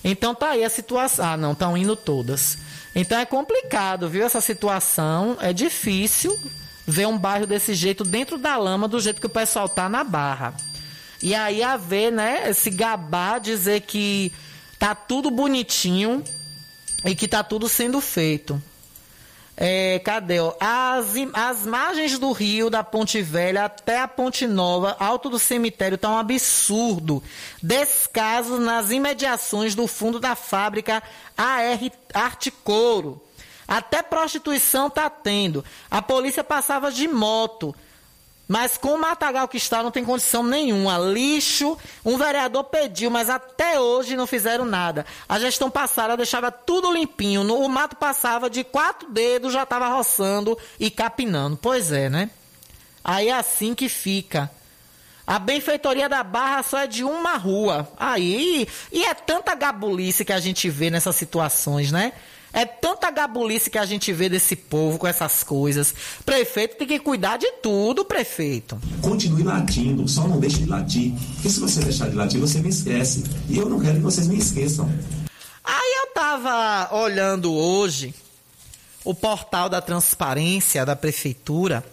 Então 0.03 0.35
tá 0.35 0.49
aí 0.49 0.65
a 0.65 0.69
situação. 0.69 1.25
Ah, 1.25 1.37
não, 1.37 1.53
estão 1.53 1.77
indo 1.77 1.95
todas. 1.95 2.57
Então 2.93 3.17
é 3.17 3.25
complicado, 3.25 4.09
viu? 4.09 4.25
Essa 4.25 4.41
situação 4.41 5.37
é 5.39 5.53
difícil 5.53 6.37
ver 6.85 7.07
um 7.07 7.17
bairro 7.17 7.47
desse 7.47 7.73
jeito 7.73 8.03
dentro 8.03 8.37
da 8.37 8.57
lama, 8.57 8.87
do 8.87 8.99
jeito 8.99 9.21
que 9.21 9.27
o 9.27 9.29
pessoal 9.29 9.69
tá 9.69 9.87
na 9.87 10.03
barra. 10.03 10.53
E 11.21 11.35
aí 11.35 11.61
a 11.61 11.77
ver, 11.77 12.11
né, 12.11 12.49
esse 12.49 12.69
gabar, 12.69 13.39
dizer 13.39 13.81
que 13.81 14.31
tá 14.79 14.95
tudo 14.95 15.29
bonitinho, 15.29 16.23
e 17.03 17.15
que 17.15 17.25
está 17.25 17.43
tudo 17.43 17.67
sendo 17.67 17.99
feito. 17.99 18.61
É, 19.57 19.99
cadê? 19.99 20.39
Ó? 20.39 20.55
As, 20.59 21.07
as 21.33 21.65
margens 21.65 22.17
do 22.17 22.31
rio, 22.31 22.69
da 22.69 22.83
Ponte 22.83 23.21
Velha 23.21 23.65
até 23.65 23.99
a 23.99 24.07
Ponte 24.07 24.47
Nova, 24.47 24.95
alto 24.99 25.29
do 25.29 25.37
cemitério, 25.37 25.95
está 25.95 26.09
um 26.09 26.17
absurdo. 26.17 27.21
Descaso 27.61 28.59
nas 28.59 28.91
imediações 28.91 29.75
do 29.75 29.87
fundo 29.87 30.19
da 30.19 30.35
fábrica 30.35 31.03
AR 31.37 31.79
Arte 32.13 32.49
Couro. 32.49 33.21
Até 33.67 34.01
prostituição 34.01 34.87
está 34.87 35.09
tendo. 35.09 35.63
A 35.89 36.01
polícia 36.01 36.43
passava 36.43 36.91
de 36.91 37.07
moto 37.07 37.75
Mas 38.51 38.75
com 38.75 38.95
o 38.95 38.99
matagal 38.99 39.47
que 39.47 39.55
está, 39.55 39.81
não 39.81 39.91
tem 39.91 40.03
condição 40.03 40.43
nenhuma. 40.43 40.97
Lixo, 40.97 41.77
um 42.03 42.17
vereador 42.17 42.65
pediu, 42.65 43.09
mas 43.09 43.29
até 43.29 43.79
hoje 43.79 44.17
não 44.17 44.27
fizeram 44.27 44.65
nada. 44.65 45.05
A 45.29 45.39
gestão 45.39 45.71
passada 45.71 46.17
deixava 46.17 46.51
tudo 46.51 46.91
limpinho. 46.91 47.45
No, 47.45 47.61
o 47.61 47.69
mato 47.69 47.95
passava 47.95 48.49
de 48.49 48.65
quatro 48.65 49.09
dedos, 49.09 49.53
já 49.53 49.63
estava 49.63 49.87
roçando 49.87 50.57
e 50.77 50.91
capinando. 50.91 51.55
Pois 51.55 51.93
é, 51.93 52.09
né? 52.09 52.29
Aí 53.01 53.29
é 53.29 53.37
assim 53.37 53.73
que 53.73 53.87
fica. 53.87 54.51
A 55.25 55.39
benfeitoria 55.39 56.09
da 56.09 56.21
Barra 56.21 56.61
só 56.61 56.79
é 56.79 56.87
de 56.87 57.05
uma 57.05 57.37
rua. 57.37 57.87
Aí, 57.97 58.67
e 58.91 59.05
é 59.05 59.13
tanta 59.13 59.55
gabulice 59.55 60.25
que 60.25 60.33
a 60.33 60.41
gente 60.41 60.69
vê 60.69 60.89
nessas 60.89 61.15
situações, 61.15 61.89
né? 61.89 62.11
É 62.53 62.65
tanta 62.65 63.09
gabulice 63.09 63.69
que 63.69 63.77
a 63.77 63.85
gente 63.85 64.11
vê 64.11 64.27
desse 64.27 64.55
povo 64.55 64.97
com 64.97 65.07
essas 65.07 65.41
coisas. 65.41 65.93
Prefeito 66.25 66.75
tem 66.75 66.87
que 66.87 66.99
cuidar 66.99 67.37
de 67.37 67.49
tudo, 67.63 68.03
prefeito. 68.03 68.79
Continue 69.01 69.43
latindo, 69.43 70.07
só 70.07 70.27
não 70.27 70.39
deixe 70.39 70.57
de 70.57 70.65
latir. 70.65 71.13
Porque 71.35 71.49
se 71.49 71.59
você 71.59 71.79
deixar 71.79 72.09
de 72.09 72.15
latir, 72.15 72.39
você 72.39 72.59
me 72.59 72.69
esquece. 72.69 73.23
E 73.49 73.57
eu 73.57 73.69
não 73.69 73.79
quero 73.79 73.95
que 73.95 74.01
vocês 74.01 74.27
me 74.27 74.37
esqueçam. 74.37 74.89
Aí 75.63 75.93
eu 76.03 76.13
tava 76.13 76.93
olhando 76.95 77.53
hoje 77.53 78.13
o 79.03 79.13
portal 79.13 79.69
da 79.69 79.81
transparência 79.81 80.85
da 80.85 80.95
prefeitura. 80.95 81.83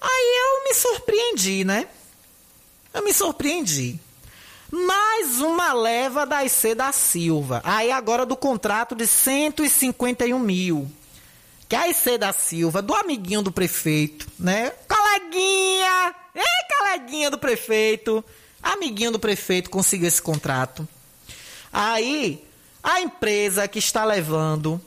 Aí 0.00 0.38
eu 0.40 0.64
me 0.64 0.74
surpreendi, 0.74 1.64
né? 1.64 1.86
Eu 2.92 3.04
me 3.04 3.12
surpreendi. 3.12 4.00
Mais 4.70 5.40
uma 5.40 5.72
leva 5.72 6.26
da 6.26 6.44
IC 6.44 6.74
da 6.74 6.92
Silva. 6.92 7.62
Aí 7.64 7.90
agora 7.90 8.26
do 8.26 8.36
contrato 8.36 8.94
de 8.94 9.06
151 9.06 10.38
mil. 10.38 10.90
Que 11.68 11.76
a 11.76 11.88
IC 11.88 12.18
da 12.18 12.32
Silva, 12.32 12.80
do 12.80 12.94
amiguinho 12.94 13.42
do 13.42 13.52
prefeito, 13.52 14.26
né? 14.38 14.72
Coleguinha! 14.88 16.14
Ei, 16.34 16.76
coleguinha 16.78 17.30
do 17.30 17.38
prefeito! 17.38 18.24
Amiguinho 18.62 19.12
do 19.12 19.18
prefeito 19.18 19.70
conseguiu 19.70 20.08
esse 20.08 20.20
contrato. 20.20 20.86
Aí, 21.72 22.44
a 22.82 23.00
empresa 23.00 23.68
que 23.68 23.78
está 23.78 24.04
levando, 24.04 24.80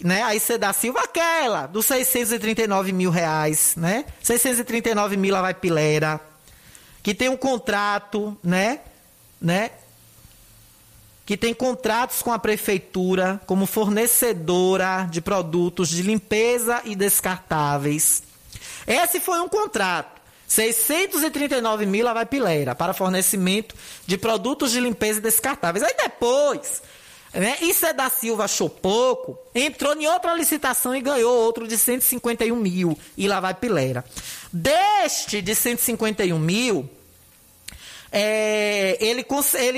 né? 0.00 0.22
A 0.22 0.34
IC 0.34 0.58
da 0.58 0.72
Silva, 0.72 1.00
aquela, 1.00 1.66
dos 1.66 1.86
639 1.86 2.92
mil 2.92 3.10
reais, 3.10 3.74
né? 3.76 4.04
639 4.22 5.16
mil 5.16 5.32
lá 5.32 5.42
vai 5.42 5.54
pilera 5.54 6.20
que 7.06 7.14
tem 7.14 7.28
um 7.28 7.36
contrato, 7.36 8.36
né? 8.42 8.80
Né? 9.40 9.70
Que 11.24 11.36
tem 11.36 11.54
contratos 11.54 12.20
com 12.20 12.32
a 12.32 12.38
prefeitura 12.38 13.40
como 13.46 13.64
fornecedora 13.64 15.06
de 15.08 15.20
produtos 15.20 15.88
de 15.88 16.02
limpeza 16.02 16.82
e 16.84 16.96
descartáveis. 16.96 18.24
Esse 18.84 19.20
foi 19.20 19.38
um 19.38 19.48
contrato. 19.48 20.20
639 20.48 21.86
mil 21.86 22.12
vai 22.12 22.26
pileira 22.26 22.74
para 22.74 22.92
fornecimento 22.92 23.76
de 24.04 24.18
produtos 24.18 24.72
de 24.72 24.80
limpeza 24.80 25.20
e 25.20 25.22
descartáveis. 25.22 25.84
Aí 25.84 25.94
depois, 25.96 26.82
né, 27.32 27.56
isso 27.60 27.86
é 27.86 27.92
da 27.92 28.10
Silva 28.10 28.46
achou 28.46 28.68
pouco, 28.68 29.38
entrou 29.54 29.94
em 29.94 30.08
outra 30.08 30.34
licitação 30.34 30.92
e 30.92 31.00
ganhou 31.00 31.32
outro 31.32 31.68
de 31.68 31.78
151 31.78 32.56
mil 32.56 32.98
e 33.16 33.28
lá 33.28 33.38
vai 33.38 33.54
pileira. 33.54 34.04
Deste 34.52 35.40
de 35.40 35.54
151 35.54 36.36
mil, 36.36 36.90
é, 38.10 38.96
ele 39.00 39.24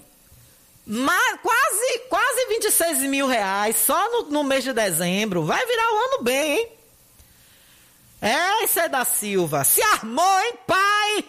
Mas 0.86 1.40
quase, 1.42 2.00
quase 2.10 2.46
26 2.48 3.00
mil 3.10 3.28
reais 3.28 3.76
só 3.76 4.12
no, 4.12 4.30
no 4.30 4.44
mês 4.44 4.64
de 4.64 4.74
dezembro. 4.74 5.44
Vai 5.44 5.66
virar 5.66 5.94
o 5.94 5.98
ano 5.98 6.24
bem, 6.24 6.58
hein? 6.58 6.68
É, 8.22 8.68
C 8.68 8.88
da 8.90 9.06
Silva. 9.06 9.64
Se 9.64 9.82
armou, 9.82 10.40
hein, 10.42 10.54
pai? 10.66 11.26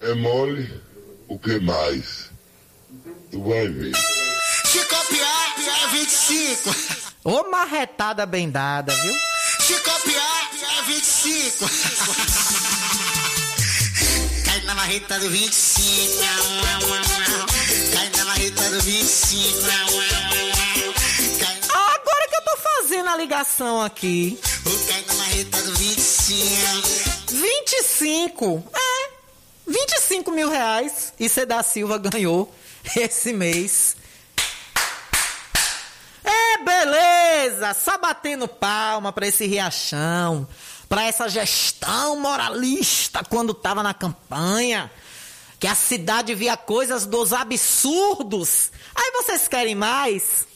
É 0.00 0.14
mole? 0.14 0.82
O 1.28 1.38
que 1.38 1.58
mais? 1.60 2.30
Tu 3.30 3.42
vai 3.42 3.68
ver. 3.68 3.92
Se 4.76 4.84
copiar, 4.84 5.54
é 5.58 5.88
25. 5.88 6.76
Ô 7.24 7.50
marretada 7.50 8.26
bem 8.26 8.50
dada, 8.50 8.94
viu? 8.94 9.14
Se 9.60 9.72
copiar, 9.80 10.50
é 10.78 10.82
25. 10.82 11.64
Cai 14.44 14.60
na 14.64 14.74
marreta 14.74 15.18
do 15.18 15.30
25. 15.30 16.22
Cai 17.94 18.10
na 18.18 18.24
marreta 18.26 18.68
do 18.68 18.80
25. 18.82 19.66
Agora 21.72 22.28
que 22.28 22.36
eu 22.36 22.42
tô 22.42 22.56
fazendo 22.58 23.08
a 23.08 23.16
ligação 23.16 23.82
aqui. 23.82 24.38
Cai 24.88 25.04
na 25.06 25.14
marreta 25.14 25.62
do 25.62 25.74
25. 25.74 26.88
25? 27.30 28.62
É. 28.74 29.10
25 29.66 30.30
mil 30.32 30.50
reais. 30.50 31.14
E 31.18 31.30
C 31.30 31.46
da 31.46 31.62
Silva 31.62 31.96
ganhou 31.96 32.54
esse 32.94 33.32
mês. 33.32 33.96
Beleza! 36.64 37.74
Só 37.74 37.98
batendo 37.98 38.48
palma 38.48 39.12
para 39.12 39.26
esse 39.26 39.46
riachão, 39.46 40.46
para 40.88 41.04
essa 41.04 41.28
gestão 41.28 42.18
moralista 42.18 43.22
quando 43.24 43.54
tava 43.54 43.82
na 43.82 43.94
campanha, 43.94 44.90
que 45.58 45.66
a 45.66 45.74
cidade 45.74 46.34
via 46.34 46.56
coisas 46.56 47.06
dos 47.06 47.32
absurdos. 47.32 48.70
Aí 48.94 49.12
vocês 49.12 49.48
querem 49.48 49.74
mais? 49.74 50.46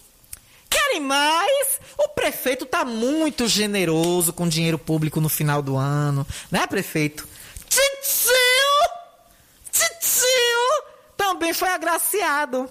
Querem 0.68 1.00
mais? 1.00 1.80
O 1.98 2.08
prefeito 2.10 2.64
tá 2.64 2.84
muito 2.84 3.48
generoso 3.48 4.32
com 4.32 4.48
dinheiro 4.48 4.78
público 4.78 5.20
no 5.20 5.28
final 5.28 5.60
do 5.60 5.76
ano, 5.76 6.26
né, 6.50 6.66
prefeito? 6.66 7.28
Titio! 7.68 8.30
Titio! 9.72 10.84
Também 11.16 11.52
foi 11.52 11.68
agraciado. 11.68 12.70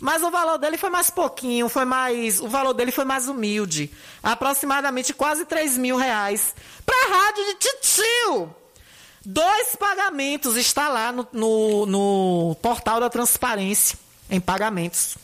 Mas 0.00 0.22
o 0.22 0.30
valor 0.30 0.58
dele 0.58 0.76
foi 0.76 0.90
mais 0.90 1.10
pouquinho, 1.10 1.68
foi 1.68 1.84
mais. 1.84 2.40
O 2.40 2.48
valor 2.48 2.72
dele 2.72 2.92
foi 2.92 3.04
mais 3.04 3.28
humilde. 3.28 3.90
Aproximadamente 4.22 5.12
quase 5.12 5.44
3 5.44 5.76
mil 5.76 5.96
reais. 5.96 6.54
Para 6.86 6.96
a 7.04 7.24
rádio 7.24 7.44
de 7.44 7.54
Titio! 7.54 8.54
Dois 9.24 9.74
pagamentos 9.76 10.56
está 10.56 10.88
lá 10.88 11.12
no, 11.12 11.28
no, 11.32 11.86
no, 11.86 12.56
portal 12.62 13.00
da 13.00 13.10
transparência, 13.10 13.98
em 14.30 14.40
pagamentos. 14.40 15.16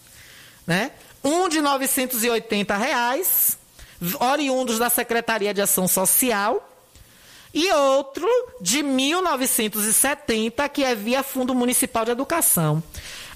Né? 0.66 0.91
Um 1.22 1.49
de 1.49 1.61
980 1.61 2.77
reais, 2.77 3.57
oriundos 4.20 4.79
da 4.79 4.91
Secretaria 4.91 5.55
de 5.55 5.62
Ação 5.62 5.87
Social, 5.89 6.68
e 7.55 7.70
outro 7.72 8.27
de 8.61 8.83
1970, 8.83 10.68
que 10.68 10.83
é 10.83 10.95
via 10.95 11.22
Fundo 11.22 11.55
Municipal 11.55 12.05
de 12.05 12.11
Educação. 12.11 12.83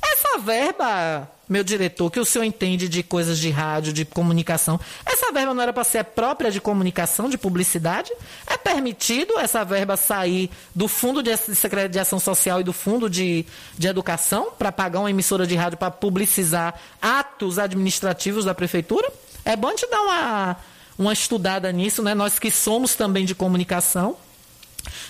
Essa 0.03 0.39
verba, 0.39 1.29
meu 1.49 1.65
diretor, 1.65 2.11
que 2.11 2.21
o 2.21 2.25
senhor 2.25 2.45
entende 2.45 2.89
de 2.89 3.03
coisas 3.03 3.39
de 3.39 3.51
rádio, 3.51 3.93
de 3.93 4.05
comunicação, 4.05 4.79
essa 5.05 5.33
verba 5.33 5.55
não 5.55 5.63
era 5.63 5.73
para 5.73 5.85
ser 5.85 6.05
própria 6.05 6.51
de 6.51 6.61
comunicação, 6.61 7.29
de 7.29 7.39
publicidade? 7.39 8.13
É 8.47 8.57
permitido 8.57 9.39
essa 9.39 9.65
verba 9.65 9.97
sair 9.97 10.51
do 10.75 10.89
Fundo 10.89 11.23
de 11.23 11.37
Secretaria 11.37 12.05
Social 12.05 12.61
e 12.61 12.65
do 12.65 12.73
Fundo 12.73 13.09
de, 13.09 13.45
de 13.77 13.89
Educação 13.89 14.53
para 14.59 14.71
pagar 14.71 15.01
uma 15.01 15.11
emissora 15.11 15.47
de 15.47 15.55
rádio 15.57 15.79
para 15.79 15.91
publicizar 15.91 16.75
atos 17.01 17.59
administrativos 17.59 18.45
da 18.45 18.55
prefeitura? 18.55 19.11
É 19.45 19.57
bom 19.57 19.75
te 19.75 19.87
dar 19.89 20.03
uma, 20.03 20.57
uma 20.99 21.13
estudada 21.13 21.71
nisso, 21.73 22.03
né? 22.03 22.15
Nós 22.15 22.39
que 22.39 22.51
somos 22.51 22.95
também 22.95 23.25
de 23.25 23.35
comunicação. 23.35 24.17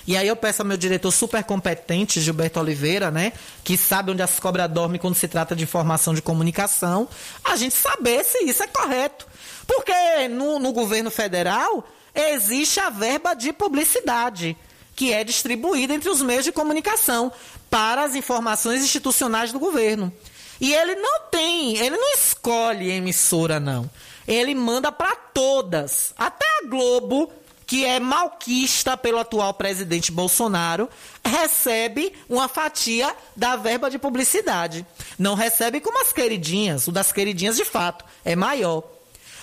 E 0.06 0.16
aí 0.16 0.26
eu 0.26 0.36
peço 0.36 0.62
ao 0.62 0.68
meu 0.68 0.76
diretor 0.76 1.10
super 1.10 1.42
competente, 1.44 2.20
Gilberto 2.20 2.60
Oliveira, 2.60 3.10
né, 3.10 3.32
que 3.62 3.76
sabe 3.76 4.10
onde 4.10 4.22
as 4.22 4.38
cobras 4.40 4.70
dormem 4.70 5.00
quando 5.00 5.14
se 5.14 5.28
trata 5.28 5.54
de 5.54 5.64
informação 5.64 6.14
de 6.14 6.22
comunicação, 6.22 7.08
a 7.44 7.56
gente 7.56 7.74
saber 7.74 8.24
se 8.24 8.44
isso 8.44 8.62
é 8.62 8.66
correto. 8.66 9.26
Porque 9.66 10.28
no, 10.28 10.58
no 10.58 10.72
governo 10.72 11.10
federal 11.10 11.86
existe 12.14 12.80
a 12.80 12.90
verba 12.90 13.34
de 13.34 13.52
publicidade. 13.52 14.56
que 14.98 15.12
é 15.12 15.22
distribuída 15.22 15.94
entre 15.94 16.08
os 16.08 16.20
meios 16.20 16.44
de 16.44 16.50
comunicação 16.50 17.30
para 17.70 18.02
as 18.02 18.16
informações 18.16 18.82
institucionais 18.82 19.52
do 19.52 19.58
governo. 19.60 20.12
E 20.60 20.74
ele 20.74 20.96
não 20.96 21.20
tem, 21.30 21.76
ele 21.76 21.96
não 21.96 22.14
escolhe 22.14 22.90
emissora, 22.90 23.60
não. 23.60 23.88
Ele 24.26 24.56
manda 24.56 24.90
para 24.90 25.14
todas. 25.14 26.12
Até 26.18 26.44
a 26.44 26.66
Globo, 26.66 27.32
que 27.68 27.84
é 27.84 28.00
malquista 28.00 28.96
pelo 28.96 29.18
atual 29.18 29.52
presidente 29.52 30.10
Bolsonaro, 30.10 30.88
recebe 31.22 32.14
uma 32.26 32.48
fatia 32.48 33.14
da 33.36 33.56
verba 33.56 33.90
de 33.90 33.98
publicidade. 33.98 34.86
Não 35.18 35.34
recebe 35.34 35.78
como 35.78 36.00
as 36.00 36.10
queridinhas. 36.10 36.88
O 36.88 36.92
das 36.92 37.12
queridinhas, 37.12 37.56
de 37.56 37.66
fato, 37.66 38.06
é 38.24 38.34
maior. 38.34 38.82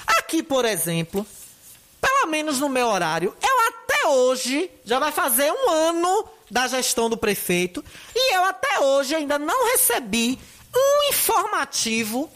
Aqui, 0.08 0.42
por 0.42 0.66
exemplo, 0.66 1.24
pelo 2.02 2.26
menos 2.26 2.60
no 2.60 2.68
meu 2.68 2.88
horário, 2.88 3.32
eu 3.40 3.68
até 3.68 4.08
hoje, 4.08 4.72
já 4.84 4.98
vai 4.98 5.12
fazer 5.12 5.52
um 5.52 5.70
ano 5.70 6.28
da 6.50 6.68
gestão 6.68 7.08
do 7.08 7.18
prefeito, 7.18 7.86
e 8.16 8.36
eu 8.36 8.44
até 8.46 8.80
hoje 8.80 9.14
ainda 9.14 9.38
não 9.38 9.72
recebi 9.72 10.40
um 10.76 11.10
informativo, 11.10 12.28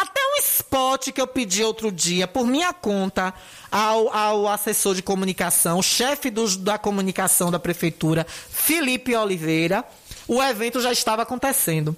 até 0.00 0.20
um 0.20 0.40
spot 0.40 1.12
que 1.12 1.20
eu 1.20 1.26
pedi 1.26 1.62
outro 1.62 1.92
dia 1.92 2.26
por 2.26 2.46
minha 2.46 2.72
conta 2.72 3.32
ao, 3.70 4.12
ao 4.12 4.48
assessor 4.48 4.94
de 4.94 5.02
comunicação, 5.02 5.80
chefe 5.80 6.30
do, 6.30 6.58
da 6.58 6.76
comunicação 6.76 7.50
da 7.50 7.60
prefeitura, 7.60 8.26
Felipe 8.28 9.14
Oliveira. 9.14 9.84
O 10.26 10.42
evento 10.42 10.80
já 10.80 10.90
estava 10.90 11.22
acontecendo. 11.22 11.96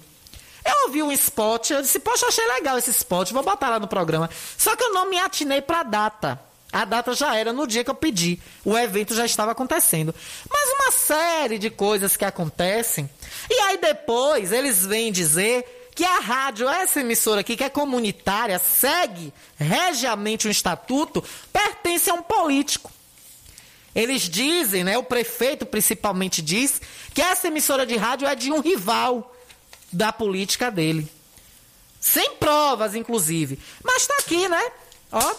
Eu 0.63 0.87
ouvi 0.87 1.01
um 1.01 1.11
spot, 1.11 1.71
eu 1.71 1.81
disse, 1.81 1.97
poxa, 1.99 2.27
achei 2.27 2.45
legal 2.45 2.77
esse 2.77 2.91
spot, 2.91 3.31
vou 3.31 3.41
botar 3.41 3.69
lá 3.69 3.79
no 3.79 3.87
programa. 3.87 4.29
Só 4.57 4.75
que 4.75 4.83
eu 4.83 4.93
não 4.93 5.09
me 5.09 5.17
atinei 5.17 5.61
para 5.61 5.79
a 5.79 5.83
data. 5.83 6.39
A 6.71 6.83
data 6.83 7.13
já 7.13 7.35
era 7.35 7.53
no 7.53 7.65
dia 7.65 7.83
que 7.83 7.89
eu 7.89 7.95
pedi. 7.95 8.39
O 8.65 8.77
evento 8.77 9.15
já 9.15 9.25
estava 9.25 9.53
acontecendo. 9.53 10.13
Mas 10.49 10.69
uma 10.73 10.91
série 10.91 11.57
de 11.57 11.69
coisas 11.69 12.17
que 12.17 12.25
acontecem. 12.25 13.09
E 13.49 13.53
aí 13.61 13.77
depois 13.77 14.51
eles 14.51 14.85
vêm 14.85 15.11
dizer 15.11 15.76
que 15.97 16.05
a 16.05 16.19
rádio, 16.19 16.69
essa 16.69 16.99
emissora 16.99 17.41
aqui, 17.41 17.57
que 17.57 17.63
é 17.63 17.69
comunitária, 17.69 18.59
segue 18.59 19.33
regiamente 19.57 20.47
um 20.47 20.51
estatuto, 20.51 21.23
pertence 21.51 22.07
a 22.07 22.13
um 22.13 22.21
político. 22.21 22.91
Eles 23.95 24.29
dizem, 24.29 24.83
né, 24.83 24.95
o 24.95 25.01
prefeito 25.01 25.65
principalmente 25.65 26.39
diz, 26.39 26.79
que 27.15 27.19
essa 27.19 27.47
emissora 27.47 27.83
de 27.83 27.97
rádio 27.97 28.27
é 28.27 28.35
de 28.35 28.51
um 28.51 28.59
rival 28.59 29.35
da 29.91 30.13
política 30.13 30.69
dele. 30.69 31.11
Sem 31.99 32.35
provas, 32.35 32.93
inclusive. 32.93 33.57
Mas 33.83 34.03
está 34.03 34.17
aqui, 34.19 34.47
né? 34.47 34.71
Ó, 35.11 35.35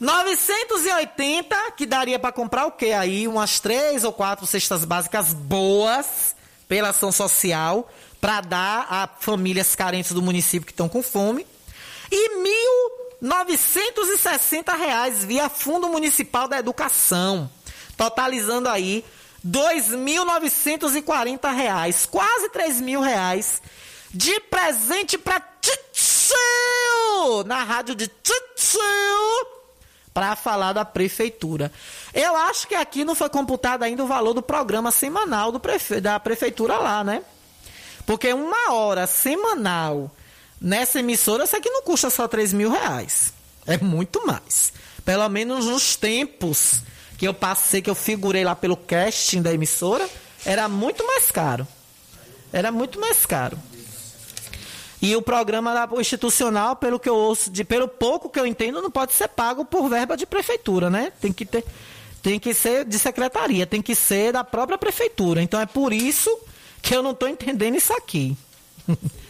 980, 0.00 1.72
que 1.72 1.84
daria 1.84 2.18
para 2.18 2.32
comprar 2.32 2.64
o 2.64 2.72
quê 2.72 2.92
aí? 2.92 3.28
Umas 3.28 3.60
três 3.60 4.04
ou 4.04 4.12
quatro 4.12 4.46
cestas 4.46 4.86
básicas 4.86 5.34
boas 5.34 6.34
pela 6.66 6.88
ação 6.88 7.12
social 7.12 7.86
para 8.20 8.40
dar 8.40 8.86
a 8.90 9.06
famílias 9.06 9.74
carentes 9.74 10.12
do 10.12 10.22
município 10.22 10.66
que 10.66 10.72
estão 10.72 10.88
com 10.88 11.02
fome. 11.02 11.46
E 12.10 12.30
1.960 13.22 14.76
reais 14.76 15.24
via 15.24 15.48
Fundo 15.48 15.88
Municipal 15.88 16.48
da 16.48 16.58
Educação, 16.58 17.48
totalizando 17.96 18.68
aí 18.68 19.04
2.940 19.46 21.54
reais, 21.54 22.06
quase 22.06 22.50
R$ 22.52 22.72
mil 22.82 23.00
reais 23.00 23.62
de 24.12 24.40
presente 24.40 25.16
para 25.18 25.40
Titio 25.60 27.44
na 27.44 27.62
rádio 27.62 27.94
de 27.94 28.08
Titio 28.08 28.80
para 30.12 30.34
falar 30.34 30.72
da 30.72 30.84
prefeitura. 30.84 31.70
Eu 32.12 32.36
acho 32.36 32.66
que 32.66 32.74
aqui 32.74 33.04
não 33.04 33.14
foi 33.14 33.28
computado 33.28 33.84
ainda 33.84 34.02
o 34.02 34.06
valor 34.06 34.34
do 34.34 34.42
programa 34.42 34.90
semanal 34.90 35.52
do 35.52 35.60
prefe... 35.60 36.00
da 36.00 36.18
prefeitura 36.18 36.78
lá, 36.78 37.04
né? 37.04 37.22
Porque 38.08 38.32
uma 38.32 38.72
hora 38.72 39.06
semanal 39.06 40.10
nessa 40.58 41.00
emissora, 41.00 41.44
isso 41.44 41.54
aqui 41.54 41.68
não 41.68 41.82
custa 41.82 42.08
só 42.08 42.26
3 42.26 42.54
mil 42.54 42.70
reais. 42.70 43.34
É 43.66 43.76
muito 43.76 44.26
mais. 44.26 44.72
Pelo 45.04 45.28
menos 45.28 45.66
nos 45.66 45.94
tempos 45.94 46.80
que 47.18 47.28
eu 47.28 47.34
passei, 47.34 47.82
que 47.82 47.90
eu 47.90 47.94
figurei 47.94 48.44
lá 48.44 48.56
pelo 48.56 48.78
casting 48.78 49.42
da 49.42 49.52
emissora, 49.52 50.08
era 50.42 50.70
muito 50.70 51.06
mais 51.06 51.30
caro. 51.30 51.68
Era 52.50 52.72
muito 52.72 52.98
mais 52.98 53.26
caro. 53.26 53.58
E 55.02 55.14
o 55.14 55.20
programa 55.20 55.86
institucional, 56.00 56.76
pelo 56.76 56.98
que 56.98 57.10
eu 57.10 57.14
ouço, 57.14 57.50
de, 57.50 57.62
pelo 57.62 57.86
pouco 57.86 58.30
que 58.30 58.40
eu 58.40 58.46
entendo, 58.46 58.80
não 58.80 58.90
pode 58.90 59.12
ser 59.12 59.28
pago 59.28 59.66
por 59.66 59.86
verba 59.86 60.16
de 60.16 60.24
prefeitura, 60.24 60.88
né? 60.88 61.12
Tem 61.20 61.30
que 61.30 61.44
ter, 61.44 61.62
tem 62.22 62.40
que 62.40 62.54
ser 62.54 62.86
de 62.86 62.98
secretaria, 62.98 63.66
tem 63.66 63.82
que 63.82 63.94
ser 63.94 64.32
da 64.32 64.42
própria 64.42 64.78
prefeitura. 64.78 65.42
Então 65.42 65.60
é 65.60 65.66
por 65.66 65.92
isso 65.92 66.34
que 66.82 66.94
eu 66.94 67.02
não 67.02 67.12
estou 67.12 67.28
entendendo 67.28 67.76
isso 67.76 67.92
aqui. 67.92 68.36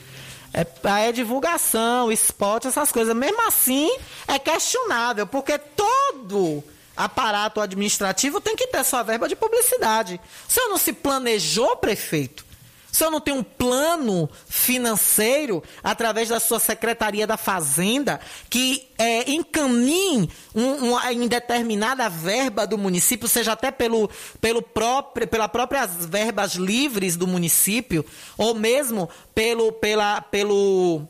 É, 0.50 1.08
é 1.08 1.12
divulgação, 1.12 2.10
spot, 2.10 2.64
essas 2.64 2.90
coisas. 2.90 3.14
Mesmo 3.14 3.46
assim, 3.46 3.94
é 4.26 4.38
questionável, 4.38 5.26
porque 5.26 5.58
todo 5.58 6.64
aparato 6.96 7.60
administrativo 7.60 8.40
tem 8.40 8.56
que 8.56 8.66
ter 8.66 8.82
sua 8.82 9.02
verba 9.02 9.28
de 9.28 9.36
publicidade. 9.36 10.20
Se 10.48 10.58
eu 10.58 10.70
não 10.70 10.78
se 10.78 10.92
planejou, 10.92 11.76
prefeito, 11.76 12.44
se 12.90 13.04
eu 13.04 13.10
não 13.10 13.20
tenho 13.20 13.38
um 13.38 13.42
plano 13.42 14.28
financeiro 14.46 15.62
através 15.82 16.28
da 16.28 16.40
sua 16.40 16.58
Secretaria 16.58 17.26
da 17.26 17.36
Fazenda 17.36 18.18
que 18.48 18.88
é, 18.98 19.30
encaminhe 19.30 20.30
um, 20.54 20.92
um, 20.92 21.00
em 21.10 21.28
determinada 21.28 22.08
verba 22.08 22.66
do 22.66 22.78
município, 22.78 23.28
seja 23.28 23.52
até 23.52 23.70
pelo, 23.70 24.10
pelo 24.40 24.62
próprio, 24.62 25.28
pela 25.28 25.48
próprias 25.48 25.90
verbas 26.06 26.54
livres 26.54 27.16
do 27.16 27.26
município, 27.26 28.04
ou 28.36 28.54
mesmo 28.54 29.08
pelo, 29.34 29.70
pela, 29.72 30.20
pelo, 30.20 31.06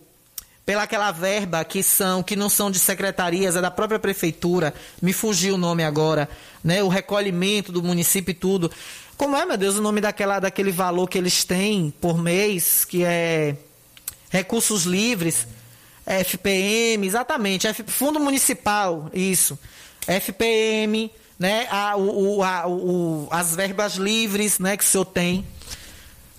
pela 0.67 0.83
aquela 0.83 1.11
verba 1.11 1.65
que 1.65 1.83
são 1.83 2.23
que 2.23 2.37
não 2.37 2.49
são 2.51 2.71
de 2.71 2.79
secretarias, 2.79 3.57
é 3.57 3.61
da 3.61 3.71
própria 3.71 3.99
prefeitura, 3.99 4.75
me 5.01 5.13
fugiu 5.13 5.55
o 5.55 5.59
nome 5.59 5.83
agora, 5.83 6.29
né? 6.63 6.83
O 6.83 6.89
recolhimento 6.89 7.73
do 7.73 7.83
município 7.83 8.33
e 8.33 8.35
tudo. 8.35 8.71
Como 9.19 9.37
é, 9.37 9.45
meu 9.45 9.57
Deus, 9.57 9.77
o 9.77 9.83
nome 9.83 10.01
daquela, 10.01 10.39
daquele 10.39 10.71
valor 10.71 11.09
que 11.09 11.19
eles 11.19 11.43
têm 11.43 11.93
por 12.01 12.17
mês, 12.17 12.85
que 12.85 13.03
é 13.03 13.57
recursos 14.31 14.85
livres, 14.85 15.45
FPM, 16.07 17.05
exatamente, 17.05 17.67
F, 17.67 17.83
Fundo 17.89 18.21
Municipal, 18.21 19.11
isso. 19.13 19.59
FPM, 20.07 21.11
né, 21.37 21.67
a, 21.69 21.97
o, 21.97 22.45
a, 22.45 22.69
o, 22.69 23.27
as 23.33 23.57
verbas 23.57 23.95
livres 23.95 24.61
né, 24.61 24.77
que 24.77 24.85
o 24.85 24.87
senhor 24.87 25.05
tem. 25.05 25.45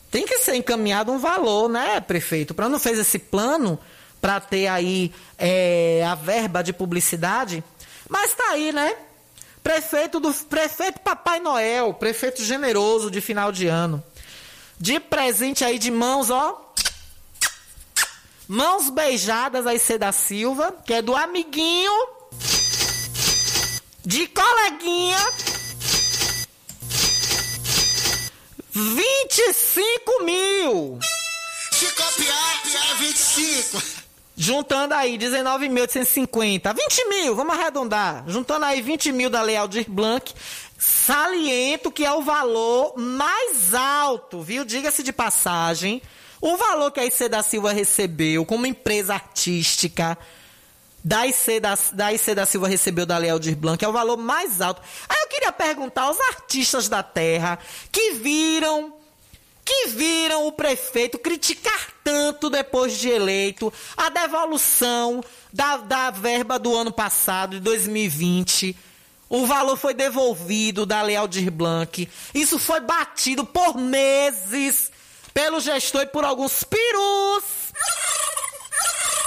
Tem 0.09 0.25
que 0.25 0.38
ser 0.39 0.55
encaminhado 0.55 1.11
um 1.11 1.19
valor, 1.19 1.67
né, 1.67 1.99
prefeito? 1.99 2.53
Para 2.53 2.69
não 2.69 2.80
fez 2.80 2.97
esse 2.97 3.19
plano 3.19 3.77
para 4.21 4.39
ter 4.39 4.67
aí 4.67 5.11
é, 5.38 6.01
a 6.07 6.15
verba 6.15 6.63
de 6.63 6.71
publicidade, 6.71 7.61
mas 8.07 8.34
tá 8.34 8.51
aí, 8.51 8.71
né? 8.71 8.95
Prefeito 9.64 10.20
do 10.20 10.34
prefeito 10.34 10.99
Papai 11.01 11.39
Noel, 11.39 11.93
prefeito 11.93 12.43
generoso 12.43 13.12
de 13.12 13.22
final 13.22 13.51
de 13.51 13.68
ano. 13.68 14.03
De 14.80 14.99
presente 14.99 15.64
aí 15.64 15.78
de 15.78 15.91
mãos, 15.91 16.30
ó. 16.30 16.74
Mãos 18.47 18.89
beijadas 18.89 19.68
aí 19.68 19.78
C 19.78 19.97
da 19.97 20.12
Silva, 20.12 20.76
que 20.86 20.93
é 20.93 21.01
do 21.01 21.16
amiguinho. 21.16 21.91
De 24.05 24.28
coleguinha. 24.28 25.18
25 28.72 30.24
mil. 30.24 30.99
Se 31.72 31.86
copiar, 31.93 32.62
é 32.91 32.95
25. 32.95 33.99
Juntando 34.41 34.93
aí 34.93 35.17
19.850, 35.17 36.73
20 36.73 37.09
mil, 37.09 37.35
vamos 37.35 37.59
arredondar. 37.59 38.23
Juntando 38.25 38.63
aí 38.63 38.81
20 38.81 39.11
mil 39.11 39.29
da 39.29 39.41
Lei 39.41 39.57
Aldir 39.57 39.83
Blanc, 39.89 40.33
saliento 40.77 41.91
que 41.91 42.05
é 42.05 42.13
o 42.13 42.21
valor 42.21 42.93
mais 42.95 43.73
alto, 43.73 44.41
viu? 44.41 44.63
Diga-se 44.63 45.03
de 45.03 45.11
passagem, 45.11 46.01
o 46.39 46.55
valor 46.55 46.89
que 46.89 47.01
a 47.01 47.05
IC 47.05 47.27
da 47.27 47.43
Silva 47.43 47.73
recebeu 47.73 48.45
como 48.45 48.65
empresa 48.65 49.15
artística 49.15 50.17
da 51.03 51.27
IC 51.27 51.59
da, 51.59 51.77
da, 51.91 52.13
IC 52.13 52.33
da 52.33 52.45
Silva 52.45 52.69
recebeu 52.69 53.05
da 53.05 53.17
Lei 53.17 53.29
Aldir 53.29 53.57
Blanc 53.57 53.83
é 53.83 53.89
o 53.89 53.91
valor 53.91 54.15
mais 54.15 54.61
alto. 54.61 54.81
Aí 55.09 55.19
eu 55.19 55.27
queria 55.27 55.51
perguntar 55.51 56.03
aos 56.03 56.19
artistas 56.21 56.87
da 56.87 57.03
terra 57.03 57.59
que 57.91 58.11
viram 58.11 58.93
que 59.65 59.87
viram 59.89 60.47
o 60.47 60.51
prefeito 60.53 61.19
criticar 61.19 61.99
tanto 62.10 62.49
depois 62.49 62.97
de 62.97 63.07
eleito 63.07 63.72
a 63.95 64.10
devolução 64.10 65.24
da, 65.53 65.78
da 65.78 66.10
verba 66.10 66.57
do 66.57 66.76
ano 66.76 66.91
passado, 66.91 67.51
de 67.51 67.60
2020. 67.60 68.76
O 69.30 69.45
valor 69.45 69.78
foi 69.78 69.93
devolvido 69.93 70.88
da 70.88 71.03
Lei 71.03 71.16
Aldir 71.16 71.51
Blanc. 71.51 72.10
Isso 72.34 72.57
foi 72.57 72.80
batido 72.80 73.45
por 73.45 73.78
meses 73.78 74.91
pelo 75.32 75.60
gestor 75.60 76.01
e 76.01 76.07
por 76.07 76.26
alguns 76.26 76.64
perus 76.64 77.43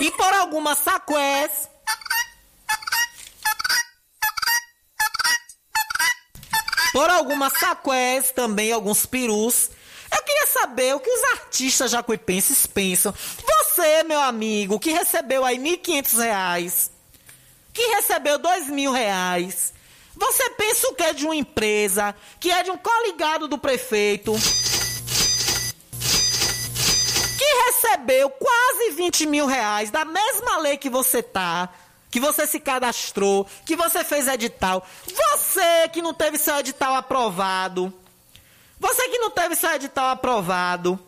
e 0.01 0.11
por 0.11 0.35
algumas 0.35 0.78
por 0.78 1.68
Foram 6.91 7.14
algumas 7.14 7.53
saqués, 7.53 8.33
também 8.33 8.72
alguns 8.72 9.07
perus. 9.07 9.70
Eu 10.12 10.22
queria 10.22 10.46
saber 10.46 10.94
o 10.94 11.00
que 11.00 11.10
os 11.10 11.24
artistas 11.32 11.90
jacuipenses 11.90 12.66
pensam. 12.66 13.14
Você, 13.46 14.02
meu 14.02 14.20
amigo, 14.20 14.78
que 14.78 14.90
recebeu 14.90 15.44
aí 15.44 15.56
R$ 15.56 15.78
1.500, 15.78 16.90
que 17.72 17.82
recebeu 17.94 18.38
R$ 18.38 18.70
mil 18.70 18.92
reais, 18.92 19.72
você 20.14 20.50
pensa 20.50 20.88
o 20.88 20.94
que 20.94 21.02
é 21.02 21.12
de 21.14 21.24
uma 21.24 21.34
empresa, 21.34 22.14
que 22.38 22.50
é 22.50 22.62
de 22.62 22.70
um 22.70 22.76
coligado 22.76 23.48
do 23.48 23.56
prefeito, 23.56 24.34
que 27.38 27.54
recebeu 27.66 28.28
quase 28.30 28.90
20 28.92 29.26
mil 29.26 29.46
reais 29.46 29.90
da 29.90 30.04
mesma 30.04 30.58
lei 30.58 30.76
que 30.76 30.90
você 30.90 31.22
tá, 31.22 31.70
que 32.10 32.20
você 32.20 32.46
se 32.46 32.60
cadastrou, 32.60 33.46
que 33.64 33.74
você 33.74 34.04
fez 34.04 34.28
edital. 34.28 34.86
Você 35.06 35.88
que 35.92 36.02
não 36.02 36.12
teve 36.12 36.36
seu 36.36 36.56
edital 36.58 36.94
aprovado. 36.94 37.92
Você 38.83 39.09
que 39.09 39.18
não 39.18 39.30
teve 39.30 39.55
seu 39.55 39.70
edital 39.70 40.11
aprovado. 40.11 40.99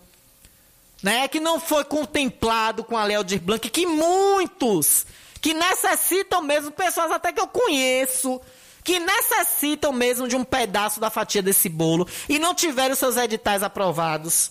Né, 1.02 1.28
que 1.28 1.38
não 1.38 1.60
foi 1.60 1.84
contemplado 1.84 2.82
com 2.82 2.96
a 2.96 3.04
Lei 3.04 3.14
Aldir 3.14 3.38
Blanc, 3.38 3.68
que 3.68 3.84
muitos 3.84 5.04
que 5.38 5.52
necessitam 5.52 6.40
mesmo, 6.40 6.70
pessoas 6.70 7.12
até 7.12 7.30
que 7.30 7.38
eu 7.38 7.46
conheço, 7.46 8.40
que 8.82 8.98
necessitam 8.98 9.92
mesmo 9.92 10.26
de 10.26 10.34
um 10.34 10.42
pedaço 10.42 10.98
da 11.00 11.10
fatia 11.10 11.42
desse 11.42 11.68
bolo 11.68 12.08
e 12.26 12.38
não 12.38 12.54
tiveram 12.54 12.94
seus 12.94 13.18
editais 13.18 13.62
aprovados. 13.62 14.50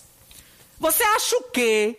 Você 0.78 1.02
acha 1.02 1.36
o 1.38 1.42
quê? 1.50 1.98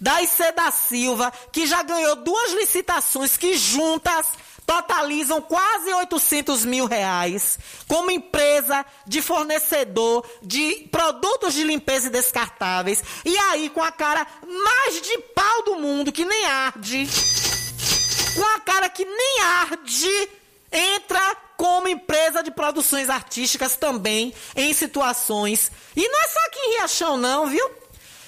Da 0.00 0.22
IC 0.22 0.52
da 0.52 0.70
Silva, 0.70 1.30
que 1.52 1.66
já 1.66 1.82
ganhou 1.82 2.16
duas 2.16 2.52
licitações 2.54 3.36
que 3.36 3.58
juntas 3.58 4.28
totalizam 4.66 5.40
quase 5.40 5.94
800 5.94 6.64
mil 6.64 6.86
reais, 6.86 7.58
como 7.86 8.10
empresa 8.10 8.84
de 9.06 9.22
fornecedor 9.22 10.28
de 10.42 10.88
produtos 10.90 11.54
de 11.54 11.62
limpeza 11.62 12.08
e 12.08 12.10
descartáveis, 12.10 13.02
e 13.24 13.38
aí 13.38 13.70
com 13.70 13.82
a 13.82 13.92
cara 13.92 14.26
mais 14.42 15.00
de 15.00 15.18
pau 15.34 15.62
do 15.62 15.76
mundo, 15.76 16.10
que 16.10 16.24
nem 16.24 16.44
arde, 16.46 17.06
com 18.34 18.44
a 18.56 18.60
cara 18.60 18.88
que 18.88 19.04
nem 19.04 19.40
arde, 19.40 20.28
entra 20.72 21.36
como 21.56 21.88
empresa 21.88 22.42
de 22.42 22.50
produções 22.50 23.08
artísticas 23.08 23.76
também 23.76 24.34
em 24.54 24.72
situações. 24.72 25.70
E 25.94 26.06
não 26.06 26.20
é 26.20 26.28
só 26.28 26.40
aqui 26.46 26.58
em 26.58 26.70
Riachão, 26.72 27.16
não, 27.16 27.46
viu? 27.46 27.70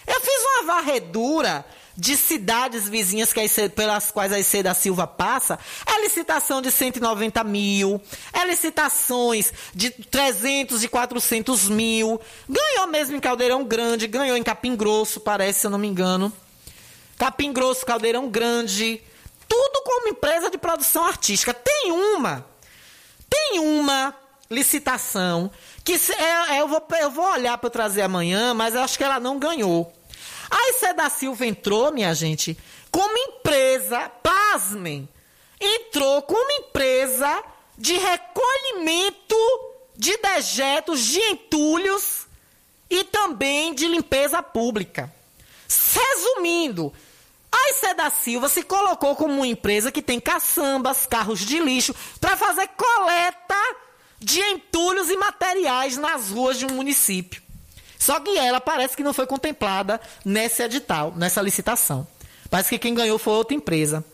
Eu 0.06 0.20
fiz 0.20 0.42
uma 0.54 0.74
varredura 0.74 1.66
de 1.98 2.16
cidades 2.16 2.88
vizinhas 2.88 3.32
que 3.32 3.42
IC, 3.42 3.70
pelas 3.70 4.12
quais 4.12 4.32
a 4.32 4.38
IC 4.38 4.62
da 4.62 4.72
Silva 4.72 5.04
passa, 5.04 5.58
é 5.84 6.00
licitação 6.00 6.62
de 6.62 6.70
190 6.70 7.42
mil, 7.42 8.00
é 8.32 8.44
licitações 8.46 9.52
de 9.74 9.90
300 9.90 10.84
e 10.84 10.88
400 10.88 11.68
mil. 11.68 12.20
Ganhou 12.48 12.86
mesmo 12.86 13.16
em 13.16 13.20
Caldeirão 13.20 13.64
Grande, 13.64 14.06
ganhou 14.06 14.36
em 14.36 14.44
Capim 14.44 14.76
Grosso, 14.76 15.18
parece, 15.18 15.60
se 15.60 15.66
eu 15.66 15.72
não 15.72 15.78
me 15.78 15.88
engano. 15.88 16.32
Capim 17.18 17.52
Grosso, 17.52 17.84
Caldeirão 17.84 18.28
Grande. 18.28 19.02
Tudo 19.48 19.82
como 19.82 20.06
empresa 20.06 20.48
de 20.48 20.56
produção 20.56 21.04
artística. 21.04 21.52
Tem 21.52 21.90
uma, 21.90 22.46
tem 23.28 23.58
uma 23.58 24.14
licitação 24.48 25.50
que 25.82 25.98
se, 25.98 26.12
é, 26.12 26.54
é, 26.54 26.60
eu, 26.60 26.68
vou, 26.68 26.86
eu 27.00 27.10
vou 27.10 27.28
olhar 27.32 27.58
para 27.58 27.70
trazer 27.70 28.02
amanhã, 28.02 28.54
mas 28.54 28.76
acho 28.76 28.96
que 28.96 29.02
ela 29.02 29.18
não 29.18 29.36
ganhou. 29.36 29.97
A 30.50 30.68
IC 30.70 30.94
da 30.94 31.10
Silva 31.10 31.46
entrou, 31.46 31.92
minha 31.92 32.14
gente, 32.14 32.56
como 32.90 33.16
empresa, 33.16 34.08
pasmem, 34.22 35.08
entrou 35.60 36.22
como 36.22 36.50
empresa 36.52 37.42
de 37.76 37.94
recolhimento 37.94 39.36
de 39.96 40.16
dejetos, 40.16 41.00
de 41.00 41.20
entulhos 41.20 42.26
e 42.88 43.04
também 43.04 43.74
de 43.74 43.86
limpeza 43.86 44.42
pública. 44.42 45.12
Resumindo, 45.68 46.92
a 47.50 47.70
IC 47.70 47.94
da 47.94 48.10
Silva 48.10 48.48
se 48.48 48.62
colocou 48.62 49.16
como 49.16 49.34
uma 49.34 49.46
empresa 49.46 49.92
que 49.92 50.00
tem 50.00 50.20
caçambas, 50.20 51.06
carros 51.06 51.40
de 51.40 51.58
lixo, 51.58 51.94
para 52.20 52.36
fazer 52.36 52.68
coleta 52.68 53.76
de 54.18 54.40
entulhos 54.40 55.10
e 55.10 55.16
materiais 55.16 55.96
nas 55.96 56.30
ruas 56.30 56.58
de 56.58 56.66
um 56.66 56.74
município. 56.74 57.42
Só 57.98 58.20
que 58.20 58.38
ela 58.38 58.60
parece 58.60 58.96
que 58.96 59.02
não 59.02 59.12
foi 59.12 59.26
contemplada 59.26 60.00
nesse 60.24 60.62
edital, 60.62 61.12
nessa 61.16 61.42
licitação. 61.42 62.06
Parece 62.48 62.70
que 62.70 62.78
quem 62.78 62.94
ganhou 62.94 63.18
foi 63.18 63.34
outra 63.34 63.56
empresa. 63.56 64.04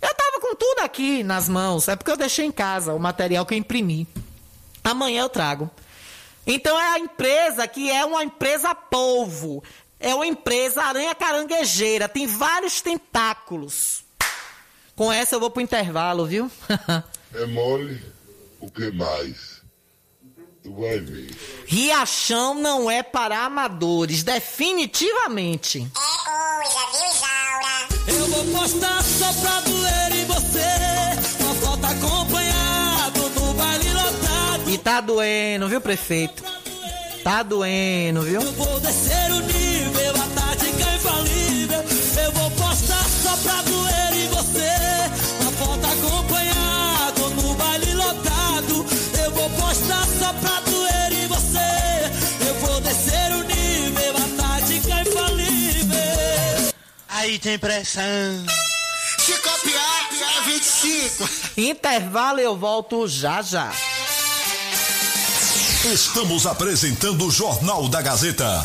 Eu 0.00 0.10
estava 0.10 0.40
com 0.40 0.54
tudo 0.54 0.80
aqui 0.80 1.22
nas 1.22 1.48
mãos, 1.48 1.88
é 1.88 1.96
porque 1.96 2.10
eu 2.10 2.16
deixei 2.16 2.46
em 2.46 2.52
casa 2.52 2.94
o 2.94 2.98
material 2.98 3.44
que 3.44 3.54
eu 3.54 3.58
imprimi. 3.58 4.06
Amanhã 4.82 5.22
eu 5.22 5.28
trago. 5.28 5.70
Então 6.46 6.80
é 6.80 6.94
a 6.94 6.98
empresa 6.98 7.66
que 7.66 7.90
é 7.90 8.04
uma 8.04 8.22
empresa 8.24 8.74
polvo. 8.74 9.62
É 9.98 10.14
uma 10.14 10.26
empresa 10.26 10.82
aranha 10.82 11.14
caranguejeira, 11.14 12.08
tem 12.08 12.26
vários 12.26 12.80
tentáculos. 12.80 14.04
Com 14.94 15.12
essa 15.12 15.34
eu 15.34 15.40
vou 15.40 15.50
pro 15.50 15.62
intervalo, 15.62 16.26
viu? 16.26 16.50
é 17.34 17.46
mole, 17.46 18.02
o 18.60 18.70
que 18.70 18.90
mais? 18.92 19.55
Vai 20.70 20.98
ver. 20.98 21.30
Riachão 21.66 22.54
não 22.54 22.90
é 22.90 23.02
para 23.02 23.44
amadores, 23.44 24.22
definitivamente. 24.22 25.78
É 25.78 26.26
coisa, 26.28 26.86
viu, 26.92 27.06
Isaura? 27.14 27.86
Eu 28.08 28.26
vou 28.26 28.60
postar 28.60 29.02
só 29.02 29.32
pra 29.40 29.60
doer 29.60 30.12
em 30.14 30.24
você. 30.26 31.42
Uma 31.42 31.54
foto 31.54 31.84
acompanhado 31.84 33.28
do 33.30 33.54
baile 33.54 33.92
lotado. 33.92 34.70
E 34.70 34.78
tá 34.78 35.00
doendo, 35.00 35.68
viu, 35.68 35.80
prefeito? 35.80 36.42
Tá 37.24 37.42
doendo, 37.42 38.22
viu? 38.22 38.40
Eu 38.40 38.52
vou 38.52 38.80
descer 38.80 39.32
o 39.32 39.40
nível, 39.40 40.12
a 40.14 40.40
tática 40.40 40.94
infalível. 40.94 41.84
Eu 42.22 42.32
vou 42.32 42.50
postar 42.52 43.04
só 43.04 43.36
pra 43.38 43.62
doer 43.62 44.12
em 44.14 44.28
você. 44.28 45.25
Só 50.26 50.32
pra 50.32 50.60
doer 50.60 51.12
em 51.12 51.26
você. 51.28 52.48
Eu 52.48 52.54
vou 52.56 52.80
descer 52.80 53.32
o 53.32 53.42
nível, 53.42 54.14
a 54.16 54.42
tática 54.42 55.00
infalível. 55.02 56.74
Aí 57.08 57.38
tem 57.38 57.58
pressão. 57.58 58.02
Se 59.18 59.32
copiar, 59.38 60.08
é 60.38 60.50
25. 60.50 61.28
Intervalo 61.56 62.40
eu 62.40 62.56
volto 62.56 63.06
já 63.06 63.40
já. 63.42 63.72
Estamos 65.84 66.46
apresentando 66.46 67.26
o 67.26 67.30
Jornal 67.30 67.88
da 67.88 68.02
Gazeta. 68.02 68.64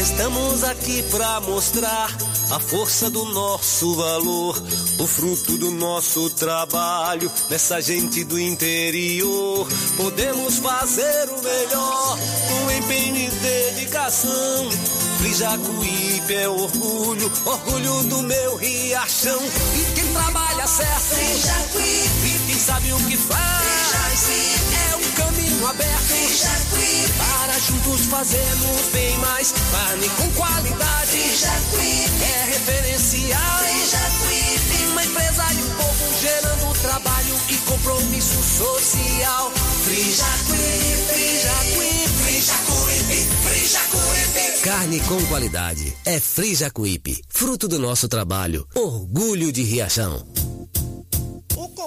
Estamos 0.00 0.64
aqui 0.64 1.02
pra 1.10 1.40
mostrar 1.40 2.10
a 2.50 2.60
força 2.60 3.10
do 3.10 3.24
nosso 3.26 3.94
valor, 3.94 4.62
o 4.98 5.06
fruto 5.06 5.56
do 5.58 5.70
nosso 5.70 6.30
trabalho, 6.30 7.30
nessa 7.50 7.80
gente 7.80 8.22
do 8.24 8.38
interior. 8.38 9.66
Podemos 9.96 10.58
fazer 10.58 11.28
o 11.30 11.42
melhor 11.42 12.18
com 12.48 12.70
empenho 12.70 13.16
e 13.16 13.30
dedicação. 13.30 15.03
Frijacuípe 15.24 16.34
é 16.34 16.46
orgulho, 16.46 17.32
orgulho 17.46 18.04
do 18.10 18.22
meu 18.24 18.56
riachão. 18.56 19.40
E 19.42 19.92
quem 19.94 20.12
trabalha 20.12 20.66
certo, 20.66 21.00
Frijacuípe, 21.00 22.40
quem 22.46 22.58
sabe 22.58 22.92
o 22.92 22.96
que 22.98 23.16
faz, 23.16 24.28
é 24.92 24.96
um 24.96 25.12
caminho 25.12 25.66
aberto. 25.66 26.14
Para 27.16 27.58
juntos 27.58 28.04
fazermos 28.04 28.82
bem 28.92 29.16
mais 29.16 29.54
carne 29.72 30.10
com 30.10 30.30
qualidade. 30.32 31.18
É 32.20 32.44
referencial. 32.44 33.60
Uma 34.90 35.04
empresa 35.04 35.44
e 35.54 35.62
um 35.62 35.70
povo 35.70 36.20
gerando 36.20 36.80
trabalho 36.82 37.40
e 37.48 37.56
compromisso 37.64 38.42
social. 38.42 39.50
Carne 44.62 45.00
com 45.00 45.24
qualidade. 45.26 45.96
É 46.04 46.20
Frijacuípe. 46.20 47.22
Fruto 47.28 47.66
do 47.66 47.78
nosso 47.78 48.08
trabalho. 48.08 48.66
Orgulho 48.74 49.50
de 49.50 49.62
Riachão. 49.62 50.22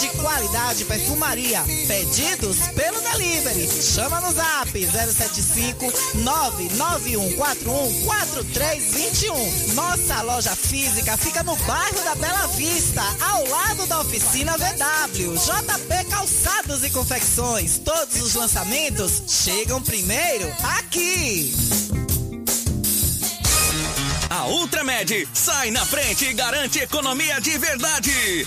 de 0.00 0.08
qualidade 0.10 0.84
perfumaria. 0.84 1.62
Pedidos 1.86 2.56
pelo 2.74 3.00
delivery. 3.00 3.68
Chama 3.82 4.20
no 4.20 4.32
zap 4.32 4.70
075 4.72 5.92
99141 6.14 8.04
4321. 8.04 9.74
Nossa 9.74 10.22
loja 10.22 10.56
física 10.56 11.16
fica 11.16 11.42
no 11.42 11.54
bairro 11.56 12.02
da 12.04 12.14
Bela 12.14 12.46
Vista, 12.48 13.02
ao 13.20 13.46
lado 13.46 13.86
da 13.86 14.00
oficina 14.00 14.56
VW. 14.56 15.34
JP 15.34 16.10
Calçados 16.10 16.82
e 16.84 16.90
Confecções. 16.90 17.78
Todos 17.78 18.22
os 18.22 18.34
lançamentos 18.34 19.22
chegam 19.28 19.82
primeiro 19.82 20.50
aqui. 20.78 21.54
A 24.30 24.46
Ultramed 24.46 25.28
sai 25.34 25.70
na 25.70 25.84
frente 25.84 26.24
e 26.24 26.32
garante 26.32 26.78
economia 26.78 27.38
de 27.40 27.58
verdade. 27.58 28.46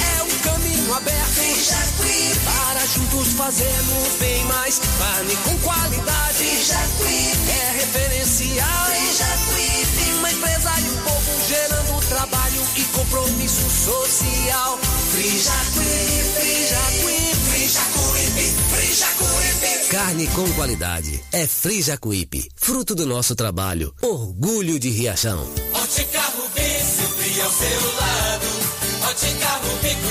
caminho 0.91 0.95
aberto. 0.95 1.21
Para 2.43 2.85
juntos 2.85 3.33
fazermos 3.33 4.09
bem 4.19 4.43
mais 4.45 4.79
carne 4.99 5.35
com 5.37 5.57
qualidade. 5.59 6.45
É 7.47 7.71
referencial. 7.79 8.91
Uma 10.17 10.31
empresa 10.31 10.71
e 10.79 10.89
um 10.89 10.97
povo 10.97 11.47
gerando 11.47 12.07
trabalho 12.07 12.61
e 12.75 12.81
compromisso 12.83 13.69
social. 13.69 14.79
Frijacuípe, 15.11 16.31
Frijacuípe, 16.35 17.35
Frijacuípe, 17.51 18.55
Frijacuípe. 18.75 19.87
Carne 19.89 20.27
com 20.27 20.51
qualidade. 20.53 21.23
É 21.31 21.47
Frijacuípe. 21.47 22.49
Fruto 22.55 22.95
do 22.95 23.05
nosso 23.05 23.35
trabalho. 23.35 23.93
Orgulho 24.01 24.79
de 24.79 24.89
Riachão. 24.89 25.47
Ótica 25.73 26.21
Rubi, 26.21 26.61
sempre 26.61 27.41
ao 27.41 27.51
seu 27.51 27.95
lado. 27.95 28.47
Ótica 29.09 29.47
Rubi, 29.47 30.10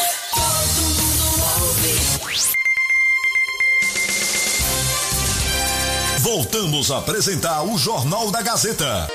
Voltamos 6.22 6.90
a 6.90 6.98
apresentar 6.98 7.62
o 7.62 7.78
Jornal 7.78 8.30
da 8.30 8.42
Gazeta. 8.42 9.08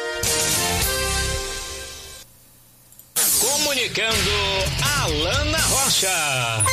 Comunicando 3.40 4.32
Alana 5.03 5.60
Rocha. 5.60 6.64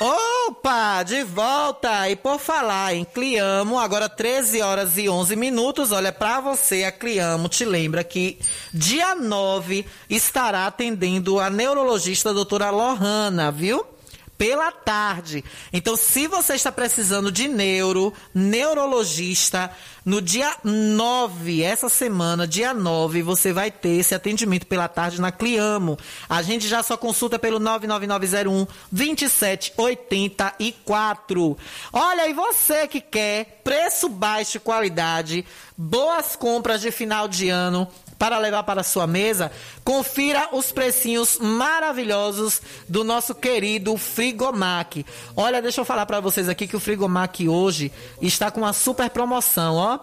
Opa, 0.00 1.02
de 1.02 1.24
volta! 1.24 2.08
E 2.08 2.14
por 2.14 2.38
falar 2.38 2.94
em 2.94 3.04
Cliamo, 3.04 3.80
agora 3.80 4.08
13 4.08 4.62
horas 4.62 4.96
e 4.96 5.08
11 5.08 5.34
minutos. 5.34 5.90
Olha, 5.90 6.12
para 6.12 6.38
você, 6.40 6.84
a 6.84 6.92
Cliamo 6.92 7.48
te 7.48 7.64
lembra 7.64 8.04
que 8.04 8.38
dia 8.72 9.16
9 9.16 9.84
estará 10.08 10.68
atendendo 10.68 11.40
a 11.40 11.50
neurologista 11.50 12.32
doutora 12.32 12.70
Lohana, 12.70 13.50
viu? 13.50 13.95
Pela 14.38 14.70
tarde. 14.70 15.42
Então, 15.72 15.96
se 15.96 16.26
você 16.26 16.52
está 16.54 16.70
precisando 16.70 17.32
de 17.32 17.48
neuro, 17.48 18.12
neurologista, 18.34 19.70
no 20.04 20.20
dia 20.22 20.54
9, 20.62 21.62
essa 21.62 21.88
semana, 21.88 22.46
dia 22.46 22.72
9, 22.72 23.22
você 23.22 23.52
vai 23.52 23.72
ter 23.72 23.98
esse 23.98 24.14
atendimento 24.14 24.64
pela 24.66 24.86
tarde 24.88 25.20
na 25.20 25.32
Cliamo. 25.32 25.98
A 26.28 26.42
gente 26.42 26.68
já 26.68 26.82
só 26.82 26.96
consulta 26.96 27.38
pelo 27.38 27.58
99901 27.58 28.66
2784. 28.92 31.58
Olha, 31.92 32.28
e 32.28 32.32
você 32.32 32.86
que 32.86 33.00
quer 33.00 33.60
preço 33.64 34.08
baixo 34.08 34.58
e 34.58 34.60
qualidade, 34.60 35.44
boas 35.76 36.36
compras 36.36 36.80
de 36.80 36.92
final 36.92 37.26
de 37.26 37.48
ano, 37.48 37.88
para 38.18 38.38
levar 38.38 38.62
para 38.62 38.82
sua 38.82 39.06
mesa, 39.06 39.52
confira 39.84 40.48
os 40.52 40.72
precinhos 40.72 41.38
maravilhosos 41.38 42.60
do 42.88 43.04
nosso 43.04 43.34
querido 43.34 43.96
Frigomac. 43.96 45.04
Olha, 45.36 45.60
deixa 45.60 45.80
eu 45.80 45.84
falar 45.84 46.06
para 46.06 46.20
vocês 46.20 46.48
aqui 46.48 46.66
que 46.66 46.76
o 46.76 46.80
Frigomac 46.80 47.48
hoje 47.48 47.92
está 48.20 48.50
com 48.50 48.60
uma 48.60 48.72
super 48.72 49.10
promoção, 49.10 49.76
ó. 49.76 49.98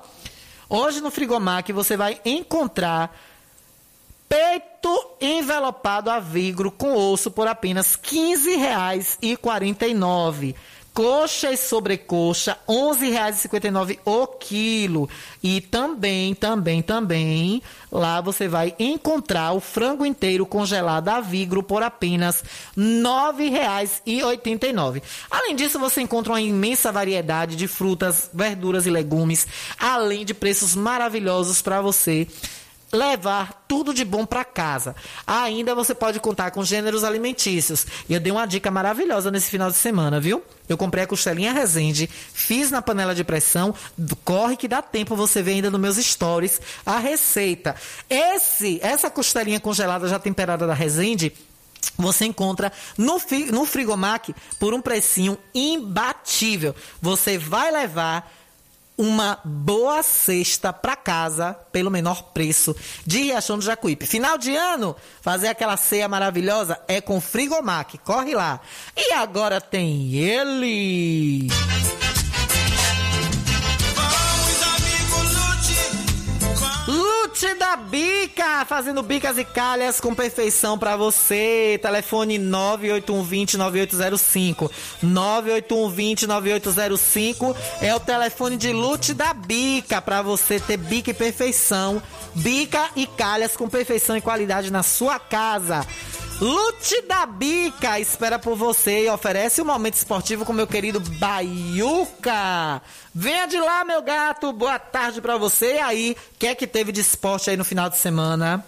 Hoje 0.69 1.01
no 1.01 1.11
Frigomac 1.11 1.71
você 1.71 1.97
vai 1.97 2.19
encontrar 2.25 3.15
peito 4.27 5.11
envelopado 5.21 6.09
a 6.09 6.19
vigro 6.19 6.71
com 6.71 6.95
osso 6.95 7.29
por 7.29 7.47
apenas 7.47 7.93
R$ 7.93 7.99
15,49. 8.01 10.55
Coxa 10.93 11.51
e 11.51 11.57
sobrecoxa, 11.57 12.55
R$ 12.67 12.75
11,59 12.75 13.97
o 14.05 14.27
quilo. 14.27 15.09
E 15.41 15.59
também, 15.59 16.35
também, 16.35 16.83
também, 16.83 17.63
lá 17.91 18.21
você 18.21 18.47
vai 18.47 18.75
encontrar 18.77 19.53
o 19.53 19.59
frango 19.59 20.05
inteiro 20.05 20.45
congelado 20.45 21.09
a 21.09 21.19
vigro 21.19 21.63
por 21.63 21.81
apenas 21.81 22.43
R$ 22.77 22.83
9,89. 22.83 25.01
Além 25.31 25.55
disso, 25.55 25.79
você 25.79 26.01
encontra 26.01 26.33
uma 26.33 26.41
imensa 26.41 26.91
variedade 26.91 27.55
de 27.55 27.67
frutas, 27.67 28.29
verduras 28.31 28.85
e 28.85 28.91
legumes, 28.91 29.47
além 29.79 30.23
de 30.23 30.35
preços 30.35 30.75
maravilhosos 30.75 31.59
para 31.59 31.81
você 31.81 32.27
levar 32.91 33.65
tudo 33.67 33.95
de 33.95 34.05
bom 34.05 34.25
para 34.25 34.45
casa. 34.45 34.95
Ainda 35.25 35.73
você 35.73 35.95
pode 35.95 36.19
contar 36.19 36.51
com 36.51 36.63
gêneros 36.63 37.03
alimentícios. 37.03 37.87
E 38.07 38.13
eu 38.13 38.19
dei 38.19 38.31
uma 38.31 38.45
dica 38.45 38.69
maravilhosa 38.69 39.31
nesse 39.31 39.49
final 39.49 39.71
de 39.71 39.75
semana, 39.75 40.19
viu? 40.19 40.43
Eu 40.73 40.77
comprei 40.77 41.03
a 41.03 41.07
costelinha 41.07 41.53
Resende, 41.53 42.09
fiz 42.33 42.71
na 42.71 42.81
panela 42.81 43.13
de 43.13 43.23
pressão, 43.23 43.73
corre 44.25 44.57
que 44.57 44.67
dá 44.67 44.81
tempo, 44.81 45.15
você 45.15 45.41
vê 45.41 45.51
ainda 45.51 45.69
nos 45.69 45.79
meus 45.79 45.97
stories 45.97 46.59
a 46.85 46.99
receita. 46.99 47.75
Esse, 48.09 48.79
essa 48.81 49.09
costelinha 49.09 49.59
congelada 49.59 50.07
já 50.07 50.19
temperada 50.19 50.67
da 50.67 50.73
Resende, 50.73 51.33
você 51.97 52.25
encontra 52.25 52.71
no, 52.97 53.21
no 53.51 53.65
Frigomac 53.65 54.33
por 54.59 54.73
um 54.73 54.81
precinho 54.81 55.37
imbatível. 55.53 56.75
Você 57.01 57.37
vai 57.37 57.71
levar 57.71 58.31
uma 59.03 59.37
boa 59.43 60.01
cesta 60.01 60.71
para 60.71 60.95
casa 60.95 61.53
pelo 61.73 61.91
menor 61.91 62.31
preço 62.33 62.73
de 63.05 63.23
Riachão 63.23 63.57
do 63.57 63.63
Jacuípe. 63.65 64.05
Final 64.05 64.37
de 64.37 64.55
ano, 64.55 64.95
fazer 65.21 65.49
aquela 65.49 65.75
ceia 65.75 66.07
maravilhosa 66.07 66.79
é 66.87 67.01
com 67.01 67.19
Frigomac. 67.19 67.97
Corre 67.97 68.33
lá. 68.33 68.61
E 68.95 69.11
agora 69.11 69.59
tem 69.59 70.13
ele. 70.15 71.49
Lute 77.33 77.55
da 77.55 77.75
Bica, 77.75 78.63
fazendo 78.63 79.01
bicas 79.01 79.39
e 79.39 79.43
calhas 79.43 79.99
com 79.99 80.13
perfeição 80.13 80.77
para 80.77 80.95
você. 80.95 81.79
Telefone 81.81 82.37
981209805. 82.37 84.69
981209805 85.03 87.55
é 87.81 87.95
o 87.95 87.99
telefone 87.99 88.55
de 88.55 88.71
Lute 88.71 89.15
da 89.15 89.33
Bica 89.33 89.99
para 89.99 90.21
você 90.21 90.59
ter 90.59 90.77
bica 90.77 91.09
e 91.09 91.13
perfeição. 91.15 91.99
Bica 92.35 92.91
e 92.95 93.07
calhas 93.07 93.57
com 93.57 93.67
perfeição 93.67 94.15
e 94.15 94.21
qualidade 94.21 94.71
na 94.71 94.83
sua 94.83 95.17
casa. 95.17 95.83
Lute 96.43 97.01
da 97.03 97.25
Bica 97.25 98.01
espera 98.01 98.37
por 98.37 98.57
você 98.57 99.05
e 99.05 99.09
oferece 99.09 99.61
um 99.61 99.65
momento 99.65 99.93
esportivo 99.93 100.43
com 100.43 100.51
meu 100.51 100.67
querido 100.67 100.99
Baiuca. 100.99 102.81
Venha 103.15 103.45
de 103.45 103.57
lá, 103.57 103.85
meu 103.85 104.01
gato. 104.01 104.51
Boa 104.51 104.77
tarde 104.77 105.21
para 105.21 105.37
você. 105.37 105.75
E 105.75 105.79
aí, 105.79 106.17
o 106.35 106.37
que 106.37 106.47
é 106.47 106.53
que 106.53 106.67
teve 106.67 106.91
de 106.91 106.99
esporte 106.99 107.49
aí 107.49 107.55
no 107.55 107.63
final 107.63 107.89
de 107.89 107.97
semana? 107.97 108.61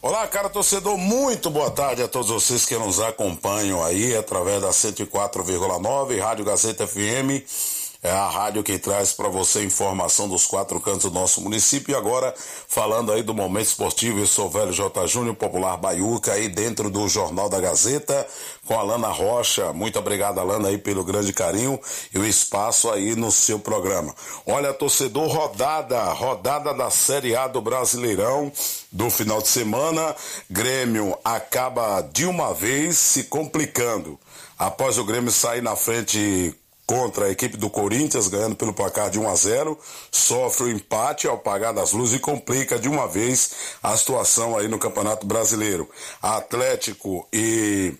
Olá, 0.00 0.26
cara 0.26 0.48
torcedor, 0.48 0.96
muito 0.96 1.50
boa 1.50 1.70
tarde 1.70 2.02
a 2.02 2.08
todos 2.08 2.30
vocês 2.30 2.64
que 2.64 2.74
nos 2.78 2.98
acompanham 2.98 3.84
aí 3.84 4.16
através 4.16 4.62
da 4.62 4.70
104,9 4.70 6.18
Rádio 6.18 6.46
Gazeta 6.46 6.86
FM 6.86 7.44
é 8.00 8.10
a 8.10 8.28
rádio 8.28 8.62
que 8.62 8.78
traz 8.78 9.12
para 9.12 9.28
você 9.28 9.64
informação 9.64 10.28
dos 10.28 10.46
quatro 10.46 10.80
cantos 10.80 11.10
do 11.10 11.18
nosso 11.18 11.40
município. 11.40 11.92
E 11.92 11.96
agora, 11.96 12.32
falando 12.68 13.10
aí 13.10 13.24
do 13.24 13.34
momento 13.34 13.66
esportivo, 13.66 14.20
eu 14.20 14.26
sou 14.26 14.46
o 14.46 14.50
velho 14.50 14.72
J. 14.72 15.06
Júnior, 15.08 15.34
popular 15.34 15.76
Baiuca, 15.76 16.32
aí 16.32 16.48
dentro 16.48 16.90
do 16.90 17.08
Jornal 17.08 17.48
da 17.48 17.60
Gazeta, 17.60 18.24
com 18.64 18.78
a 18.78 18.82
Lana 18.82 19.08
Rocha. 19.08 19.72
Muito 19.72 19.98
obrigado, 19.98 20.38
Alana, 20.38 20.68
aí 20.68 20.78
pelo 20.78 21.02
grande 21.02 21.32
carinho 21.32 21.80
e 22.14 22.18
o 22.18 22.24
espaço 22.24 22.88
aí 22.88 23.16
no 23.16 23.32
seu 23.32 23.58
programa. 23.58 24.14
Olha, 24.46 24.72
torcedor, 24.72 25.26
rodada, 25.26 26.00
rodada 26.12 26.72
da 26.72 26.90
Série 26.90 27.34
A 27.34 27.48
do 27.48 27.60
Brasileirão 27.60 28.52
do 28.92 29.10
final 29.10 29.42
de 29.42 29.48
semana. 29.48 30.14
Grêmio 30.48 31.18
acaba 31.24 32.00
de 32.00 32.26
uma 32.26 32.54
vez 32.54 32.96
se 32.96 33.24
complicando. 33.24 34.18
Após 34.56 34.98
o 34.98 35.04
Grêmio 35.04 35.32
sair 35.32 35.62
na 35.62 35.74
frente 35.74 36.54
contra 36.88 37.26
a 37.26 37.30
equipe 37.30 37.58
do 37.58 37.68
Corinthians, 37.68 38.28
ganhando 38.28 38.56
pelo 38.56 38.72
placar 38.72 39.10
de 39.10 39.18
1 39.18 39.28
a 39.28 39.34
0, 39.34 39.78
sofre 40.10 40.64
o 40.64 40.70
empate 40.70 41.28
ao 41.28 41.36
pagar 41.36 41.72
das 41.72 41.92
luzes 41.92 42.16
e 42.16 42.18
complica 42.18 42.78
de 42.78 42.88
uma 42.88 43.06
vez 43.06 43.50
a 43.82 43.94
situação 43.94 44.56
aí 44.56 44.68
no 44.68 44.78
Campeonato 44.78 45.26
Brasileiro. 45.26 45.86
Atlético 46.22 47.28
e 47.30 47.92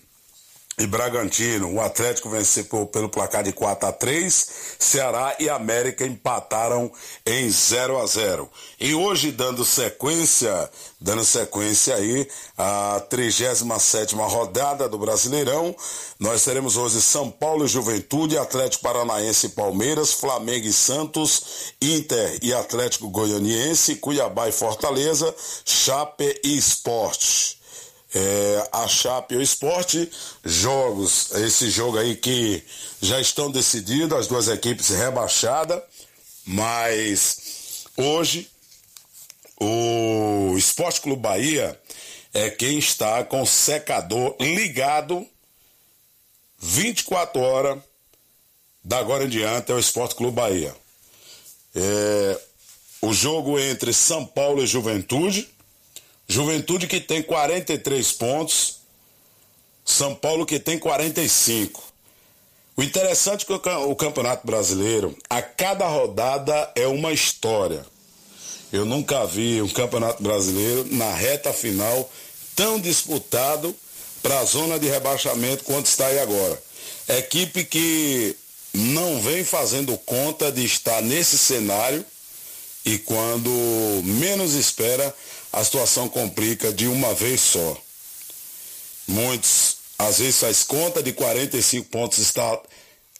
e 0.79 0.87
Bragantino. 0.87 1.73
O 1.73 1.81
Atlético 1.81 2.29
venceu 2.29 2.65
pelo 2.87 3.09
placar 3.09 3.43
de 3.43 3.51
4 3.51 3.89
a 3.89 3.91
3 3.91 4.47
Ceará 4.79 5.35
e 5.39 5.49
América 5.49 6.05
empataram 6.05 6.89
em 7.25 7.49
0 7.49 8.01
a 8.01 8.07
0 8.07 8.49
E 8.79 8.95
hoje, 8.95 9.31
dando 9.31 9.65
sequência, 9.65 10.69
dando 10.99 11.25
sequência 11.25 11.95
aí, 11.95 12.27
a 12.57 13.01
37 13.09 14.15
rodada 14.15 14.87
do 14.87 14.97
Brasileirão, 14.97 15.75
nós 16.17 16.45
teremos 16.45 16.77
hoje 16.77 17.01
São 17.01 17.29
Paulo 17.29 17.65
e 17.65 17.67
Juventude, 17.67 18.37
Atlético 18.37 18.83
Paranaense 18.83 19.47
e 19.47 19.49
Palmeiras, 19.49 20.13
Flamengo 20.13 20.65
e 20.65 20.73
Santos, 20.73 21.73
Inter 21.81 22.39
e 22.41 22.53
Atlético 22.53 23.09
Goianiense, 23.09 23.95
Cuiabá 23.95 24.47
e 24.47 24.53
Fortaleza, 24.53 25.35
Chape 25.65 26.39
e 26.43 26.57
Esporte 26.57 27.58
é, 28.13 28.69
a 28.71 28.87
Chape 28.87 29.35
o 29.35 29.41
Esporte, 29.41 30.09
jogos, 30.43 31.31
esse 31.31 31.69
jogo 31.69 31.97
aí 31.97 32.15
que 32.15 32.63
já 33.01 33.19
estão 33.19 33.51
decididos, 33.51 34.17
as 34.17 34.27
duas 34.27 34.47
equipes 34.47 34.89
rebaixadas, 34.89 35.81
mas 36.45 37.85
hoje 37.95 38.49
o 39.59 40.55
Esporte 40.57 41.01
Clube 41.01 41.21
Bahia 41.21 41.79
é 42.33 42.49
quem 42.49 42.77
está 42.79 43.23
com 43.23 43.41
o 43.41 43.47
secador 43.47 44.35
ligado 44.39 45.25
24 46.59 47.39
horas 47.41 47.79
da 48.83 48.97
agora 48.97 49.25
em 49.25 49.29
diante 49.29 49.71
é 49.71 49.75
o 49.75 49.79
Esporte 49.79 50.15
Clube 50.15 50.35
Bahia. 50.35 50.75
É, 51.75 52.41
o 53.01 53.13
jogo 53.13 53.59
entre 53.59 53.93
São 53.93 54.25
Paulo 54.25 54.63
e 54.63 54.67
Juventude 54.67 55.47
Juventude 56.31 56.85
que 56.85 56.99
tem 56.99 57.23
43 57.23 58.11
pontos, 58.11 58.81
São 59.83 60.13
Paulo 60.13 60.45
que 60.45 60.59
tem 60.59 60.77
45. 60.77 61.83
O 62.77 62.83
interessante 62.83 63.43
é 63.43 63.45
que 63.45 63.69
o 63.69 63.95
Campeonato 63.95 64.45
Brasileiro, 64.45 65.17
a 65.27 65.41
cada 65.41 65.87
rodada 65.87 66.71
é 66.75 66.85
uma 66.85 67.11
história. 67.11 67.83
Eu 68.71 68.85
nunca 68.85 69.25
vi 69.25 69.59
um 69.59 69.67
Campeonato 69.67 70.21
Brasileiro 70.21 70.85
na 70.91 71.11
reta 71.11 71.51
final 71.51 72.07
tão 72.55 72.79
disputado 72.79 73.75
para 74.21 74.39
a 74.39 74.45
zona 74.45 74.77
de 74.77 74.87
rebaixamento 74.87 75.63
quanto 75.63 75.87
está 75.87 76.05
aí 76.05 76.19
agora. 76.19 76.61
Equipe 77.07 77.65
que 77.65 78.35
não 78.71 79.19
vem 79.19 79.43
fazendo 79.43 79.97
conta 79.97 80.51
de 80.51 80.63
estar 80.63 81.01
nesse 81.01 81.39
cenário 81.39 82.05
e 82.85 82.99
quando 82.99 83.49
menos 84.03 84.53
espera 84.53 85.13
a 85.51 85.63
situação 85.63 86.07
complica 86.07 86.71
de 86.71 86.87
uma 86.87 87.13
vez 87.13 87.41
só. 87.41 87.77
Muitos, 89.07 89.77
às 89.97 90.19
vezes, 90.19 90.39
faz 90.39 90.63
conta 90.63 91.01
de 91.01 91.13
45 91.13 91.89
pontos, 91.89 92.19
está 92.19 92.61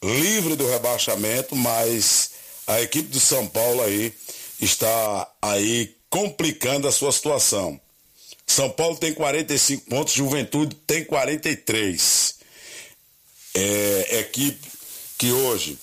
livre 0.03 0.55
do 0.55 0.69
rebaixamento, 0.69 1.55
mas 1.55 2.31
a 2.67 2.81
equipe 2.81 3.09
do 3.09 3.19
São 3.19 3.47
Paulo 3.47 3.81
aí 3.81 4.13
está 4.61 5.27
aí 5.41 5.95
complicando 6.09 6.87
a 6.87 6.91
sua 6.91 7.11
situação. 7.11 7.79
São 8.45 8.69
Paulo 8.69 8.97
tem 8.97 9.13
45 9.13 9.89
pontos, 9.89 10.13
Juventude 10.13 10.75
tem 10.87 11.03
43. 11.05 12.35
É, 13.53 14.19
equipe 14.19 14.67
que 15.17 15.31
hoje 15.31 15.77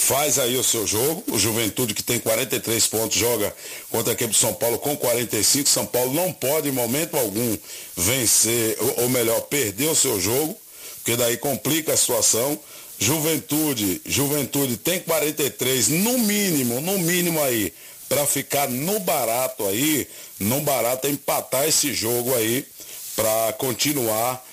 faz 0.00 0.38
aí 0.38 0.56
o 0.56 0.64
seu 0.64 0.86
jogo. 0.86 1.22
O 1.28 1.38
Juventude, 1.38 1.92
que 1.92 2.02
tem 2.02 2.18
43 2.18 2.86
pontos, 2.86 3.18
joga 3.18 3.54
contra 3.90 4.12
a 4.12 4.14
equipe 4.14 4.32
de 4.32 4.38
São 4.38 4.54
Paulo 4.54 4.78
com 4.78 4.96
45. 4.96 5.68
São 5.68 5.84
Paulo 5.84 6.14
não 6.14 6.32
pode, 6.32 6.68
em 6.68 6.72
momento 6.72 7.16
algum, 7.16 7.56
vencer, 7.96 8.76
ou, 8.80 9.02
ou 9.02 9.08
melhor, 9.10 9.40
perder 9.42 9.88
o 9.88 9.94
seu 9.94 10.18
jogo, 10.18 10.56
porque 10.96 11.16
daí 11.16 11.36
complica 11.36 11.92
a 11.92 11.96
situação. 11.96 12.58
Juventude, 12.98 14.00
Juventude 14.06 14.76
tem 14.78 15.00
43, 15.00 15.88
no 15.88 16.18
mínimo, 16.18 16.80
no 16.80 16.98
mínimo 16.98 17.42
aí, 17.42 17.72
para 18.08 18.26
ficar 18.26 18.68
no 18.68 18.98
barato 19.00 19.66
aí, 19.66 20.08
no 20.38 20.60
barato 20.60 21.06
é 21.06 21.10
empatar 21.10 21.68
esse 21.68 21.94
jogo 21.94 22.34
aí, 22.34 22.66
para 23.14 23.52
continuar 23.54 24.44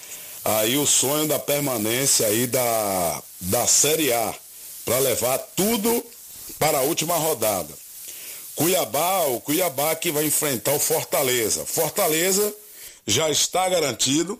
aí 0.43 0.77
o 0.77 0.85
sonho 0.85 1.27
da 1.27 1.39
permanência 1.39 2.27
aí 2.27 2.47
da, 2.47 3.23
da 3.41 3.67
Série 3.67 4.13
A 4.13 4.33
para 4.87 4.99
levar 4.99 5.37
tudo 5.53 6.01
para 6.57 6.77
a 6.77 6.81
última 6.81 7.17
rodada. 7.17 7.73
Cuiabá, 8.55 9.25
o 9.25 9.41
Cuiabá 9.41 9.93
que 9.97 10.13
vai 10.13 10.23
enfrentar 10.23 10.71
o 10.71 10.79
Fortaleza. 10.79 11.65
Fortaleza 11.65 12.55
já 13.05 13.29
está 13.29 13.67
garantido 13.67 14.39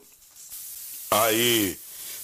aí 1.12 1.78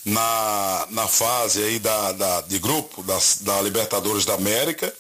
na, 0.06 0.88
na 0.90 1.06
fase 1.06 1.62
aí 1.64 1.80
da, 1.80 2.14
da 2.14 2.42
de 2.42 2.60
grupo 2.60 3.04
da, 3.04 3.20
da 3.42 3.62
Libertadores 3.62 4.24
da 4.24 4.36
América. 4.36 4.96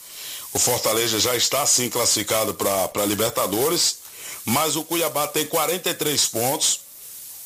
O 0.52 0.60
Fortaleza 0.60 1.18
já 1.18 1.34
está 1.34 1.66
sim 1.66 1.90
classificado 1.90 2.54
para 2.54 3.06
Libertadores, 3.06 4.00
mas 4.44 4.76
o 4.76 4.84
Cuiabá 4.84 5.28
tem 5.28 5.45
43 5.45 6.26
pontos 6.26 6.82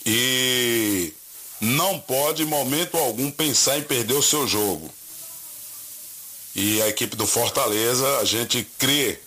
e 0.03 1.13
não 1.61 1.99
pode, 1.99 2.41
em 2.41 2.47
momento 2.47 2.97
algum, 2.97 3.29
pensar 3.29 3.77
em 3.77 3.83
perder 3.83 4.15
o 4.15 4.23
seu 4.23 4.47
jogo. 4.47 4.96
E 6.57 6.81
a 6.81 6.87
equipe 6.87 7.15
do 7.15 7.27
Fortaleza, 7.27 8.17
a 8.17 8.25
gente 8.25 8.67
crê 8.79 9.19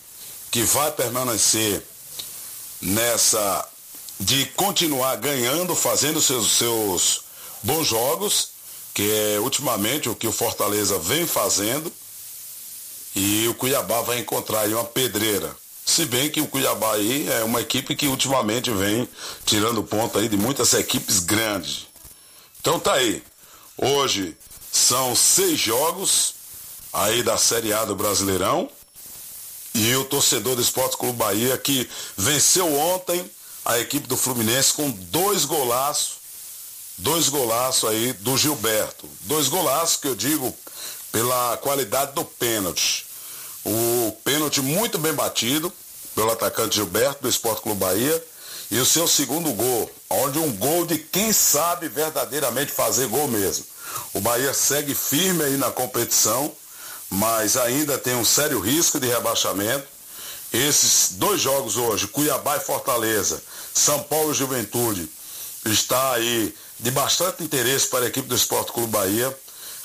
que 0.51 0.63
vai 0.63 0.91
permanecer 0.91 1.81
nessa 2.81 3.65
de 4.19 4.45
continuar 4.47 5.15
ganhando, 5.15 5.73
fazendo 5.73 6.21
seus, 6.21 6.51
seus 6.51 7.21
bons 7.63 7.87
jogos, 7.87 8.49
que 8.93 9.09
é 9.09 9.39
ultimamente 9.39 10.09
o 10.09 10.15
que 10.15 10.27
o 10.27 10.31
Fortaleza 10.33 10.99
vem 10.99 11.25
fazendo. 11.25 11.89
E 13.15 13.47
o 13.47 13.53
Cuiabá 13.53 14.01
vai 14.01 14.19
encontrar 14.19 14.61
aí 14.61 14.73
uma 14.73 14.83
pedreira. 14.83 15.55
Se 15.85 16.03
bem 16.03 16.29
que 16.29 16.41
o 16.41 16.47
Cuiabá 16.47 16.95
aí 16.95 17.29
é 17.29 17.45
uma 17.45 17.61
equipe 17.61 17.95
que 17.95 18.07
ultimamente 18.07 18.71
vem 18.71 19.07
tirando 19.45 19.81
ponto 19.81 20.19
aí 20.19 20.27
de 20.27 20.35
muitas 20.35 20.73
equipes 20.73 21.19
grandes. 21.19 21.87
Então 22.59 22.77
tá 22.77 22.95
aí. 22.95 23.23
Hoje 23.77 24.35
são 24.69 25.15
seis 25.15 25.57
jogos, 25.57 26.40
aí 26.93 27.23
da 27.23 27.37
Série 27.37 27.73
A 27.73 27.85
do 27.85 27.95
Brasileirão. 27.95 28.69
E 29.73 29.95
o 29.95 30.03
torcedor 30.05 30.55
do 30.55 30.61
Esporte 30.61 30.97
Clube 30.97 31.17
Bahia 31.17 31.57
que 31.57 31.89
venceu 32.17 32.73
ontem 32.77 33.29
a 33.63 33.79
equipe 33.79 34.07
do 34.07 34.17
Fluminense 34.17 34.73
com 34.73 34.89
dois 34.89 35.45
golaços, 35.45 36.17
dois 36.97 37.29
golaços 37.29 37.89
aí 37.89 38.11
do 38.13 38.37
Gilberto. 38.37 39.07
Dois 39.21 39.47
golaços 39.47 39.97
que 39.97 40.07
eu 40.07 40.15
digo 40.15 40.53
pela 41.11 41.57
qualidade 41.57 42.13
do 42.13 42.25
pênalti. 42.25 43.05
O 43.63 44.11
pênalti 44.23 44.61
muito 44.61 44.97
bem 44.97 45.13
batido 45.13 45.71
pelo 46.15 46.31
atacante 46.31 46.75
Gilberto 46.75 47.21
do 47.21 47.29
Esporte 47.29 47.61
Clube 47.61 47.79
Bahia. 47.79 48.23
E 48.69 48.77
o 48.79 48.85
seu 48.85 49.07
segundo 49.07 49.51
gol, 49.53 49.91
onde 50.09 50.39
um 50.39 50.51
gol 50.55 50.85
de 50.85 50.97
quem 50.97 51.33
sabe 51.33 51.89
verdadeiramente 51.89 52.71
fazer 52.71 53.07
gol 53.07 53.27
mesmo. 53.27 53.65
O 54.13 54.21
Bahia 54.21 54.53
segue 54.53 54.95
firme 54.95 55.43
aí 55.43 55.57
na 55.57 55.69
competição 55.71 56.53
mas 57.11 57.57
ainda 57.57 57.97
tem 57.97 58.15
um 58.15 58.23
sério 58.23 58.59
risco 58.61 58.97
de 58.97 59.07
rebaixamento. 59.07 59.85
Esses 60.53 61.11
dois 61.11 61.41
jogos 61.41 61.75
hoje, 61.75 62.07
Cuiabá 62.07 62.55
e 62.55 62.61
Fortaleza, 62.61 63.41
São 63.73 64.01
Paulo 64.03 64.31
e 64.31 64.35
Juventude, 64.35 65.09
está 65.65 66.13
aí 66.13 66.55
de 66.79 66.89
bastante 66.89 67.43
interesse 67.43 67.87
para 67.87 68.05
a 68.05 68.07
equipe 68.07 68.27
do 68.27 68.35
Esporte 68.35 68.71
Clube 68.71 68.91
Bahia. 68.91 69.37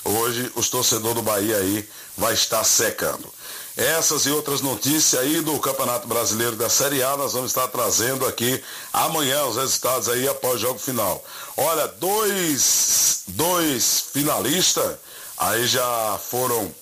Hoje, 0.05 0.49
os 0.55 0.69
torcedores 0.69 1.15
do 1.15 1.21
Bahia 1.21 1.57
aí 1.57 1.87
vai 2.17 2.33
estar 2.33 2.63
secando. 2.63 3.31
Essas 3.75 4.25
e 4.25 4.31
outras 4.31 4.61
notícias 4.61 5.21
aí 5.21 5.41
do 5.41 5.59
Campeonato 5.59 6.07
Brasileiro 6.07 6.55
da 6.55 6.69
Série 6.69 7.03
A, 7.03 7.15
nós 7.17 7.33
vamos 7.33 7.51
estar 7.51 7.67
trazendo 7.67 8.25
aqui 8.25 8.63
amanhã 8.91 9.45
os 9.45 9.57
resultados 9.57 10.07
aí 10.09 10.27
após 10.27 10.55
o 10.55 10.59
jogo 10.59 10.79
final. 10.79 11.23
Olha, 11.57 11.87
dois, 11.87 13.23
dois 13.27 14.05
finalistas 14.13 14.95
aí 15.37 15.67
já 15.67 16.19
foram 16.29 16.73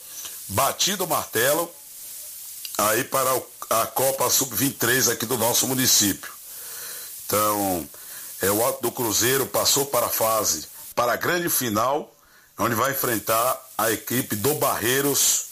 batido 0.47 1.03
o 1.03 1.07
martelo 1.07 1.71
aí 2.77 3.03
para 3.03 3.29
a 3.69 3.87
Copa 3.87 4.29
Sub-23 4.29 5.11
aqui 5.11 5.25
do 5.25 5.37
nosso 5.37 5.67
município. 5.67 6.31
Então, 7.25 7.89
é, 8.41 8.51
o 8.51 8.63
Alto 8.63 8.81
do 8.81 8.91
Cruzeiro 8.91 9.45
passou 9.45 9.85
para 9.85 10.07
a 10.07 10.09
fase, 10.09 10.67
para 10.93 11.13
a 11.13 11.17
grande 11.17 11.49
final, 11.49 12.13
onde 12.57 12.75
vai 12.75 12.91
enfrentar 12.91 13.59
a 13.77 13.91
equipe 13.91 14.35
do 14.35 14.53
Barreiros 14.55 15.45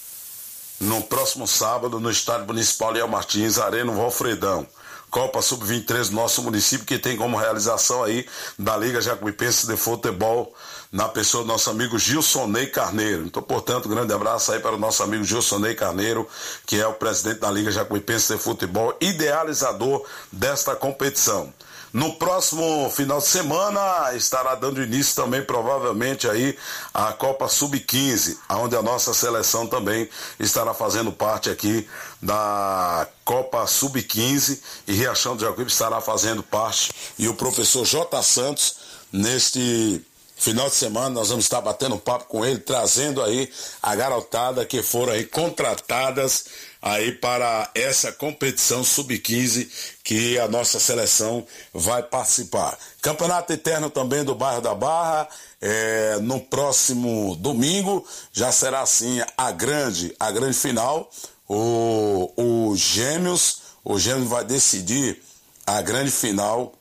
no 0.80 1.02
próximo 1.02 1.48
sábado 1.48 2.00
no 2.00 2.12
Estádio 2.12 2.48
Municipal 2.48 2.92
Leal 2.92 3.08
Martins, 3.08 3.58
Arena 3.58 3.92
Valfredão. 3.92 4.68
Copa 5.10 5.44
Sub-23 5.44 6.10
do 6.10 6.16
nosso 6.16 6.42
município, 6.42 6.88
que 6.88 6.98
tem 6.98 7.16
como 7.16 7.38
realização 7.38 8.04
aí 8.04 8.28
da 8.58 8.76
Liga 8.76 9.00
Jacuipense 9.00 9.68
de 9.68 9.78
Futebol 9.78 10.54
na 10.94 11.10
pessoa 11.10 11.44
do 11.44 11.48
nosso 11.48 11.72
amigo 11.72 11.98
Gilson 11.98 12.46
Ney 12.46 12.68
Carneiro. 12.68 13.26
Então, 13.26 13.42
portanto, 13.42 13.90
grande 13.90 14.14
abraço 14.14 14.52
aí 14.52 14.60
para 14.60 14.76
o 14.76 14.78
nosso 14.78 15.02
amigo 15.02 15.24
Gilson 15.24 15.58
Ney 15.58 15.74
Carneiro, 15.74 16.30
que 16.68 16.80
é 16.80 16.86
o 16.86 16.94
presidente 16.94 17.40
da 17.40 17.50
Liga 17.50 17.72
Jacuipense 17.72 18.32
de 18.32 18.40
Futebol, 18.40 18.96
idealizador 19.02 20.06
desta 20.32 20.76
competição. 20.76 21.52
No 21.92 22.14
próximo 22.14 22.92
final 22.92 23.20
de 23.20 23.26
semana 23.26 24.14
estará 24.16 24.54
dando 24.54 24.84
início 24.84 25.16
também 25.16 25.44
provavelmente 25.44 26.28
aí 26.28 26.58
a 26.94 27.12
Copa 27.14 27.48
Sub-15, 27.48 28.38
onde 28.50 28.76
a 28.76 28.82
nossa 28.82 29.14
seleção 29.16 29.66
também 29.66 30.08
estará 30.40 30.76
fazendo 30.76 31.12
parte 31.12 31.50
aqui 31.50 31.88
da 32.22 33.08
Copa 33.26 33.66
Sub-15 33.66 34.60
e 34.88 34.94
Riachão 34.94 35.36
de 35.36 35.44
Jacuípe 35.44 35.72
estará 35.72 36.02
fazendo 36.02 36.42
parte 36.44 36.92
e 37.18 37.28
o 37.28 37.36
professor 37.36 37.86
J. 37.86 38.22
Santos 38.24 38.76
neste 39.12 40.04
Final 40.44 40.68
de 40.68 40.76
semana 40.76 41.10
nós 41.10 41.30
vamos 41.30 41.46
estar 41.46 41.62
batendo 41.62 41.98
papo 41.98 42.26
com 42.26 42.46
ele, 42.46 42.60
trazendo 42.60 43.24
aí 43.24 43.50
a 43.82 43.96
garotada 43.96 44.66
que 44.66 44.84
foram 44.84 45.14
aí 45.14 45.24
contratadas 45.24 46.48
aí 46.82 47.14
para 47.14 47.72
essa 47.74 48.12
competição 48.12 48.84
sub-15 48.84 49.70
que 50.04 50.38
a 50.38 50.50
nossa 50.50 50.82
seleção 50.82 51.48
vai 51.74 52.04
participar. 52.04 52.78
Campeonato 53.02 53.54
Eterno 53.54 53.90
também 53.90 54.26
do 54.26 54.36
bairro 54.36 54.60
da 54.60 54.76
Barra, 54.76 55.30
é, 55.62 56.18
no 56.20 56.42
próximo 56.42 57.38
domingo 57.38 58.06
já 58.34 58.52
será 58.52 58.82
assim 58.82 59.22
a 59.38 59.50
grande, 59.50 60.14
a 60.20 60.30
grande 60.30 60.58
final. 60.58 61.10
O, 61.48 62.34
o 62.36 62.76
Gêmeos, 62.76 63.60
o 63.82 63.98
Gêmeos 63.98 64.28
vai 64.28 64.44
decidir 64.44 65.24
a 65.66 65.82
grande 65.82 66.12
final 66.12 66.74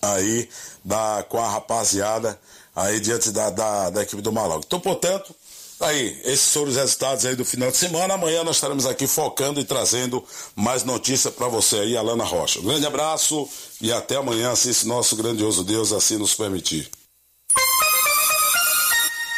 aí 0.00 0.48
da, 0.84 1.24
com 1.28 1.42
a 1.42 1.48
rapaziada 1.48 2.38
aí 2.74 3.00
diante 3.00 3.30
da, 3.30 3.50
da, 3.50 3.90
da 3.90 4.02
equipe 4.02 4.22
do 4.22 4.32
Malawi. 4.32 4.62
Então, 4.66 4.80
portanto, 4.80 5.34
aí, 5.80 6.20
esses 6.24 6.52
foram 6.52 6.68
os 6.68 6.76
resultados 6.76 7.24
aí 7.24 7.34
do 7.34 7.44
final 7.44 7.70
de 7.70 7.76
semana. 7.76 8.14
Amanhã 8.14 8.44
nós 8.44 8.56
estaremos 8.56 8.86
aqui 8.86 9.06
focando 9.06 9.60
e 9.60 9.64
trazendo 9.64 10.24
mais 10.54 10.84
notícias 10.84 11.32
para 11.32 11.48
você 11.48 11.76
aí, 11.76 11.96
Alana 11.96 12.24
Rocha. 12.24 12.60
Um 12.60 12.64
grande 12.64 12.86
abraço 12.86 13.48
e 13.80 13.92
até 13.92 14.16
amanhã, 14.16 14.54
se 14.54 14.70
esse 14.70 14.86
nosso 14.86 15.16
grandioso 15.16 15.64
Deus 15.64 15.92
assim 15.92 16.16
nos 16.16 16.34
permitir. 16.34 16.90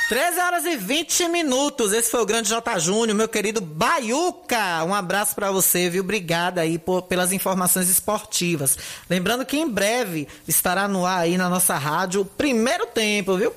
13 0.09 0.41
horas 0.41 0.65
e 0.67 0.77
20 0.77 1.29
minutos. 1.29 1.93
Esse 1.93 2.11
foi 2.11 2.21
o 2.21 2.27
grande 2.27 2.49
J. 2.49 2.79
Júnior, 2.79 3.17
meu 3.17 3.29
querido 3.29 3.61
Baiuca. 3.61 4.85
Um 4.85 4.95
abraço 4.95 5.35
para 5.35 5.51
você, 5.51 5.89
viu? 5.89 6.03
Obrigada 6.03 6.61
aí 6.61 6.79
por, 6.79 7.03
pelas 7.03 7.33
informações 7.33 7.89
esportivas. 7.89 8.77
Lembrando 9.09 9.47
que 9.47 9.57
em 9.57 9.69
breve 9.69 10.29
estará 10.47 10.87
no 10.87 11.07
ar 11.07 11.21
aí 11.21 11.39
na 11.39 11.49
nossa 11.49 11.77
rádio 11.79 12.23
o 12.23 12.25
primeiro 12.25 12.87
tempo, 12.87 13.37
viu? 13.37 13.53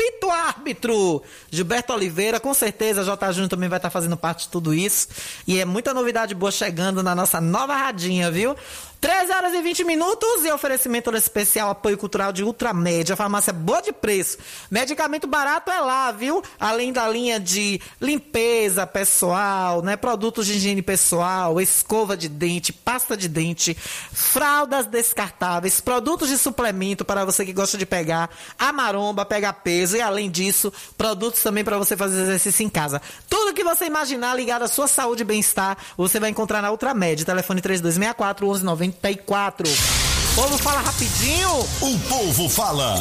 Apito 0.00 0.30
árbitro 0.30 1.22
Gilberto 1.50 1.92
Oliveira. 1.92 2.40
Com 2.40 2.54
certeza, 2.54 3.04
J. 3.04 3.32
Júnior 3.32 3.50
também 3.50 3.68
vai 3.68 3.78
estar 3.78 3.90
fazendo 3.90 4.16
parte 4.16 4.44
de 4.44 4.48
tudo 4.48 4.72
isso. 4.72 5.08
E 5.46 5.60
é 5.60 5.64
muita 5.66 5.92
novidade 5.92 6.34
boa 6.34 6.50
chegando 6.50 7.02
na 7.02 7.14
nossa 7.14 7.38
nova 7.38 7.74
radinha, 7.74 8.30
viu? 8.30 8.56
13 9.00 9.32
horas 9.32 9.54
e 9.54 9.62
20 9.62 9.84
minutos 9.84 10.44
e 10.44 10.52
oferecimento 10.52 11.14
especial 11.16 11.70
apoio 11.70 11.96
cultural 11.96 12.34
de 12.34 12.44
Ultramédia, 12.44 13.16
farmácia 13.16 13.50
boa 13.50 13.80
de 13.80 13.92
preço. 13.92 14.36
Medicamento 14.70 15.26
barato 15.26 15.70
é 15.70 15.80
lá, 15.80 16.12
viu? 16.12 16.42
Além 16.58 16.92
da 16.92 17.08
linha 17.08 17.40
de 17.40 17.80
limpeza 17.98 18.86
pessoal, 18.86 19.80
né? 19.80 19.96
Produtos 19.96 20.46
de 20.46 20.52
higiene 20.52 20.82
pessoal, 20.82 21.58
escova 21.62 22.14
de 22.14 22.28
dente, 22.28 22.74
pasta 22.74 23.16
de 23.16 23.26
dente, 23.26 23.74
fraldas 23.74 24.84
descartáveis, 24.84 25.80
produtos 25.80 26.28
de 26.28 26.36
suplemento 26.36 27.02
para 27.02 27.24
você 27.24 27.42
que 27.46 27.54
gosta 27.54 27.78
de 27.78 27.86
pegar 27.86 28.28
a 28.58 28.70
maromba, 28.70 29.24
pegar 29.24 29.54
peso 29.54 29.89
e 29.94 30.00
além 30.00 30.30
disso, 30.30 30.72
produtos 30.96 31.42
também 31.42 31.64
para 31.64 31.78
você 31.78 31.96
fazer 31.96 32.22
exercício 32.22 32.64
em 32.64 32.68
casa. 32.68 33.00
Tudo 33.28 33.54
que 33.54 33.64
você 33.64 33.86
imaginar 33.86 34.34
ligado 34.34 34.62
à 34.62 34.68
sua 34.68 34.88
saúde 34.88 35.22
e 35.22 35.24
bem-estar, 35.24 35.76
você 35.96 36.18
vai 36.18 36.30
encontrar 36.30 36.60
na 36.60 36.70
Ultramed. 36.70 37.24
Telefone 37.24 37.60
3264 37.60 38.46
1190 38.46 38.80
94. 38.80 39.68
O 39.68 40.34
povo 40.34 40.58
fala 40.58 40.80
rapidinho. 40.80 41.50
O 41.80 41.98
povo 42.08 42.48
fala. 42.48 42.94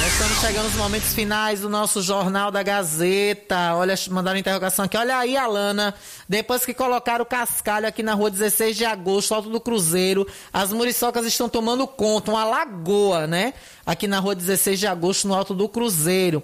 Já 0.00 0.08
estamos 0.08 0.40
chegando 0.40 0.64
nos 0.64 0.76
momentos 0.76 1.12
finais 1.12 1.60
do 1.60 1.68
nosso 1.68 2.00
Jornal 2.00 2.50
da 2.50 2.62
Gazeta. 2.62 3.74
Olha, 3.74 3.94
mandaram 4.08 4.38
interrogação 4.38 4.86
aqui. 4.86 4.96
Olha 4.96 5.18
aí, 5.18 5.36
Alana. 5.36 5.94
Depois 6.26 6.64
que 6.64 6.72
colocaram 6.72 7.22
o 7.22 7.26
cascalho 7.26 7.86
aqui 7.86 8.02
na 8.02 8.14
rua 8.14 8.30
16 8.30 8.78
de 8.78 8.86
agosto, 8.86 9.34
alto 9.34 9.50
do 9.50 9.60
Cruzeiro, 9.60 10.26
as 10.50 10.72
muriçocas 10.72 11.26
estão 11.26 11.50
tomando 11.50 11.86
conta. 11.86 12.30
Uma 12.30 12.44
lagoa, 12.44 13.26
né? 13.26 13.52
Aqui 13.84 14.06
na 14.06 14.18
rua 14.20 14.34
16 14.34 14.80
de 14.80 14.86
agosto, 14.86 15.28
no 15.28 15.34
alto 15.34 15.52
do 15.52 15.68
Cruzeiro. 15.68 16.42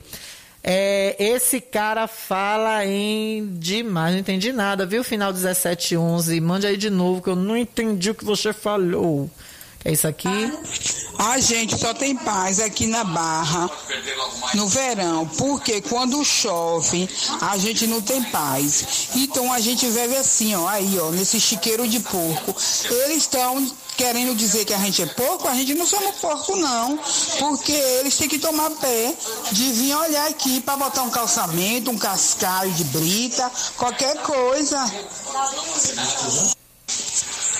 É, 0.63 1.17
esse 1.19 1.59
cara 1.59 2.07
fala 2.07 2.85
em 2.85 3.55
demais, 3.55 4.13
não 4.13 4.21
entendi 4.21 4.53
nada, 4.53 4.85
viu? 4.85 5.03
Final 5.03 5.33
1711. 5.33 6.39
Mande 6.43 6.67
aí 6.67 6.77
de 6.77 6.91
novo, 6.91 7.23
que 7.23 7.31
eu 7.31 7.37
não 7.37 7.57
entendi 7.57 8.11
o 8.11 8.15
que 8.15 8.25
você 8.25 8.53
falou. 8.53 9.31
É 9.87 9.93
isso 9.93 10.09
aqui? 10.09 10.29
A 11.17 11.39
gente 11.39 11.79
só 11.79 11.95
tem 11.95 12.17
paz 12.17 12.59
aqui 12.59 12.89
na 12.89 13.05
Barra 13.05 13.71
no 14.55 14.67
verão, 14.67 15.25
porque 15.39 15.81
quando 15.81 16.25
chove 16.25 17.09
a 17.41 17.57
gente 17.57 17.87
não 17.87 18.03
tem 18.03 18.21
paz. 18.25 19.11
Então 19.15 19.53
a 19.53 19.61
gente 19.61 19.87
vive 19.87 20.17
assim, 20.17 20.57
ó, 20.57 20.67
aí, 20.67 20.99
ó, 20.99 21.13
nesse 21.13 21.41
chiqueiro 21.41 21.87
de 21.87 22.01
porco. 22.01 22.53
Eles 23.05 23.19
estão 23.19 23.65
querendo 23.97 24.35
dizer 24.35 24.65
que 24.65 24.75
a 24.75 24.79
gente 24.79 25.03
é 25.03 25.07
porco, 25.07 25.47
a 25.47 25.55
gente 25.55 25.73
não 25.75 25.87
somos 25.87 26.17
porco 26.17 26.57
não, 26.57 26.99
porque 27.39 27.71
eles 27.71 28.17
têm 28.17 28.29
que 28.29 28.41
tomar 28.41 28.71
pé 28.73 29.15
de 29.53 29.73
vir 29.73 29.95
olhar 29.95 30.29
aqui 30.29 30.61
para 30.63 30.79
botar 30.79 31.05
um 31.05 31.11
calçamento, 31.11 31.93
um 31.93 31.97
cascalho 31.97 32.73
de 32.73 32.83
brita, 32.83 33.53
qualquer 33.77 34.17
coisa. 34.23 34.85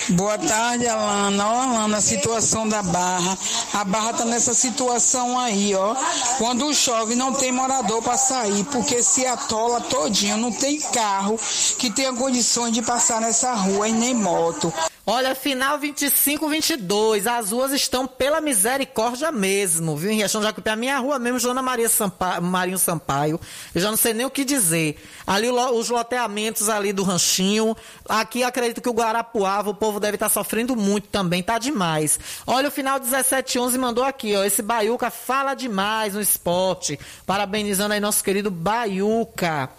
Boa 0.09 0.37
tarde, 0.37 0.87
Alana. 0.87 1.49
Ó, 1.49 1.61
Alana, 1.61 1.97
a 1.97 2.01
situação 2.01 2.67
da 2.67 2.81
Barra. 2.81 3.37
A 3.73 3.83
Barra 3.83 4.13
tá 4.13 4.23
nessa 4.23 4.53
situação 4.53 5.37
aí, 5.37 5.75
ó. 5.75 5.95
Quando 6.37 6.73
chove, 6.73 7.13
não 7.13 7.33
tem 7.33 7.51
morador 7.51 8.01
para 8.01 8.15
sair, 8.15 8.63
porque 8.65 9.03
se 9.03 9.25
atola 9.25 9.81
todinho, 9.81 10.37
não 10.37 10.51
tem 10.51 10.79
carro 10.79 11.37
que 11.77 11.91
tenha 11.91 12.13
condições 12.13 12.71
de 12.71 12.81
passar 12.81 13.19
nessa 13.19 13.53
rua 13.53 13.89
e 13.89 13.91
nem 13.91 14.13
moto. 14.13 14.73
Olha, 15.09 15.33
final 15.33 15.79
25, 15.79 16.49
22. 16.49 17.27
As 17.27 17.51
ruas 17.51 17.71
estão 17.71 18.05
pela 18.05 18.41
misericórdia 18.41 19.31
mesmo, 19.31 19.95
viu? 19.95 20.11
Em 20.11 20.17
Riachão 20.17 20.43
Jacupi, 20.43 20.69
a 20.69 20.75
minha 20.75 20.99
rua 20.99 21.17
mesmo, 21.17 21.39
Joana 21.39 21.61
Maria 21.61 21.87
Sampaio, 21.87 22.41
Marinho 22.41 22.77
Sampaio. 22.77 23.39
Eu 23.73 23.79
já 23.79 23.89
não 23.89 23.95
sei 23.95 24.13
nem 24.13 24.25
o 24.25 24.29
que 24.29 24.43
dizer. 24.43 25.01
Ali 25.25 25.49
os 25.49 25.87
loteamentos 25.87 26.67
ali 26.67 26.91
do 26.91 27.03
ranchinho. 27.03 27.73
Aqui 28.09 28.43
acredito 28.43 28.81
que 28.81 28.89
o 28.89 28.93
Guarapuava, 28.93 29.69
o 29.69 29.73
povo 29.73 29.97
deve 29.97 30.17
estar 30.17 30.27
sofrendo 30.27 30.75
muito 30.75 31.07
também, 31.07 31.41
tá 31.41 31.57
demais. 31.57 32.19
Olha, 32.45 32.67
o 32.67 32.71
final 32.71 32.99
1711 32.99 33.77
mandou 33.77 34.03
aqui, 34.03 34.35
ó. 34.35 34.43
Esse 34.43 34.61
Baiuca 34.61 35.09
fala 35.09 35.53
demais 35.53 36.15
no 36.15 36.21
esporte. 36.21 36.99
Parabenizando 37.25 37.93
aí 37.93 38.01
nosso 38.01 38.21
querido 38.21 38.51
Baiuca. 38.51 39.69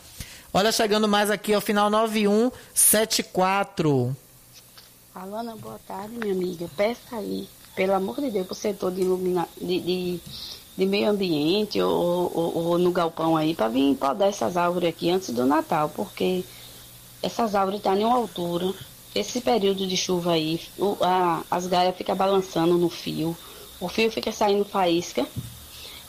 Olha, 0.54 0.72
chegando 0.72 1.06
mais 1.06 1.30
aqui, 1.30 1.54
ó, 1.54 1.60
final 1.60 1.90
9174. 1.90 4.16
Alana, 5.20 5.56
boa 5.56 5.80
tarde, 5.84 6.14
minha 6.16 6.32
amiga. 6.32 6.70
Peça 6.76 7.16
aí, 7.16 7.48
pelo 7.74 7.92
amor 7.92 8.20
de 8.20 8.30
Deus, 8.30 8.46
para 8.46 8.52
o 8.52 8.56
setor 8.56 8.92
de, 8.92 9.00
ilumina... 9.00 9.48
de, 9.60 9.80
de, 9.80 10.20
de 10.76 10.86
meio 10.86 11.10
ambiente 11.10 11.82
ou, 11.82 12.30
ou, 12.32 12.56
ou, 12.56 12.78
no 12.78 12.92
galpão 12.92 13.36
aí, 13.36 13.52
para 13.52 13.66
vir 13.66 13.96
podar 13.96 14.28
essas 14.28 14.56
árvores 14.56 14.88
aqui 14.88 15.10
antes 15.10 15.30
do 15.30 15.44
Natal, 15.44 15.88
porque 15.88 16.44
essas 17.20 17.56
árvores 17.56 17.80
estão 17.80 17.94
tá 17.94 17.98
em 18.00 18.04
uma 18.04 18.16
altura. 18.16 18.72
Esse 19.12 19.40
período 19.40 19.88
de 19.88 19.96
chuva 19.96 20.34
aí, 20.34 20.60
o, 20.78 20.96
a, 21.00 21.42
as 21.50 21.66
galhas 21.66 21.96
ficam 21.96 22.14
balançando 22.14 22.78
no 22.78 22.88
fio, 22.88 23.36
o 23.80 23.88
fio 23.88 24.12
fica 24.12 24.30
saindo 24.30 24.64
faísca 24.64 25.26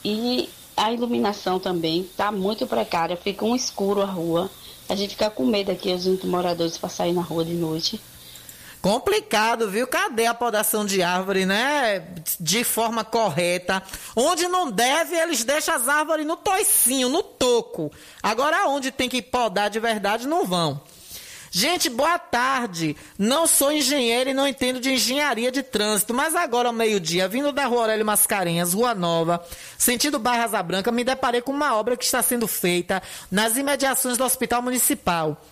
e 0.04 0.48
a 0.76 0.92
iluminação 0.92 1.58
também 1.58 2.02
está 2.02 2.30
muito 2.30 2.64
precária, 2.64 3.16
fica 3.16 3.44
um 3.44 3.56
escuro 3.56 4.02
a 4.02 4.06
rua. 4.06 4.48
A 4.88 4.94
gente 4.94 5.10
fica 5.10 5.28
com 5.30 5.44
medo 5.44 5.72
aqui, 5.72 5.92
os 5.92 6.06
moradores, 6.22 6.78
para 6.78 6.88
sair 6.88 7.12
na 7.12 7.22
rua 7.22 7.44
de 7.44 7.54
noite. 7.54 8.00
Complicado, 8.80 9.68
viu? 9.68 9.86
Cadê 9.86 10.24
a 10.24 10.32
podação 10.32 10.86
de 10.86 11.02
árvore, 11.02 11.44
né? 11.44 12.00
De 12.38 12.64
forma 12.64 13.04
correta. 13.04 13.82
Onde 14.16 14.48
não 14.48 14.70
deve, 14.70 15.16
eles 15.16 15.44
deixam 15.44 15.74
as 15.74 15.86
árvores 15.86 16.26
no 16.26 16.36
toicinho, 16.36 17.10
no 17.10 17.22
toco. 17.22 17.92
Agora, 18.22 18.68
onde 18.68 18.90
tem 18.90 19.08
que 19.08 19.20
podar 19.20 19.68
de 19.68 19.78
verdade, 19.78 20.26
não 20.26 20.46
vão. 20.46 20.80
Gente, 21.52 21.90
boa 21.90 22.18
tarde. 22.18 22.96
Não 23.18 23.46
sou 23.46 23.72
engenheiro 23.72 24.30
e 24.30 24.34
não 24.34 24.46
entendo 24.46 24.80
de 24.80 24.92
engenharia 24.92 25.50
de 25.50 25.62
trânsito, 25.62 26.14
mas 26.14 26.34
agora 26.34 26.68
ao 26.68 26.72
meio-dia, 26.72 27.26
vindo 27.28 27.50
da 27.50 27.66
Rua 27.66 27.80
Aurélio 27.82 28.06
Mascarenhas, 28.06 28.72
Rua 28.72 28.94
Nova, 28.94 29.44
sentido 29.76 30.18
Barra 30.18 30.44
Asa 30.44 30.62
Branca, 30.62 30.92
me 30.92 31.02
deparei 31.02 31.42
com 31.42 31.50
uma 31.50 31.74
obra 31.76 31.96
que 31.96 32.04
está 32.04 32.22
sendo 32.22 32.46
feita 32.46 33.02
nas 33.30 33.56
imediações 33.56 34.16
do 34.16 34.24
Hospital 34.24 34.62
Municipal. 34.62 35.42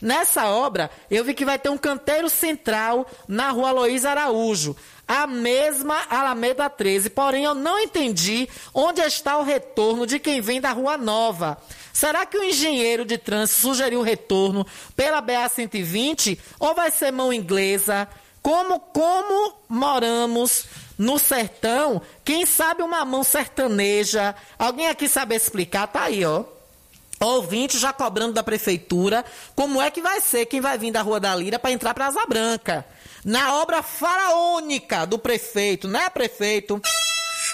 Nessa 0.00 0.46
obra, 0.46 0.90
eu 1.10 1.24
vi 1.24 1.34
que 1.34 1.44
vai 1.44 1.58
ter 1.58 1.68
um 1.68 1.76
canteiro 1.76 2.28
central 2.28 3.06
na 3.26 3.50
rua 3.50 3.72
Luiz 3.72 4.04
Araújo, 4.04 4.76
a 5.06 5.26
mesma 5.26 5.96
Alameda 6.08 6.70
13. 6.70 7.10
Porém, 7.10 7.44
eu 7.44 7.54
não 7.54 7.80
entendi 7.80 8.48
onde 8.72 9.00
está 9.00 9.38
o 9.38 9.42
retorno 9.42 10.06
de 10.06 10.18
quem 10.18 10.40
vem 10.40 10.60
da 10.60 10.70
Rua 10.70 10.96
Nova. 10.96 11.58
Será 11.92 12.24
que 12.24 12.38
o 12.38 12.44
engenheiro 12.44 13.04
de 13.04 13.18
trânsito 13.18 13.60
sugeriu 13.60 14.00
o 14.00 14.04
retorno 14.04 14.64
pela 14.94 15.20
BA 15.20 15.48
120 15.48 16.38
ou 16.60 16.74
vai 16.74 16.92
ser 16.92 17.10
mão 17.10 17.32
inglesa? 17.32 18.06
Como, 18.40 18.78
como 18.78 19.54
moramos 19.68 20.66
no 20.96 21.18
sertão, 21.18 22.00
quem 22.24 22.46
sabe 22.46 22.82
uma 22.82 23.04
mão 23.04 23.24
sertaneja? 23.24 24.34
Alguém 24.56 24.88
aqui 24.88 25.08
sabe 25.08 25.34
explicar? 25.34 25.88
Tá 25.88 26.02
aí, 26.02 26.24
ó. 26.24 26.44
Ouvinte 27.20 27.78
já 27.78 27.92
cobrando 27.92 28.32
da 28.34 28.44
prefeitura 28.44 29.24
como 29.54 29.82
é 29.82 29.90
que 29.90 30.00
vai 30.00 30.20
ser 30.20 30.46
quem 30.46 30.60
vai 30.60 30.78
vir 30.78 30.92
da 30.92 31.02
Rua 31.02 31.18
da 31.18 31.34
Lira 31.34 31.58
para 31.58 31.72
entrar 31.72 31.92
para 31.92 32.06
Asa 32.06 32.24
Branca. 32.26 32.86
Na 33.24 33.56
obra 33.56 33.82
faraônica 33.82 35.04
do 35.04 35.18
prefeito, 35.18 35.88
né, 35.88 36.08
prefeito? 36.08 36.80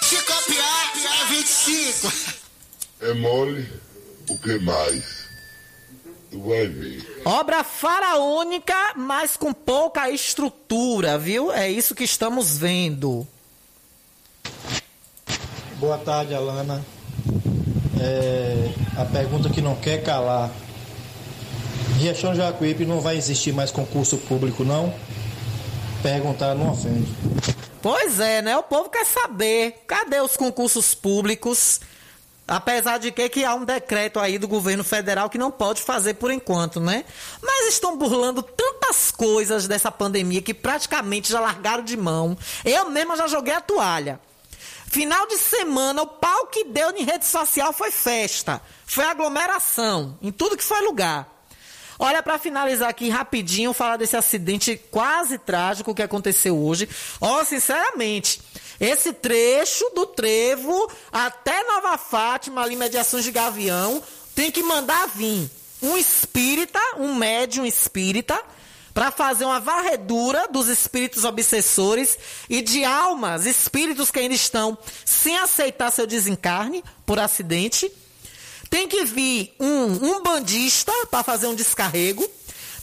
Se 0.03 0.17
copiar, 0.17 0.91
é 0.95 1.25
25. 1.25 2.13
É 3.01 3.13
mole, 3.15 3.67
o 4.29 4.37
que 4.37 4.59
mais? 4.59 5.25
Tu 6.29 6.39
vai 6.41 6.67
ver. 6.67 7.23
Obra 7.25 7.63
faraônica, 7.63 8.93
mas 8.95 9.35
com 9.35 9.51
pouca 9.51 10.09
estrutura, 10.11 11.17
viu? 11.17 11.51
É 11.51 11.69
isso 11.69 11.95
que 11.95 12.03
estamos 12.03 12.57
vendo. 12.57 13.27
Boa 15.79 15.97
tarde, 15.97 16.33
Alana 16.35 16.94
é, 18.05 18.69
a 18.97 19.05
pergunta 19.05 19.49
que 19.49 19.61
não 19.61 19.75
quer 19.75 20.03
calar. 20.03 20.51
Riachão 21.97 22.35
Jacuípe 22.35 22.85
não 22.85 23.01
vai 23.01 23.17
existir 23.17 23.51
mais 23.51 23.71
concurso 23.71 24.17
público, 24.17 24.63
não? 24.63 24.93
Perguntar 26.03 26.53
não 26.53 26.71
ofende. 26.71 27.11
Pois 27.81 28.19
é, 28.19 28.41
né? 28.41 28.55
O 28.57 28.63
povo 28.63 28.89
quer 28.89 29.05
saber. 29.05 29.83
Cadê 29.87 30.19
os 30.19 30.37
concursos 30.37 30.93
públicos? 30.93 31.79
Apesar 32.47 32.99
de 32.99 33.11
que, 33.11 33.27
que 33.27 33.43
há 33.43 33.55
um 33.55 33.65
decreto 33.65 34.19
aí 34.19 34.37
do 34.37 34.47
governo 34.47 34.83
federal 34.83 35.29
que 35.29 35.37
não 35.37 35.49
pode 35.49 35.81
fazer 35.81 36.13
por 36.13 36.29
enquanto, 36.29 36.79
né? 36.79 37.03
Mas 37.41 37.69
estão 37.69 37.97
burlando 37.97 38.43
tantas 38.43 39.09
coisas 39.09 39.67
dessa 39.67 39.91
pandemia 39.91 40.43
que 40.43 40.53
praticamente 40.53 41.31
já 41.31 41.39
largaram 41.39 41.83
de 41.83 41.97
mão. 41.97 42.37
Eu 42.63 42.89
mesma 42.91 43.17
já 43.17 43.27
joguei 43.27 43.53
a 43.53 43.61
toalha. 43.61 44.19
Final 44.95 45.27
de 45.27 45.37
semana, 45.37 46.03
o 46.03 46.07
pau 46.07 46.47
que 46.47 46.63
deu 46.63 46.89
em 46.91 47.03
rede 47.03 47.25
social 47.25 47.73
foi 47.73 47.91
festa, 47.91 48.61
foi 48.85 49.03
aglomeração, 49.03 50.17
em 50.21 50.31
tudo 50.31 50.55
que 50.55 50.63
foi 50.63 50.79
lugar. 50.85 51.27
Olha, 51.99 52.23
para 52.23 52.39
finalizar 52.39 52.87
aqui 52.87 53.09
rapidinho, 53.09 53.73
falar 53.73 53.97
desse 53.97 54.15
acidente 54.15 54.79
quase 54.89 55.37
trágico 55.37 55.93
que 55.93 56.01
aconteceu 56.01 56.57
hoje. 56.57 56.87
Ó, 57.19 57.41
oh, 57.41 57.43
sinceramente, 57.43 58.41
esse 58.79 59.11
trecho 59.11 59.83
do 59.93 60.05
trevo 60.05 60.89
até 61.11 61.61
Nova 61.65 61.97
Fátima, 61.97 62.63
ali, 62.63 62.77
mediações 62.77 63.25
de 63.25 63.31
Gavião, 63.31 64.01
tem 64.33 64.49
que 64.49 64.63
mandar 64.63 65.09
vir 65.09 65.51
um 65.81 65.97
espírita, 65.97 66.79
um 66.99 67.13
médium 67.15 67.65
espírita, 67.65 68.41
para 68.95 69.11
fazer 69.11 69.43
uma 69.43 69.59
varredura 69.59 70.47
dos 70.47 70.69
espíritos 70.69 71.25
obsessores 71.25 72.17
e 72.49 72.61
de 72.61 72.85
almas, 72.85 73.45
espíritos 73.45 74.09
que 74.09 74.19
ainda 74.19 74.33
estão 74.33 74.77
sem 75.03 75.37
aceitar 75.37 75.91
seu 75.91 76.07
desencarne 76.07 76.81
por 77.05 77.19
acidente. 77.19 77.91
Tem 78.69 78.87
que 78.87 79.03
vir 79.03 79.53
um, 79.59 79.83
um 80.11 80.23
bandista 80.23 80.93
para 81.11 81.23
fazer 81.23 81.47
um 81.47 81.55
descarrego. 81.55 82.25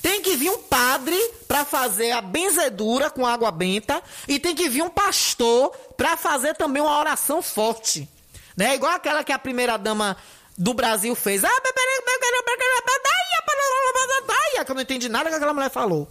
Tem 0.02 0.20
que 0.20 0.36
vir 0.36 0.50
um 0.50 0.58
padre 0.58 1.16
para 1.48 1.64
fazer 1.64 2.10
a 2.10 2.20
benzedura 2.20 3.08
com 3.08 3.26
água 3.26 3.50
benta. 3.50 4.02
E 4.28 4.38
tem 4.38 4.54
que 4.54 4.68
vir 4.68 4.82
um 4.82 4.90
pastor 4.90 5.70
para 5.96 6.14
fazer 6.18 6.54
também 6.56 6.82
uma 6.82 6.98
oração 6.98 7.40
forte. 7.40 8.06
Né? 8.54 8.74
Igual 8.74 8.92
aquela 8.92 9.24
que 9.24 9.32
a 9.32 9.38
primeira 9.38 9.78
dama 9.78 10.14
do 10.58 10.74
Brasil 10.74 11.14
fez. 11.14 11.42
Ah, 11.42 11.60
que 14.64 14.70
eu 14.70 14.74
não 14.74 14.82
entendi 14.82 15.08
nada 15.08 15.28
que 15.30 15.36
aquela 15.36 15.54
mulher 15.54 15.70
falou. 15.70 16.08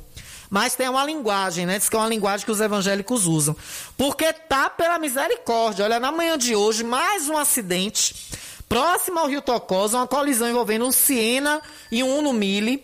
Mas 0.50 0.76
tem 0.76 0.90
uma 0.90 1.06
linguagem, 1.06 1.66
né? 1.66 1.78
Diz 1.78 1.88
que 1.88 1.96
é 1.96 2.00
uma 2.00 2.10
linguagem 2.10 2.46
que 2.46 2.52
os 2.52 2.60
evangélicos 2.60 3.26
usam. 3.26 3.56
Porque 3.96 4.34
tá 4.34 4.70
pela 4.70 5.00
misericórdia. 5.00 5.86
Olha, 5.86 5.98
na 5.98 6.12
manhã 6.12 6.38
de 6.38 6.56
hoje, 6.56 6.84
mais 6.84 7.30
um 7.30 7.38
acidente. 7.38 8.14
Próximo 8.68 9.20
ao 9.20 9.28
Rio 9.28 9.42
Tocosa, 9.42 9.98
uma 9.98 10.08
colisão 10.08 10.50
envolvendo 10.50 10.86
um 10.86 10.92
Siena 10.92 11.62
e 11.90 12.04
um 12.04 12.20
Uno 12.20 12.34
Mille. 12.34 12.84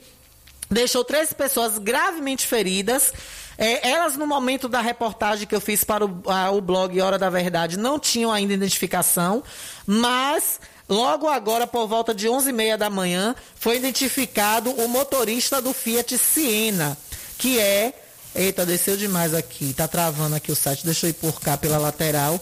Deixou 0.71 1.03
três 1.03 1.33
pessoas 1.33 1.77
gravemente 1.77 2.47
feridas. 2.47 3.13
É, 3.57 3.89
elas, 3.89 4.15
no 4.15 4.27
momento 4.27 4.69
da 4.69 4.79
reportagem 4.79 5.47
que 5.47 5.55
eu 5.55 5.61
fiz 5.61 5.83
para 5.83 6.05
o, 6.05 6.23
a, 6.27 6.51
o 6.51 6.61
blog 6.61 7.01
Hora 7.01 7.17
da 7.17 7.29
Verdade, 7.29 7.77
não 7.77 7.97
tinham 7.97 8.31
ainda 8.31 8.53
identificação, 8.53 9.43
mas 9.85 10.59
Logo 10.89 11.27
agora, 11.27 11.67
por 11.67 11.87
volta 11.87 12.13
de 12.13 12.27
11h30 12.27 12.77
da 12.77 12.89
manhã, 12.89 13.35
foi 13.55 13.77
identificado 13.77 14.71
o 14.71 14.87
motorista 14.87 15.61
do 15.61 15.73
Fiat 15.73 16.17
Siena, 16.17 16.97
que 17.37 17.59
é. 17.59 17.93
Eita, 18.33 18.65
desceu 18.65 18.95
demais 18.95 19.33
aqui, 19.33 19.73
tá 19.73 19.87
travando 19.87 20.35
aqui 20.35 20.51
o 20.51 20.55
site, 20.55 20.85
deixa 20.85 21.07
eu 21.07 21.09
ir 21.09 21.13
por 21.13 21.41
cá 21.41 21.57
pela 21.57 21.77
lateral. 21.77 22.39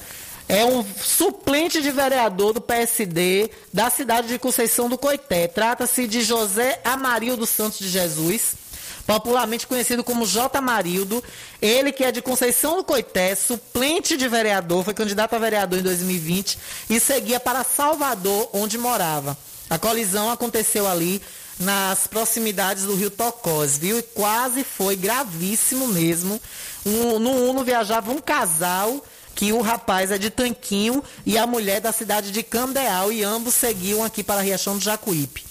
É 0.48 0.64
um 0.64 0.86
suplente 1.02 1.82
de 1.82 1.90
vereador 1.90 2.54
do 2.54 2.62
PSD 2.62 3.50
da 3.74 3.90
cidade 3.90 4.28
de 4.28 4.38
Conceição 4.38 4.88
do 4.88 4.98
Coité. 4.98 5.48
Trata-se 5.48 6.08
de 6.08 6.22
José 6.22 6.80
Amarildo 6.84 7.48
Santos 7.48 7.80
de 7.80 7.90
Jesus 7.90 8.65
popularmente 9.06 9.68
conhecido 9.68 10.04
como 10.04 10.26
J. 10.26 10.60
Marildo. 10.62 11.24
Ele 11.62 11.92
que 11.92 12.04
é 12.04 12.12
de 12.12 12.22
Conceição 12.22 12.78
do 12.78 12.84
Coité, 12.84 13.36
suplente 13.36 14.18
de 14.18 14.28
vereador, 14.28 14.84
foi 14.84 14.94
candidato 14.94 15.36
a 15.36 15.40
vereador 15.40 15.80
em 15.80 15.84
2020 15.84 16.58
e 16.90 17.00
seguia 17.00 17.40
para 17.40 17.64
Salvador, 17.64 18.50
onde 18.54 18.78
morava. 18.78 19.38
A 19.70 19.78
colisão 19.78 20.32
aconteceu 20.32 20.88
ali 20.88 21.22
nas 21.60 22.08
proximidades 22.08 22.84
do 22.84 22.96
rio 22.96 23.10
Tocós, 23.10 23.78
viu? 23.78 23.98
E 23.98 24.04
quase 24.04 24.64
foi 24.64 24.96
gravíssimo 24.96 25.88
mesmo. 25.88 26.40
Um, 26.86 27.20
no 27.20 27.32
Uno 27.50 27.64
viajava 27.64 28.12
um 28.12 28.20
casal 28.20 29.04
que 29.34 29.52
o 29.52 29.62
rapaz 29.62 30.12
é 30.12 30.18
de 30.18 30.30
Tanquinho 30.30 31.04
e 31.26 31.38
a 31.38 31.46
mulher 31.46 31.82
da 31.82 31.92
cidade 31.92 32.32
de 32.32 32.42
Candeal 32.42 33.12
e 33.12 33.24
ambos 33.24 33.54
seguiam 33.54 34.04
aqui 34.04 34.24
para 34.24 34.40
a 34.40 34.44
Riachão 34.44 34.78
do 34.78 34.84
Jacuípe. 34.84 35.44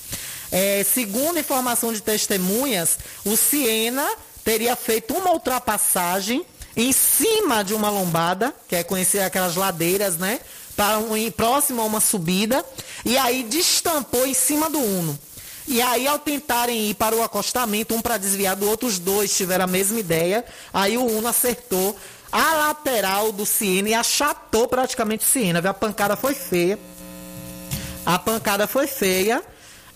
É, 0.57 0.85
segundo 0.85 1.37
informação 1.37 1.93
de 1.93 2.01
testemunhas, 2.01 2.97
o 3.25 3.37
Siena 3.37 4.09
teria 4.45 4.77
feito 4.77 5.13
uma 5.13 5.33
ultrapassagem 5.33 6.47
em 6.77 6.93
cima 6.93 7.65
de 7.65 7.75
uma 7.75 7.91
lombada, 7.91 8.55
que 8.69 8.77
é 8.77 8.85
conhecer 8.85 9.19
aquelas 9.19 9.57
ladeiras, 9.57 10.17
né? 10.17 10.39
Para 10.77 10.99
um, 10.99 11.31
próximo 11.33 11.83
a 11.83 11.85
uma 11.85 12.01
subida, 12.01 12.65
e 13.05 13.19
aí 13.19 13.43
destampou 13.43 14.25
em 14.25 14.33
cima 14.33 14.71
do 14.71 14.79
Uno. 14.79 15.19
E 15.67 15.83
aí, 15.83 16.07
ao 16.07 16.21
tentarem 16.21 16.89
ir 16.89 16.95
para 16.95 17.17
o 17.17 17.23
acostamento, 17.25 17.93
um 17.93 18.01
para 18.01 18.17
desviar 18.17 18.55
do 18.55 18.69
outro, 18.69 18.87
os 18.87 19.01
dois 19.01 19.37
tiveram 19.37 19.65
a 19.65 19.67
mesma 19.67 19.99
ideia. 19.99 20.45
Aí 20.73 20.97
o 20.97 21.05
Uno 21.05 21.27
acertou 21.27 21.97
a 22.31 22.55
lateral 22.55 23.33
do 23.33 23.45
Siena 23.45 23.89
e 23.89 23.95
achatou 23.95 24.69
praticamente 24.69 25.25
o 25.25 25.29
Siena. 25.29 25.59
A 25.69 25.75
pancada 25.75 26.17
foi 26.17 26.33
feia. 26.33 26.79
A 28.07 28.21
pancada 28.21 28.69
foi 28.69 28.87
feia. 28.87 29.43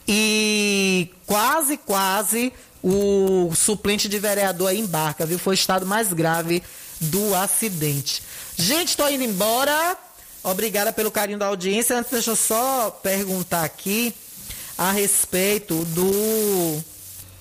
E 0.09 1.11
quase, 1.27 1.77
quase 1.77 2.51
o 2.83 3.53
suplente 3.55 4.09
de 4.09 4.19
vereador 4.19 4.75
embarca, 4.75 5.27
viu? 5.27 5.39
Foi 5.39 5.53
o 5.53 5.55
estado 5.55 5.85
mais 5.85 6.13
grave 6.13 6.63
do 6.99 7.35
acidente. 7.35 8.23
Gente, 8.57 8.89
estou 8.89 9.11
indo 9.11 9.23
embora. 9.23 9.97
Obrigada 10.43 10.93
pelo 10.93 11.11
carinho 11.11 11.39
da 11.39 11.47
audiência. 11.47 11.99
Antes, 11.99 12.11
deixa 12.11 12.31
eu 12.31 12.37
só 12.37 12.91
perguntar 13.03 13.65
aqui 13.65 14.15
a 14.79 14.91
respeito 14.93 15.85
do. 15.87 16.83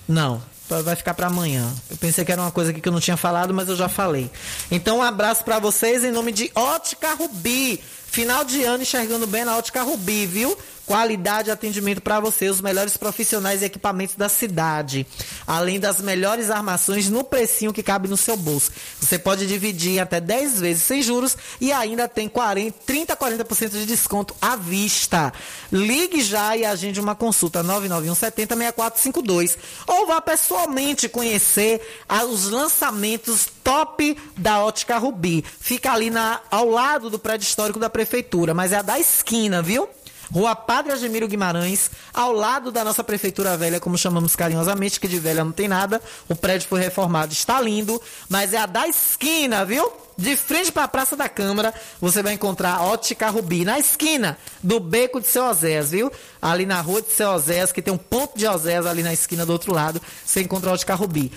Não, 0.06 0.42
vai 0.68 0.96
ficar 0.96 1.14
para 1.14 1.28
amanhã. 1.28 1.72
Eu 1.90 1.96
pensei 1.96 2.24
que 2.24 2.32
era 2.32 2.42
uma 2.42 2.50
coisa 2.50 2.70
aqui 2.70 2.80
que 2.80 2.88
eu 2.88 2.92
não 2.92 3.00
tinha 3.00 3.16
falado, 3.16 3.54
mas 3.54 3.68
eu 3.68 3.76
já 3.76 3.88
falei. 3.88 4.30
Então, 4.70 4.98
um 4.98 5.02
abraço 5.02 5.44
para 5.44 5.58
vocês 5.58 6.04
em 6.04 6.10
nome 6.10 6.32
de 6.32 6.50
Ótica 6.54 7.14
Rubi. 7.14 7.80
Final 8.10 8.44
de 8.44 8.62
ano 8.64 8.82
enxergando 8.82 9.26
bem 9.26 9.44
na 9.44 9.56
Ótica 9.56 9.82
Rubi, 9.82 10.26
viu? 10.26 10.56
Qualidade 10.88 11.50
e 11.50 11.52
atendimento 11.52 12.00
para 12.00 12.18
você, 12.18 12.48
os 12.48 12.62
melhores 12.62 12.96
profissionais 12.96 13.60
e 13.60 13.66
equipamentos 13.66 14.14
da 14.14 14.26
cidade. 14.26 15.06
Além 15.46 15.78
das 15.78 16.00
melhores 16.00 16.50
armações 16.50 17.10
no 17.10 17.22
precinho 17.22 17.74
que 17.74 17.82
cabe 17.82 18.08
no 18.08 18.16
seu 18.16 18.38
bolso. 18.38 18.70
Você 18.98 19.18
pode 19.18 19.46
dividir 19.46 20.00
até 20.00 20.18
10 20.18 20.60
vezes 20.60 20.82
sem 20.84 21.02
juros 21.02 21.36
e 21.60 21.70
ainda 21.72 22.08
tem 22.08 22.26
40, 22.26 22.74
30 22.86 23.12
a 23.12 23.16
40% 23.18 23.68
de 23.68 23.84
desconto 23.84 24.34
à 24.40 24.56
vista. 24.56 25.30
Ligue 25.70 26.22
já 26.22 26.56
e 26.56 26.64
agende 26.64 26.98
uma 26.98 27.14
consulta 27.14 27.62
991 27.62 28.14
70 28.14 28.56
6452 28.56 29.58
ou 29.86 30.06
vá 30.06 30.22
pessoalmente 30.22 31.06
conhecer 31.06 31.82
os 32.30 32.48
lançamentos 32.48 33.46
top 33.62 34.16
da 34.38 34.64
Ótica 34.64 34.96
Rubi. 34.96 35.44
Fica 35.60 35.92
ali 35.92 36.08
na, 36.08 36.40
ao 36.50 36.70
lado 36.70 37.10
do 37.10 37.18
prédio 37.18 37.44
histórico 37.44 37.78
da 37.78 37.90
prefeitura, 37.90 38.54
mas 38.54 38.72
é 38.72 38.76
a 38.76 38.82
da 38.82 38.98
esquina, 38.98 39.60
viu? 39.60 39.86
Rua 40.32 40.54
Padre 40.54 40.92
Ademiro 40.92 41.26
Guimarães, 41.26 41.90
ao 42.12 42.32
lado 42.32 42.70
da 42.70 42.84
nossa 42.84 43.02
prefeitura 43.02 43.56
velha, 43.56 43.80
como 43.80 43.96
chamamos 43.96 44.36
carinhosamente, 44.36 45.00
que 45.00 45.08
de 45.08 45.18
velha 45.18 45.42
não 45.44 45.52
tem 45.52 45.68
nada. 45.68 46.02
O 46.28 46.36
prédio 46.36 46.68
foi 46.68 46.80
reformado, 46.80 47.32
está 47.32 47.60
lindo, 47.60 48.00
mas 48.28 48.52
é 48.52 48.58
a 48.58 48.66
da 48.66 48.86
esquina, 48.86 49.64
viu? 49.64 49.90
De 50.16 50.36
frente 50.36 50.72
para 50.72 50.84
a 50.84 50.88
Praça 50.88 51.16
da 51.16 51.28
Câmara, 51.28 51.72
você 52.00 52.22
vai 52.22 52.34
encontrar 52.34 52.74
a 52.74 52.82
Ótica 52.82 53.30
Rubi, 53.30 53.64
na 53.64 53.78
esquina 53.78 54.36
do 54.62 54.80
Beco 54.80 55.20
de 55.20 55.28
Seu 55.28 55.44
Oséias, 55.44 55.92
viu? 55.92 56.10
Ali 56.42 56.66
na 56.66 56.80
Rua 56.80 57.00
de 57.00 57.12
Seu 57.12 57.30
Oséias, 57.30 57.72
que 57.72 57.80
tem 57.80 57.94
um 57.94 57.98
ponto 57.98 58.36
de 58.36 58.46
Oséias 58.46 58.84
ali 58.84 59.02
na 59.02 59.12
esquina 59.12 59.46
do 59.46 59.52
outro 59.52 59.72
lado, 59.72 60.02
você 60.24 60.42
encontra 60.42 60.72
Ótica 60.72 60.94
Rubi. 60.94 61.32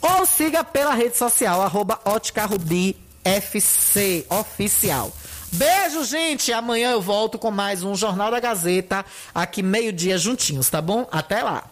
Ou 0.00 0.26
siga 0.26 0.62
pela 0.62 0.94
rede 0.94 1.16
social, 1.16 1.60
arroba 1.60 1.98
Ótica 2.04 2.44
Rubi 2.44 2.96
FC 3.24 4.26
Oficial. 4.30 5.12
Beijo, 5.52 6.04
gente. 6.04 6.52
Amanhã 6.52 6.92
eu 6.92 7.00
volto 7.00 7.38
com 7.38 7.50
mais 7.50 7.82
um 7.82 7.94
Jornal 7.94 8.30
da 8.30 8.38
Gazeta, 8.38 9.04
aqui 9.34 9.62
meio-dia 9.62 10.18
juntinhos, 10.18 10.68
tá 10.68 10.80
bom? 10.82 11.08
Até 11.10 11.42
lá. 11.42 11.64